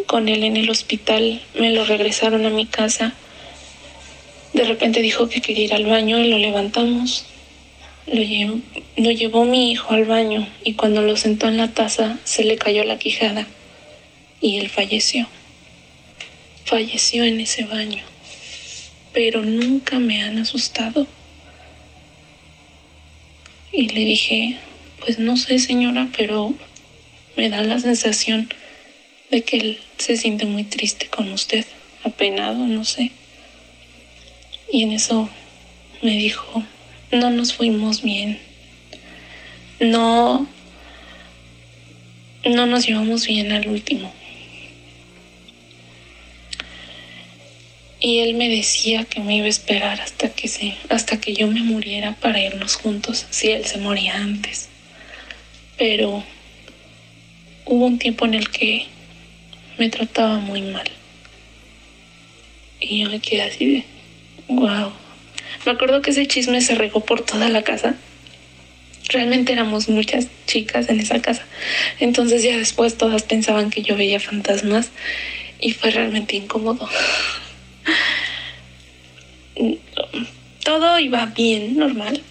con 0.06 0.28
él 0.28 0.44
en 0.44 0.58
el 0.58 0.70
hospital, 0.70 1.42
me 1.58 1.72
lo 1.72 1.86
regresaron 1.86 2.46
a 2.46 2.50
mi 2.50 2.66
casa 2.66 3.14
de 4.56 4.64
repente 4.64 5.02
dijo 5.02 5.28
que 5.28 5.42
quería 5.42 5.66
ir 5.66 5.74
al 5.74 5.86
baño 5.86 6.18
y 6.20 6.30
lo 6.30 6.38
levantamos. 6.40 7.26
Lo, 8.08 8.22
lo 8.98 9.12
llevó 9.12 9.44
mi 9.46 9.72
hijo 9.72 9.94
al 9.94 10.06
baño 10.06 10.48
y 10.64 10.74
cuando 10.74 11.02
lo 11.02 11.18
sentó 11.18 11.48
en 11.48 11.58
la 11.58 11.72
taza 11.72 12.18
se 12.24 12.46
le 12.46 12.56
cayó 12.56 12.84
la 12.86 12.98
quijada 12.98 13.48
y 14.40 14.58
él 14.58 14.70
falleció. 14.70 15.28
Falleció 16.64 17.24
en 17.26 17.42
ese 17.42 17.66
baño. 17.66 18.04
pero 19.16 19.42
nunca 19.42 19.98
me 19.98 20.22
han 20.22 20.38
asustado. 20.40 21.08
Y 23.72 23.88
le 23.90 24.02
dije, 24.02 24.58
pues 25.00 25.20
no 25.20 25.38
sé 25.38 25.58
señora, 25.60 26.10
pero 26.16 26.54
me 27.38 27.50
da 27.50 27.62
la 27.62 27.80
sensación 27.80 28.50
de 29.32 29.42
que 29.44 29.58
él 29.58 29.80
se 29.98 30.18
siente 30.18 30.46
muy 30.46 30.66
triste 30.66 31.08
con 31.08 31.32
usted, 31.32 31.66
apenado, 32.04 32.68
no 32.68 32.84
sé. 32.84 33.12
Y 34.76 34.84
en 34.84 34.92
eso 34.92 35.30
me 36.02 36.18
dijo, 36.18 36.62
no 37.10 37.30
nos 37.30 37.54
fuimos 37.54 38.02
bien. 38.02 38.38
No, 39.80 40.50
no 42.44 42.66
nos 42.66 42.86
llevamos 42.86 43.26
bien 43.26 43.54
al 43.54 43.70
último. 43.70 44.12
Y 48.02 48.20
él 48.20 48.34
me 48.34 48.50
decía 48.50 49.06
que 49.06 49.22
me 49.22 49.38
iba 49.38 49.46
a 49.46 49.50
esperar 49.50 50.02
hasta 50.02 50.28
que 50.28 50.50
se, 50.50 50.76
hasta 50.90 51.22
que 51.22 51.34
yo 51.34 51.48
me 51.48 51.62
muriera 51.62 52.12
para 52.12 52.42
irnos 52.44 52.76
juntos, 52.76 53.28
si 53.30 53.52
él 53.52 53.64
se 53.64 53.78
moría 53.78 54.18
antes. 54.18 54.68
Pero 55.78 56.22
hubo 57.64 57.86
un 57.86 57.98
tiempo 57.98 58.26
en 58.26 58.34
el 58.34 58.50
que 58.50 58.88
me 59.78 59.88
trataba 59.88 60.40
muy 60.40 60.64
mal. 60.64 60.92
Y 62.82 63.00
yo 63.04 63.10
me 63.10 63.22
quedé 63.22 63.44
así 63.44 63.66
de, 63.68 63.95
wow. 64.48 64.92
Me 65.66 65.72
acuerdo 65.72 66.02
que 66.02 66.12
ese 66.12 66.28
chisme 66.28 66.62
se 66.62 66.76
regó 66.76 67.00
por 67.00 67.22
toda 67.22 67.50
la 67.50 67.64
casa. 67.64 67.96
Realmente 69.10 69.54
éramos 69.54 69.90
muchas 69.90 70.28
chicas 70.48 70.90
en 70.90 71.00
esa 71.00 71.22
casa. 71.22 71.46
Entonces 72.00 72.44
ya 72.44 72.58
después 72.58 72.98
todas 72.98 73.24
pensaban 73.24 73.70
que 73.70 73.82
yo 73.82 73.96
veía 73.96 74.20
fantasmas 74.20 74.92
y 75.60 75.74
fue 75.74 75.92
realmente 75.92 76.36
incómodo. 76.36 76.90
Todo 80.64 81.00
iba 81.00 81.26
bien, 81.28 81.78
normal. 81.78 82.22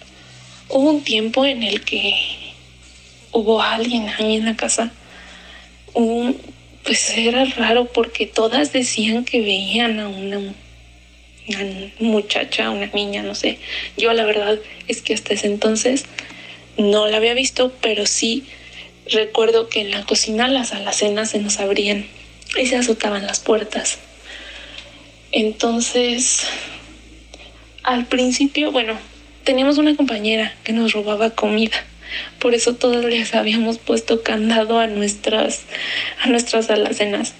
Hubo 0.69 0.91
un 0.91 1.03
tiempo 1.03 1.45
en 1.45 1.63
el 1.63 1.81
que 1.81 2.13
hubo 3.31 3.61
alguien 3.61 4.09
ahí 4.09 4.35
en 4.35 4.45
la 4.45 4.55
casa. 4.55 4.91
Un, 5.93 6.37
pues 6.83 7.17
era 7.17 7.45
raro 7.45 7.85
porque 7.85 8.27
todas 8.27 8.73
decían 8.73 9.25
que 9.25 9.41
veían 9.41 9.99
a 9.99 10.07
una, 10.07 10.39
una 11.47 11.91
muchacha, 11.99 12.69
una 12.69 12.87
niña, 12.87 13.23
no 13.23 13.35
sé. 13.35 13.59
Yo 13.97 14.13
la 14.13 14.25
verdad 14.25 14.59
es 14.87 15.01
que 15.01 15.13
hasta 15.13 15.33
ese 15.33 15.47
entonces 15.47 16.05
no 16.77 17.07
la 17.07 17.17
había 17.17 17.33
visto, 17.33 17.71
pero 17.81 18.05
sí 18.05 18.45
recuerdo 19.09 19.69
que 19.69 19.81
en 19.81 19.91
la 19.91 20.03
cocina 20.05 20.47
las 20.47 20.73
alacenas 20.73 21.29
se 21.29 21.39
nos 21.39 21.59
abrían 21.59 22.05
y 22.57 22.65
se 22.65 22.75
azotaban 22.75 23.25
las 23.25 23.39
puertas. 23.39 23.99
Entonces, 25.31 26.47
al 27.83 28.05
principio, 28.05 28.71
bueno, 28.71 28.97
teníamos 29.43 29.77
una 29.77 29.95
compañera 29.95 30.53
que 30.63 30.73
nos 30.73 30.93
robaba 30.93 31.31
comida. 31.31 31.77
Por 32.39 32.53
eso 32.53 32.75
todas 32.75 33.03
les 33.05 33.35
habíamos 33.35 33.77
puesto 33.77 34.23
candado 34.23 34.79
a 34.79 34.87
nuestras, 34.87 35.63
a 36.21 36.27
nuestras 36.27 36.69
alacenas. 36.69 37.33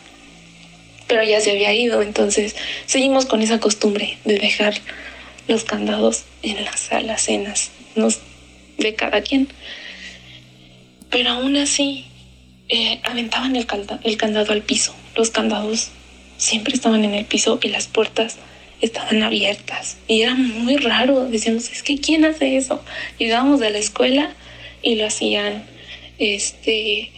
Pero 1.08 1.24
ya 1.24 1.40
se 1.40 1.52
había 1.52 1.74
ido, 1.74 2.02
entonces 2.02 2.56
seguimos 2.86 3.26
con 3.26 3.42
esa 3.42 3.60
costumbre 3.60 4.18
de 4.26 4.40
dejar 4.40 4.74
los 5.48 5.64
candados 5.64 6.24
en 6.42 6.64
las 6.66 6.92
alacenas 6.92 7.72
nos, 7.96 8.20
de 8.78 8.96
cada 8.96 9.22
quien. 9.22 9.48
Pero 11.10 11.30
aún 11.32 11.56
así, 11.58 12.06
eh, 12.70 13.00
aventaban 13.04 13.56
el, 13.56 13.68
el 14.04 14.18
candado 14.18 14.54
al 14.54 14.62
piso. 14.62 14.96
Los 15.16 15.30
candados 15.30 15.90
siempre 16.38 16.74
estaban 16.74 17.06
en 17.06 17.14
el 17.14 17.26
piso 17.26 17.60
y 17.62 17.70
las 17.70 17.88
puertas 17.88 18.38
estaban 18.82 19.24
abiertas. 19.24 19.98
Y 20.08 20.22
era 20.22 20.36
muy 20.36 20.78
raro. 20.78 21.26
Decíamos, 21.26 21.72
es 21.72 21.84
que 21.84 21.98
¿quién 21.98 22.26
hace 22.26 22.58
eso? 22.58 22.84
Llegábamos 23.18 23.60
de 23.60 23.70
la 23.70 23.78
escuela 23.78 24.34
y 24.82 24.96
lo 24.96 25.08
hacían. 25.08 25.64
Este. 26.18 27.12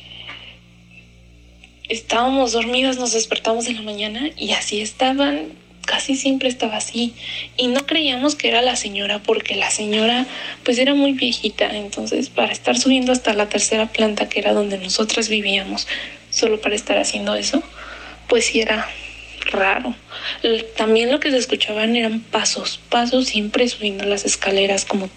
Estábamos 1.89 2.51
dormidas, 2.51 2.97
nos 2.97 3.13
despertamos 3.13 3.67
en 3.67 3.75
la 3.75 3.81
mañana 3.81 4.29
y 4.35 4.51
así 4.51 4.81
estaban. 4.81 5.53
Casi 5.85 6.17
siempre 6.17 6.49
estaba 6.49 6.75
así. 6.75 7.13
Y 7.55 7.67
no 7.67 7.85
creíamos 7.85 8.35
que 8.35 8.49
era 8.49 8.61
la 8.61 8.75
señora 8.75 9.23
porque 9.23 9.55
la 9.55 9.71
señora 9.71 10.25
pues 10.63 10.77
era 10.79 10.93
muy 10.93 11.13
viejita. 11.13 11.75
Entonces 11.75 12.29
para 12.29 12.51
estar 12.51 12.77
subiendo 12.77 13.13
hasta 13.13 13.33
la 13.33 13.47
tercera 13.47 13.87
planta 13.87 14.27
que 14.27 14.39
era 14.39 14.53
donde 14.53 14.77
nosotras 14.77 15.29
vivíamos, 15.29 15.87
solo 16.29 16.59
para 16.59 16.75
estar 16.75 16.97
haciendo 16.97 17.35
eso, 17.35 17.63
pues 18.27 18.47
sí 18.47 18.59
era 18.59 18.89
raro. 19.51 19.95
También 20.75 21.11
lo 21.11 21.19
que 21.21 21.31
se 21.31 21.37
escuchaban 21.37 21.95
eran 21.95 22.19
pasos, 22.19 22.81
pasos 22.89 23.27
siempre 23.27 23.67
subiendo 23.69 24.03
las 24.03 24.25
escaleras 24.25 24.83
como 24.83 25.09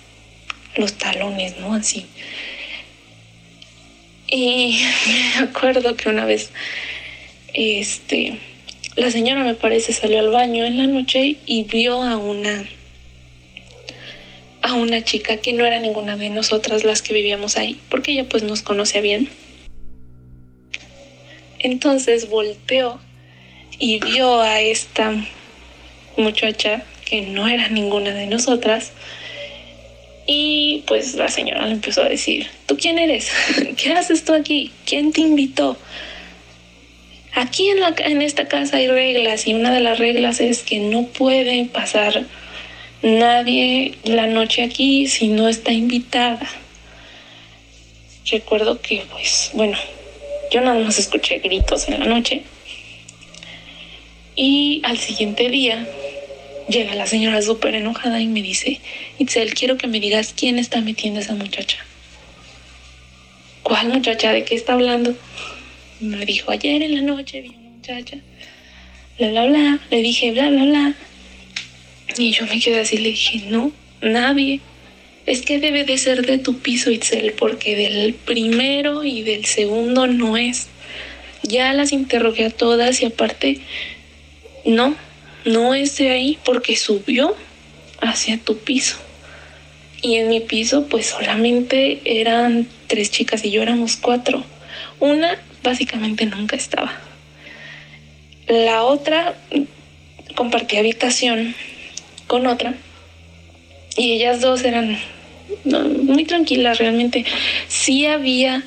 los 0.77 0.95
talones, 0.95 1.59
¿no? 1.59 1.75
Así. 1.75 2.07
Y 4.31 4.81
me 5.37 5.45
acuerdo 5.45 5.97
que 5.97 6.09
una 6.09 6.25
vez, 6.25 6.51
este, 7.53 8.39
la 8.97 9.11
señora 9.11 9.43
me 9.43 9.55
parece 9.55 9.93
salió 9.93 10.21
al 10.21 10.31
baño 10.31 10.65
en 10.65 10.79
la 10.79 10.87
noche 10.87 11.37
y 11.47 11.65
vio 11.65 12.03
a 12.03 12.17
una 12.17 12.65
a 14.63 14.75
una 14.75 15.03
chica 15.03 15.39
que 15.39 15.53
no 15.55 15.65
era 15.65 15.81
ninguna 15.81 16.17
de 16.17 16.29
nosotras 16.29 16.85
las 16.85 17.01
que 17.01 17.15
vivíamos 17.15 17.57
ahí, 17.57 17.81
porque 17.89 18.13
ella 18.13 18.29
pues 18.29 18.43
nos 18.43 18.63
conocía 18.63 19.01
bien. 19.01 19.29
Entonces 21.59 22.29
volteó 22.29 23.01
y 23.79 24.01
vio 24.01 24.41
a 24.41 24.61
esta 24.61 25.13
muchacha 26.17 26.85
que 27.05 27.23
no 27.23 27.49
era 27.49 27.69
ninguna 27.69 28.13
de 28.13 28.27
nosotras. 28.27 28.93
Y 30.33 30.85
pues 30.87 31.17
la 31.17 31.27
señora 31.27 31.67
le 31.67 31.73
empezó 31.73 32.03
a 32.03 32.09
decir, 32.09 32.47
¿tú 32.67 32.77
quién 32.77 33.01
eres? 33.01 33.33
¿Qué 33.77 33.93
haces 33.95 34.25
tú 34.25 34.33
aquí? 34.33 34.71
¿Quién 34.87 35.11
te 35.11 35.23
invitó? 35.23 35.77
Aquí 37.35 37.69
en, 37.69 37.81
la, 37.81 37.93
en 37.99 38.23
esta 38.23 38.47
casa 38.47 38.77
hay 38.77 38.87
reglas 38.87 39.49
y 39.49 39.55
una 39.55 39.75
de 39.75 39.81
las 39.81 39.99
reglas 39.99 40.39
es 40.39 40.63
que 40.63 40.79
no 40.79 41.07
puede 41.07 41.65
pasar 41.65 42.27
nadie 43.03 43.97
la 44.05 44.29
noche 44.29 44.63
aquí 44.63 45.09
si 45.09 45.27
no 45.27 45.49
está 45.49 45.73
invitada. 45.73 46.49
Recuerdo 48.31 48.81
que 48.81 49.03
pues 49.11 49.51
bueno, 49.55 49.77
yo 50.53 50.61
nada 50.61 50.79
más 50.79 50.97
escuché 51.01 51.41
gritos 51.41 51.89
en 51.89 51.99
la 51.99 52.07
noche 52.07 52.43
y 54.37 54.81
al 54.85 54.97
siguiente 54.97 55.49
día 55.51 55.89
llega 56.71 56.95
la 56.95 57.07
señora 57.07 57.43
súper 57.43 57.75
enojada 57.75 58.21
y 58.21 58.27
me 58.27 58.43
dice, 58.43 58.81
Itzel, 59.19 59.55
quiero 59.55 59.77
que 59.77 59.87
me 59.87 60.01
digas 60.01 60.35
quién 60.37 60.59
está 60.59 60.81
metiendo 60.81 61.21
a 61.21 61.23
esa 61.23 61.35
muchacha. 61.35 61.79
¿Cuál 63.63 63.89
muchacha? 63.89 64.33
¿De 64.33 64.45
qué 64.45 64.55
está 64.55 64.75
hablando? 64.75 65.15
Me 66.01 66.25
dijo, 66.25 66.51
ayer 66.51 66.83
en 66.83 66.95
la 66.95 67.03
noche 67.03 67.41
vi 67.41 67.49
una 67.51 67.71
muchacha. 67.71 68.17
Bla, 69.19 69.31
bla, 69.31 69.47
bla. 69.47 69.79
Le 69.91 70.03
dije, 70.03 70.33
bla, 70.33 70.49
bla, 70.49 70.65
bla. 70.65 70.95
Y 72.17 72.33
yo 72.33 72.47
me 72.47 72.59
quedé 72.59 72.81
así, 72.81 72.97
le 72.97 73.11
dije, 73.11 73.45
no, 73.49 73.73
nadie. 74.01 74.61
Es 75.27 75.43
que 75.43 75.59
debe 75.59 75.85
de 75.85 75.99
ser 75.99 76.25
de 76.27 76.39
tu 76.39 76.59
piso, 76.59 76.91
Itzel, 76.91 77.33
porque 77.33 77.77
del 77.77 78.15
primero 78.15 79.05
y 79.05 79.23
del 79.23 79.45
segundo 79.45 80.07
no 80.07 80.37
es. 80.37 80.69
Ya 81.43 81.73
las 81.73 81.93
interrogué 81.93 82.47
a 82.47 82.51
todas 82.51 83.03
y 83.03 83.07
aparte 83.07 83.59
no, 84.65 84.97
no 85.45 85.75
es 85.75 85.97
de 85.97 86.11
ahí 86.11 86.39
porque 86.45 86.77
subió 86.77 87.37
hacia 88.01 88.39
tu 88.39 88.59
piso. 88.59 88.97
Y 90.03 90.17
en 90.17 90.29
mi 90.29 90.41
piso 90.41 90.87
pues 90.87 91.07
solamente 91.07 92.01
eran 92.05 92.67
tres 92.87 93.11
chicas 93.11 93.45
y 93.45 93.51
yo 93.51 93.63
éramos 93.63 93.97
cuatro. 93.97 94.45
Una 94.99 95.39
básicamente 95.63 96.27
nunca 96.27 96.57
estaba. 96.57 96.99
La 98.49 98.83
otra 98.83 99.35
compartía 100.35 100.81
habitación 100.81 101.55
con 102.27 102.47
otra 102.47 102.75
y 103.97 104.13
ellas 104.13 104.41
dos 104.41 104.65
eran 104.65 104.99
muy 105.65 106.25
tranquilas 106.25 106.79
realmente. 106.79 107.25
Sí 107.69 108.07
había 108.07 108.63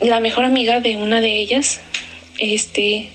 la 0.00 0.20
mejor 0.20 0.44
amiga 0.44 0.80
de 0.80 0.96
una 0.96 1.20
de 1.20 1.36
ellas, 1.36 1.80
este, 2.38 3.10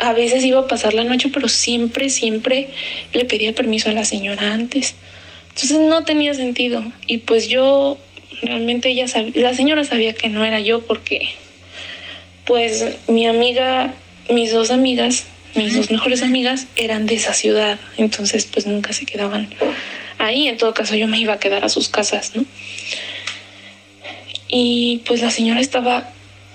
a 0.00 0.12
veces 0.12 0.44
iba 0.44 0.60
a 0.60 0.68
pasar 0.68 0.94
la 0.94 1.04
noche, 1.04 1.30
pero 1.32 1.48
siempre, 1.48 2.10
siempre 2.10 2.68
le 3.12 3.24
pedía 3.24 3.54
permiso 3.54 3.90
a 3.90 3.92
la 3.92 4.04
señora 4.04 4.52
antes. 4.52 4.94
Entonces 5.48 5.78
no 5.80 6.04
tenía 6.04 6.34
sentido. 6.34 6.84
Y 7.06 7.18
pues 7.18 7.48
yo, 7.48 7.98
realmente 8.42 8.90
ella 8.90 9.08
sabía, 9.08 9.32
la 9.34 9.54
señora 9.54 9.84
sabía 9.84 10.12
que 10.12 10.28
no 10.28 10.44
era 10.44 10.60
yo 10.60 10.82
porque, 10.82 11.30
pues 12.44 12.84
mi 13.08 13.26
amiga, 13.26 13.94
mis 14.30 14.52
dos 14.52 14.70
amigas, 14.70 15.24
mis 15.54 15.76
dos 15.76 15.90
mejores 15.90 16.22
amigas 16.22 16.66
eran 16.76 17.06
de 17.06 17.16
esa 17.16 17.34
ciudad. 17.34 17.80
Entonces 17.96 18.46
pues 18.46 18.66
nunca 18.66 18.92
se 18.92 19.04
quedaban 19.04 19.48
ahí. 20.18 20.46
En 20.46 20.58
todo 20.58 20.74
caso 20.74 20.94
yo 20.94 21.08
me 21.08 21.18
iba 21.18 21.34
a 21.34 21.40
quedar 21.40 21.64
a 21.64 21.68
sus 21.68 21.88
casas, 21.88 22.36
¿no? 22.36 22.44
Y 24.46 25.02
pues 25.06 25.20
la 25.20 25.30
señora 25.30 25.60
estaba 25.60 26.08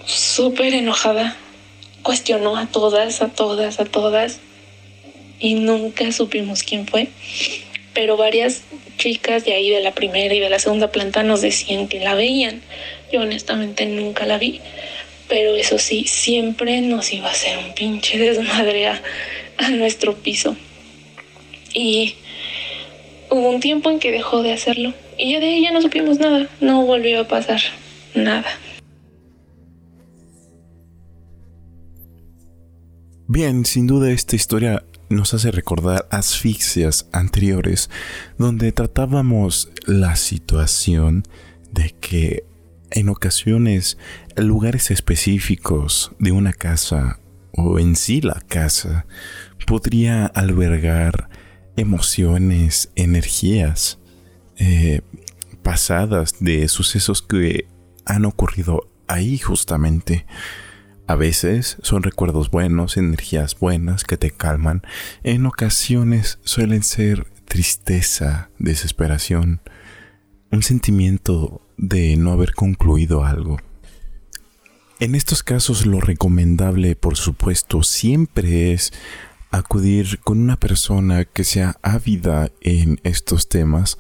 súper 0.06 0.74
enojada 0.74 1.38
cuestionó 2.04 2.58
a 2.58 2.68
todas, 2.68 3.22
a 3.22 3.30
todas, 3.30 3.80
a 3.80 3.86
todas. 3.86 4.40
y 5.40 5.56
nunca 5.56 6.12
supimos 6.12 6.64
quién 6.64 6.88
fue. 6.88 7.10
Pero 7.94 8.18
varias 8.18 8.62
chicas 8.98 9.44
de 9.46 9.54
ahí 9.54 9.70
de 9.70 9.82
la 9.82 9.94
primera 9.94 10.34
y 10.34 10.40
de 10.40 10.50
la 10.50 10.60
segunda 10.60 10.92
planta 10.92 11.24
nos 11.24 11.42
decían 11.42 11.88
que 11.88 12.00
la 12.00 12.16
veían. 12.16 12.62
Yo 13.12 13.22
honestamente 13.22 13.86
nunca 13.86 14.26
la 14.26 14.38
vi, 14.38 14.62
pero 15.28 15.56
eso 15.56 15.80
sí, 15.80 16.06
siempre 16.08 16.82
nos 16.82 17.12
iba 17.12 17.28
a 17.28 17.32
hacer 17.32 17.58
un 17.58 17.74
pinche 17.74 18.18
desmadre 18.18 18.88
a, 18.88 19.02
a 19.58 19.70
nuestro 19.70 20.16
piso. 20.16 20.56
Y 21.74 22.16
hubo 23.30 23.50
un 23.50 23.60
tiempo 23.60 23.90
en 23.90 24.00
que 24.00 24.12
dejó 24.12 24.44
de 24.44 24.54
hacerlo 24.54 24.94
y 25.18 25.34
ya 25.34 25.40
de 25.40 25.56
ella 25.56 25.72
no 25.72 25.82
supimos 25.82 26.20
nada, 26.20 26.48
no 26.60 26.86
volvió 26.86 27.22
a 27.22 27.28
pasar 27.28 27.62
nada. 28.14 28.46
Bien, 33.34 33.66
sin 33.66 33.88
duda 33.88 34.12
esta 34.12 34.36
historia 34.36 34.86
nos 35.10 35.34
hace 35.34 35.50
recordar 35.50 36.08
asfixias 36.12 37.08
anteriores 37.12 37.90
donde 38.38 38.72
tratábamos 38.72 39.72
la 39.88 40.16
situación 40.18 41.24
de 41.72 41.96
que 42.00 42.46
en 42.92 43.10
ocasiones 43.10 43.98
lugares 44.36 44.92
específicos 44.92 46.12
de 46.20 46.32
una 46.32 46.54
casa 46.54 47.20
o 47.54 47.80
en 47.80 47.96
sí 47.96 48.22
la 48.22 48.40
casa 48.48 49.08
podría 49.66 50.28
albergar 50.28 51.28
emociones, 51.76 52.92
energías 52.96 53.98
eh, 54.58 55.02
pasadas 55.64 56.36
de 56.40 56.68
sucesos 56.68 57.24
que 57.24 57.66
han 58.06 58.26
ocurrido 58.26 58.92
ahí 59.08 59.40
justamente. 59.40 60.28
A 61.06 61.16
veces 61.16 61.78
son 61.82 62.04
recuerdos 62.04 62.50
buenos, 62.50 62.96
energías 62.96 63.60
buenas 63.60 64.06
que 64.06 64.18
te 64.18 64.32
calman. 64.32 64.84
En 65.24 65.46
ocasiones 65.46 66.40
suelen 66.44 66.82
ser 66.82 67.28
tristeza, 67.46 68.50
desesperación, 68.58 69.62
un 70.52 70.64
sentimiento 70.64 71.62
de 71.78 72.16
no 72.16 72.32
haber 72.32 72.54
concluido 72.54 73.26
algo. 73.26 73.58
En 75.00 75.16
estos 75.16 75.44
casos 75.44 75.86
lo 75.86 76.00
recomendable, 76.00 76.96
por 76.96 77.18
supuesto, 77.18 77.84
siempre 77.84 78.72
es 78.72 78.94
acudir 79.52 80.20
con 80.20 80.40
una 80.40 80.58
persona 80.58 81.26
que 81.26 81.44
sea 81.44 81.76
ávida 81.82 82.50
en 82.62 83.02
estos 83.04 83.50
temas 83.50 83.98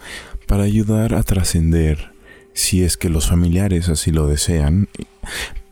para 0.47 0.63
ayudar 0.63 1.13
a 1.13 1.23
trascender, 1.23 2.13
si 2.53 2.83
es 2.83 2.95
que 2.95 3.09
los 3.09 3.27
familiares 3.27 3.89
así 3.89 4.11
lo 4.11 4.27
desean, 4.27 4.87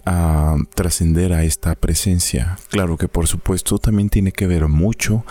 a 0.05 0.55
trascender 0.73 1.33
a 1.33 1.43
esta 1.43 1.75
presencia. 1.75 2.57
Claro 2.69 2.97
que 2.97 3.07
por 3.07 3.27
supuesto 3.27 3.77
también 3.77 4.09
tiene 4.09 4.31
que 4.31 4.47
ver 4.47 4.67
mucho 4.67 5.25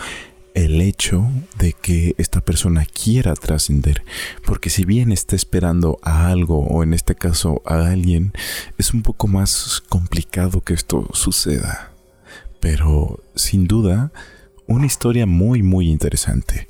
el 0.53 0.81
hecho 0.81 1.29
de 1.57 1.73
que 1.73 2.13
esta 2.17 2.41
persona 2.41 2.85
quiera 2.85 3.33
trascender, 3.35 4.03
porque 4.45 4.69
si 4.69 4.85
bien 4.85 5.11
está 5.11 5.35
esperando 5.35 5.97
a 6.01 6.27
algo 6.27 6.59
o 6.59 6.83
en 6.83 6.93
este 6.93 7.15
caso 7.15 7.61
a 7.65 7.87
alguien, 7.87 8.33
es 8.77 8.93
un 8.93 9.01
poco 9.01 9.27
más 9.27 9.81
complicado 9.87 10.61
que 10.61 10.73
esto 10.73 11.07
suceda. 11.13 11.93
Pero 12.59 13.23
sin 13.35 13.65
duda, 13.65 14.11
una 14.67 14.85
historia 14.85 15.25
muy 15.25 15.63
muy 15.63 15.89
interesante. 15.89 16.67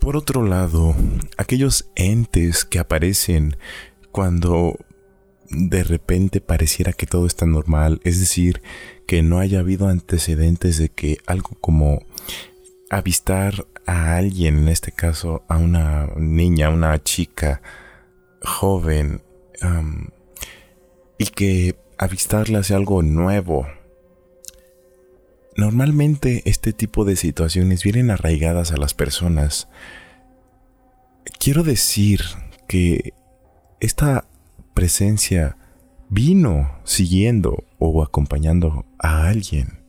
Por 0.00 0.16
otro 0.16 0.44
lado, 0.44 0.94
aquellos 1.36 1.90
entes 1.94 2.64
que 2.64 2.78
aparecen 2.78 3.56
cuando 4.12 4.78
de 5.50 5.84
repente 5.84 6.40
pareciera 6.40 6.92
que 6.92 7.06
todo 7.06 7.26
está 7.26 7.46
normal, 7.46 8.00
es 8.04 8.20
decir, 8.20 8.62
que 9.06 9.22
no 9.22 9.38
haya 9.38 9.60
habido 9.60 9.88
antecedentes 9.88 10.78
de 10.78 10.88
que 10.88 11.18
algo 11.26 11.56
como 11.60 12.04
avistar 12.90 13.66
a 13.86 14.16
alguien, 14.16 14.58
en 14.58 14.68
este 14.68 14.92
caso 14.92 15.44
a 15.48 15.56
una 15.56 16.08
niña, 16.16 16.70
una 16.70 17.02
chica 17.02 17.62
joven, 18.42 19.22
y 21.18 21.26
que 21.26 21.76
avistarla 21.98 22.62
sea 22.62 22.76
algo 22.76 23.02
nuevo. 23.02 23.66
Normalmente 25.56 26.42
este 26.44 26.72
tipo 26.72 27.04
de 27.04 27.16
situaciones 27.16 27.82
vienen 27.82 28.10
arraigadas 28.10 28.72
a 28.72 28.76
las 28.76 28.92
personas. 28.92 29.68
Quiero 31.38 31.62
decir 31.62 32.20
que 32.68 33.14
esta 33.80 34.28
presencia 34.76 35.56
vino 36.10 36.70
siguiendo 36.84 37.64
o 37.78 38.02
acompañando 38.02 38.84
a 38.98 39.26
alguien. 39.26 39.80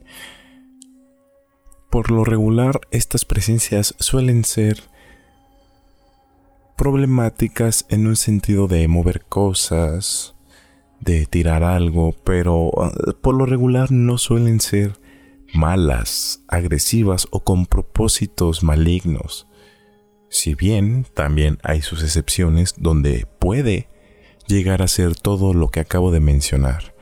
Por 1.90 2.10
lo 2.10 2.24
regular, 2.24 2.80
estas 2.90 3.26
presencias 3.26 3.94
suelen 3.98 4.46
ser 4.46 4.80
problemáticas 6.74 7.84
en 7.90 8.06
un 8.06 8.16
sentido 8.16 8.66
de 8.66 8.88
mover 8.88 9.26
cosas, 9.26 10.34
de 11.00 11.26
tirar 11.26 11.64
algo, 11.64 12.14
pero 12.24 12.70
ah, 12.82 12.92
por 13.20 13.34
lo 13.34 13.44
regular 13.44 13.92
no 13.92 14.16
suelen 14.16 14.58
ser 14.58 14.98
malas, 15.52 16.42
agresivas 16.48 17.28
o 17.30 17.40
con 17.40 17.66
propósitos 17.66 18.62
malignos. 18.62 19.48
Si 20.30 20.54
bien 20.54 21.06
también 21.12 21.58
hay 21.62 21.82
sus 21.82 22.02
excepciones 22.02 22.74
donde 22.78 23.26
puede 23.38 23.88
llegar 24.48 24.82
a 24.82 24.88
ser 24.88 25.14
todo 25.14 25.54
lo 25.54 25.68
que 25.68 25.80
acabo 25.80 26.10
de 26.10 26.20
mencionar. 26.20 26.94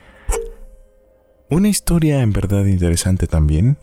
Una 1.49 1.69
historia 1.69 2.21
en 2.23 2.33
verdad 2.33 2.67
interesante 2.67 3.27
también. 3.29 3.79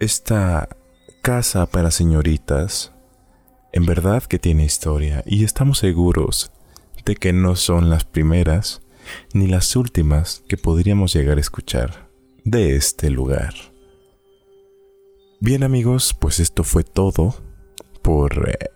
Esta 0.00 0.68
casa 1.22 1.66
para 1.66 1.92
señoritas, 1.92 2.92
en 3.72 3.86
verdad 3.86 4.24
que 4.24 4.40
tiene 4.40 4.64
historia 4.64 5.22
y 5.24 5.44
estamos 5.44 5.78
seguros 5.78 6.50
de 7.04 7.14
que 7.14 7.32
no 7.32 7.54
son 7.54 7.88
las 7.88 8.04
primeras 8.04 8.82
ni 9.32 9.46
las 9.46 9.76
últimas 9.76 10.42
que 10.48 10.56
podríamos 10.56 11.14
llegar 11.14 11.38
a 11.38 11.40
escuchar 11.40 12.08
de 12.44 12.74
este 12.74 13.10
lugar. 13.10 13.54
Bien 15.40 15.62
amigos, 15.62 16.14
pues 16.18 16.40
esto 16.40 16.64
fue 16.64 16.82
todo 16.82 17.34
por 18.02 18.48
eh, 18.48 18.70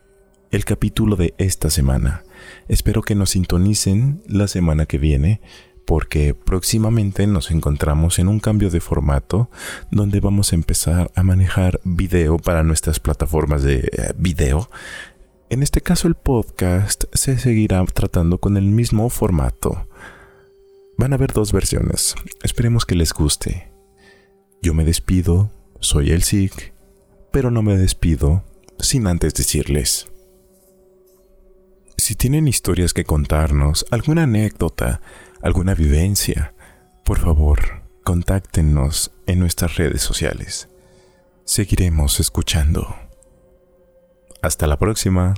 el 0.51 0.65
capítulo 0.65 1.17
de 1.17 1.35
esta 1.39 1.71
semana. 1.71 2.25
Espero 2.69 3.03
que 3.03 3.15
nos 3.15 3.31
sintonicen 3.31 4.23
la 4.27 4.49
semana 4.49 4.87
que 4.87 4.99
viene 4.99 5.41
porque 5.87 6.35
próximamente 6.35 7.27
nos 7.27 7.51
encontramos 7.51 8.19
en 8.19 8.29
un 8.29 8.41
cambio 8.41 8.71
de 8.71 8.81
formato 8.81 9.49
donde 9.91 10.21
vamos 10.21 10.53
a 10.53 10.57
empezar 10.57 11.13
a 11.15 11.23
manejar 11.23 11.81
video 11.85 12.39
para 12.39 12.65
nuestras 12.65 12.99
plataformas 12.99 13.63
de 13.63 13.89
eh, 13.93 14.13
video. 14.19 14.69
En 15.49 15.63
este 15.63 15.81
caso 15.81 16.09
el 16.09 16.17
podcast 16.17 17.05
se 17.13 17.39
seguirá 17.39 17.85
tratando 17.85 18.39
con 18.39 18.57
el 18.57 18.65
mismo 18.65 19.09
formato. 19.11 19.87
Van 20.99 21.13
a 21.13 21.17
haber 21.17 21.33
dos 21.33 21.53
versiones. 21.53 22.17
Esperemos 22.43 22.85
que 22.85 22.97
les 22.97 23.13
guste. 23.13 23.71
Yo 24.61 24.75
me 24.75 24.85
despido, 24.85 25.53
soy 25.79 26.11
el 26.11 26.25
SIG, 26.25 26.75
pero 27.31 27.53
no 27.53 27.63
me 27.63 27.77
despido 27.77 28.45
sin 28.81 29.07
antes 29.07 29.35
decirles 29.35 30.09
si 31.97 32.15
tienen 32.15 32.49
historias 32.49 32.93
que 32.93 33.05
contarnos, 33.05 33.87
alguna 33.91 34.25
anécdota, 34.25 35.01
alguna 35.43 35.75
vivencia, 35.75 36.55
por 37.05 37.19
favor, 37.19 37.83
contáctenos 38.05 39.13
en 39.27 39.39
nuestras 39.39 39.77
redes 39.77 40.03
sociales. 40.03 40.69
Seguiremos 41.45 42.21
escuchando. 42.21 42.95
Hasta 44.43 44.67
la 44.67 44.79
próxima. 44.79 45.35